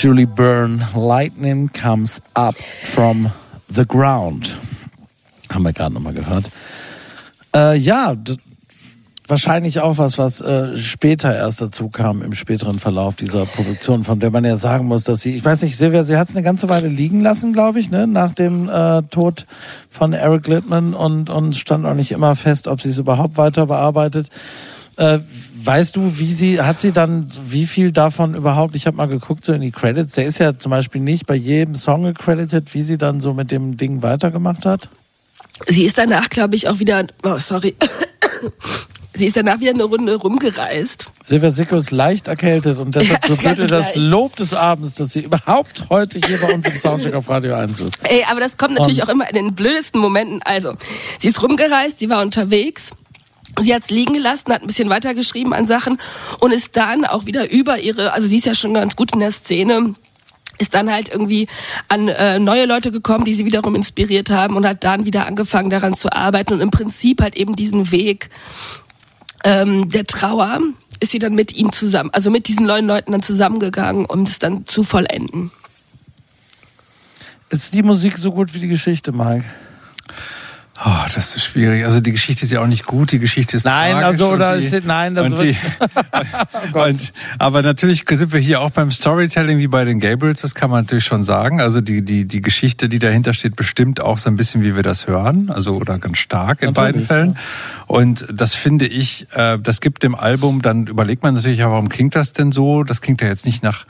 [0.01, 3.33] Julie Byrne, Lightning Comes Up from
[3.67, 4.57] the Ground.
[5.51, 6.49] Haben wir gerade nochmal gehört.
[7.53, 8.15] Äh, ja,
[9.27, 14.21] wahrscheinlich auch was, was äh, später erst dazu kam im späteren Verlauf dieser Produktion, von
[14.21, 16.45] der man ja sagen muss, dass sie, ich weiß nicht, Silvia, sie hat es eine
[16.45, 19.47] ganze Weile liegen lassen, glaube ich, ne, nach dem äh, Tod
[19.89, 23.65] von Eric Littman und, und stand auch nicht immer fest, ob sie es überhaupt weiter
[23.65, 24.29] bearbeitet.
[24.95, 25.19] Äh,
[25.65, 29.45] weißt du, wie sie, hat sie dann, wie viel davon überhaupt, ich habe mal geguckt,
[29.45, 32.83] so in die Credits, der ist ja zum Beispiel nicht bei jedem Song gecredited, wie
[32.83, 34.89] sie dann so mit dem Ding weitergemacht hat?
[35.67, 37.75] Sie ist danach, glaube ich, auch wieder, oh, sorry.
[39.15, 41.07] Sie ist danach wieder eine Runde rumgereist.
[41.25, 43.95] Silvia Sicko ist leicht erkältet und deshalb gebührt ihr das.
[43.97, 47.81] Lob des Abends, dass sie überhaupt heute hier bei uns im Soundcheck auf Radio 1
[47.81, 47.99] ist.
[48.09, 50.41] Ey, aber das kommt natürlich Und- auch immer in den blödesten Momenten.
[50.45, 50.75] Also,
[51.17, 52.91] sie ist rumgereist, sie war unterwegs.
[53.59, 55.99] Sie hat's liegen gelassen, hat ein bisschen weitergeschrieben an Sachen
[56.39, 59.19] und ist dann auch wieder über ihre, also sie ist ja schon ganz gut in
[59.19, 59.95] der Szene,
[60.59, 61.47] ist dann halt irgendwie
[61.87, 65.69] an äh, neue Leute gekommen, die sie wiederum inspiriert haben und hat dann wieder angefangen
[65.69, 68.29] daran zu arbeiten und im Prinzip halt eben diesen Weg
[69.43, 70.59] ähm, der Trauer
[70.99, 74.39] ist sie dann mit ihm zusammen, also mit diesen neuen Leuten dann zusammengegangen, um es
[74.39, 75.51] dann zu vollenden.
[77.49, 79.45] Ist die Musik so gut wie die Geschichte, Mike?
[80.85, 81.83] Oh, das ist schwierig.
[81.83, 84.65] Also die Geschichte ist ja auch nicht gut, die Geschichte ist Nein, also, oder die,
[84.65, 85.57] ist nein, das und die,
[86.73, 90.69] und, aber natürlich sind wir hier auch beim Storytelling wie bei den Gabriels, das kann
[90.69, 91.59] man natürlich schon sagen.
[91.59, 94.83] Also die, die, die Geschichte, die dahinter steht, bestimmt auch so ein bisschen, wie wir
[94.83, 97.39] das hören, also oder ganz stark in beiden Natürlich, Fällen.
[97.87, 101.89] Und das finde ich, äh, das gibt dem Album, dann überlegt man natürlich, ja, warum
[101.89, 102.83] klingt das denn so?
[102.83, 103.85] Das klingt ja jetzt nicht nach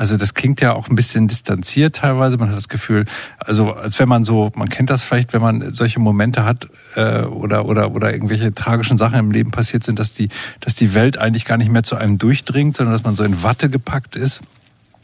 [0.00, 2.38] also das klingt ja auch ein bisschen distanziert teilweise.
[2.38, 3.04] Man hat das Gefühl,
[3.36, 7.24] also als wenn man so, man kennt das vielleicht, wenn man solche Momente hat äh,
[7.24, 11.18] oder oder oder irgendwelche tragischen Sachen im Leben passiert sind, dass die dass die Welt
[11.18, 14.40] eigentlich gar nicht mehr zu einem durchdringt, sondern dass man so in Watte gepackt ist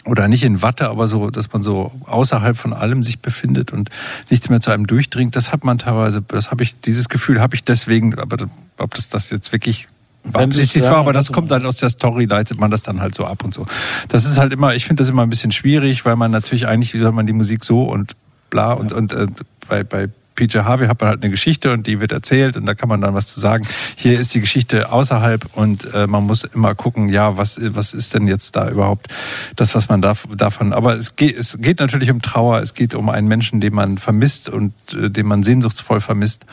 [0.07, 3.91] oder nicht in Watte, aber so, dass man so außerhalb von allem sich befindet und
[4.31, 5.37] nichts mehr zu einem durchdringt.
[5.37, 8.47] Das hat man teilweise, das habe ich, dieses Gefühl habe ich deswegen, aber
[8.79, 9.89] ob das das jetzt wirklich
[10.33, 12.83] Wenn du's beabsichtigt war, sagen, aber das kommt halt aus der Story, leitet man das
[12.83, 13.67] dann halt so ab und so.
[14.09, 16.95] Das ist halt immer, ich finde das immer ein bisschen schwierig, weil man natürlich eigentlich,
[16.95, 18.17] wie soll man die Musik so und
[18.51, 19.27] bla und, und äh,
[19.69, 22.75] bei, bei PJ Harvey hat man halt eine Geschichte und die wird erzählt und da
[22.75, 23.67] kann man dann was zu sagen.
[23.97, 28.15] Hier ist die Geschichte außerhalb und äh, man muss immer gucken, ja, was, was ist
[28.15, 29.09] denn jetzt da überhaupt
[29.57, 30.73] das, was man da, davon.
[30.73, 33.99] Aber es geht, es geht natürlich um Trauer, es geht um einen Menschen, den man
[33.99, 36.47] vermisst und äh, den man sehnsuchtsvoll vermisst.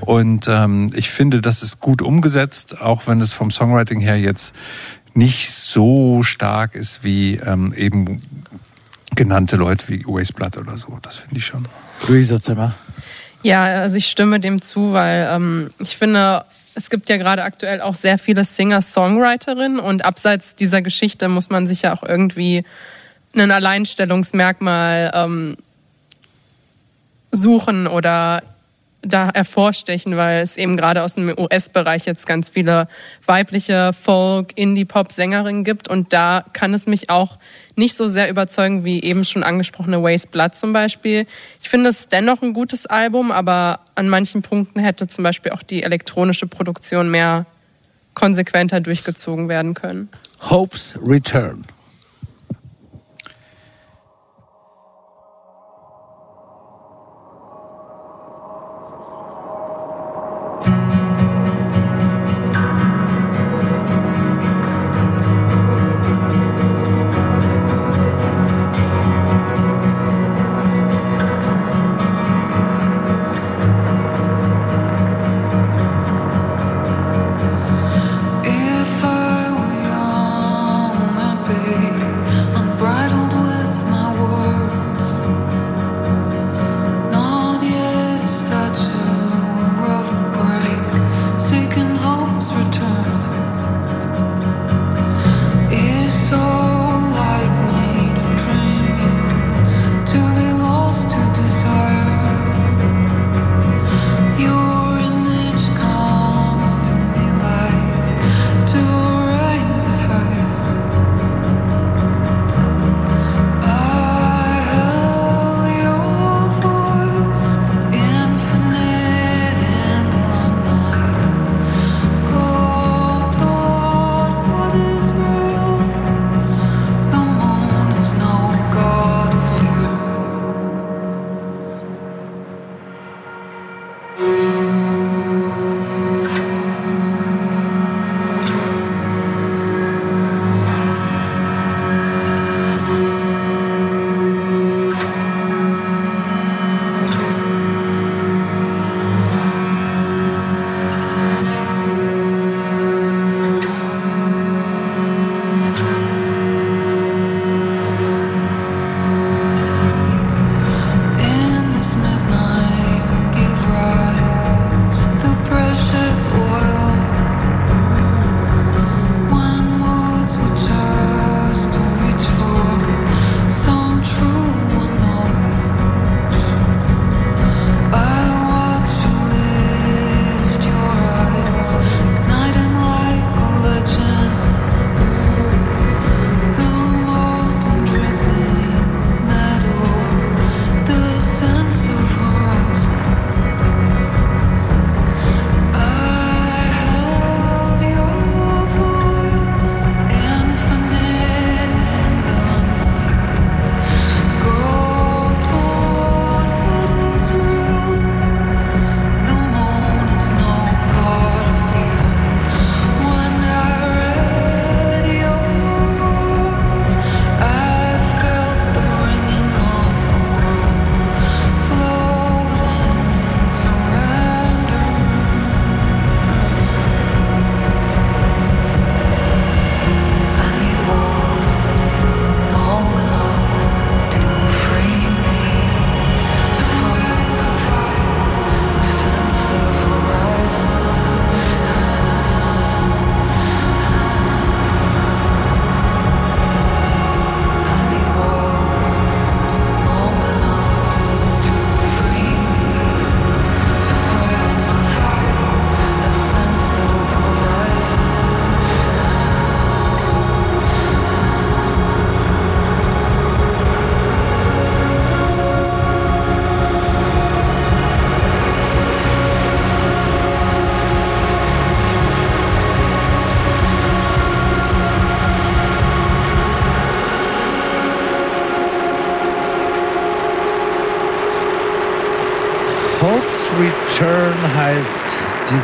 [0.00, 4.54] Und ähm, ich finde, das ist gut umgesetzt, auch wenn es vom Songwriting her jetzt
[5.14, 8.18] nicht so stark ist wie ähm, eben
[9.16, 10.98] genannte Leute wie Waste Blood oder so.
[11.02, 11.66] Das finde ich schon.
[12.08, 12.74] Luisa Zimmer.
[13.42, 16.44] Ja, also ich stimme dem zu, weil ähm, ich finde,
[16.74, 21.66] es gibt ja gerade aktuell auch sehr viele Singer-Songwriterinnen und abseits dieser Geschichte muss man
[21.66, 22.64] sich ja auch irgendwie
[23.34, 25.56] ein Alleinstellungsmerkmal ähm,
[27.32, 28.42] suchen oder
[29.02, 32.88] da hervorstechen, weil es eben gerade aus dem US-Bereich jetzt ganz viele
[33.24, 37.38] weibliche Folk, Indie-Pop-Sängerinnen gibt und da kann es mich auch
[37.76, 41.26] nicht so sehr überzeugen wie eben schon angesprochene Waste Blood zum Beispiel.
[41.62, 45.62] Ich finde es dennoch ein gutes Album, aber an manchen Punkten hätte zum Beispiel auch
[45.62, 47.46] die elektronische Produktion mehr
[48.14, 50.10] konsequenter durchgezogen werden können.
[50.50, 51.64] Hope's Return.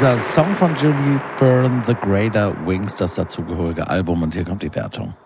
[0.06, 4.22] Dieser Song von Julie Byrne, The Greater Wings, das dazugehörige Album.
[4.22, 5.16] Und hier kommt die Wertung.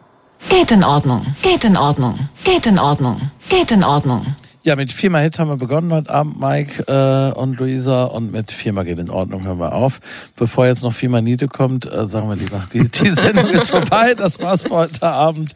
[0.48, 4.36] Geht in Ordnung, geht in Ordnung, geht in Ordnung, geht in Ordnung.
[4.62, 8.04] Ja, mit viermal Hit haben wir begonnen heute Abend, Mike äh, und Luisa.
[8.04, 10.00] Und mit viermal geht in Ordnung hören wir auf.
[10.36, 14.14] Bevor jetzt noch viermal Niete kommt, äh, sagen wir lieber, die, die Sendung ist vorbei.
[14.14, 15.54] Das war's für heute Abend.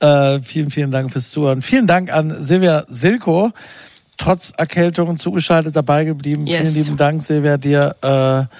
[0.00, 1.62] Äh, vielen, vielen Dank fürs Zuhören.
[1.62, 3.50] Vielen Dank an Silvia Silko,
[4.18, 6.46] trotz Erkältung zugeschaltet dabei geblieben.
[6.46, 6.72] Yes.
[6.72, 7.96] Vielen lieben Dank, Silvia, dir.
[8.02, 8.54] Äh,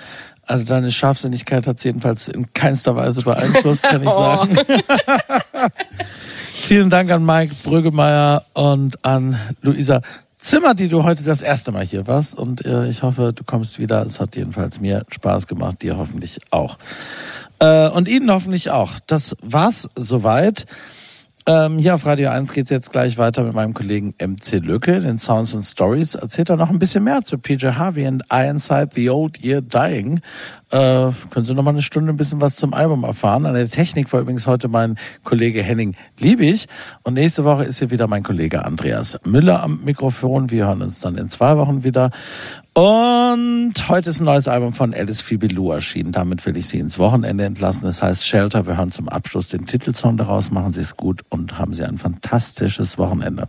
[0.50, 4.56] also deine Scharfsinnigkeit hat jedenfalls in keinster Weise beeinflusst, kann ich sagen.
[6.50, 10.00] Vielen Dank an Mike Brüggemeier und an Luisa
[10.38, 12.34] Zimmer, die du heute das erste Mal hier warst.
[12.34, 14.06] Und äh, ich hoffe, du kommst wieder.
[14.06, 16.78] Es hat jedenfalls mir Spaß gemacht, dir hoffentlich auch.
[17.58, 18.92] Äh, und Ihnen hoffentlich auch.
[19.06, 20.66] Das war's soweit.
[21.50, 25.18] Ähm, hier auf Radio 1 geht's jetzt gleich weiter mit meinem Kollegen MC Lücke, den
[25.18, 26.14] Sounds and Stories.
[26.14, 29.62] Erzählt er noch ein bisschen mehr zu PJ Harvey and I Inside the Old Year
[29.62, 30.20] Dying.
[30.70, 33.46] Äh, können Sie noch mal eine Stunde ein bisschen was zum Album erfahren.
[33.46, 36.66] An der Technik war übrigens heute mein Kollege Henning Liebig.
[37.04, 40.50] Und nächste Woche ist hier wieder mein Kollege Andreas Müller am Mikrofon.
[40.50, 42.10] Wir hören uns dann in zwei Wochen wieder.
[42.74, 46.12] Und heute ist ein neues Album von Alice Fibelou erschienen.
[46.12, 47.84] Damit will ich Sie ins Wochenende entlassen.
[47.84, 48.66] Das heißt Shelter.
[48.66, 50.50] Wir hören zum Abschluss den Titelsong daraus.
[50.50, 53.48] Machen Sie es gut und haben Sie ein fantastisches Wochenende.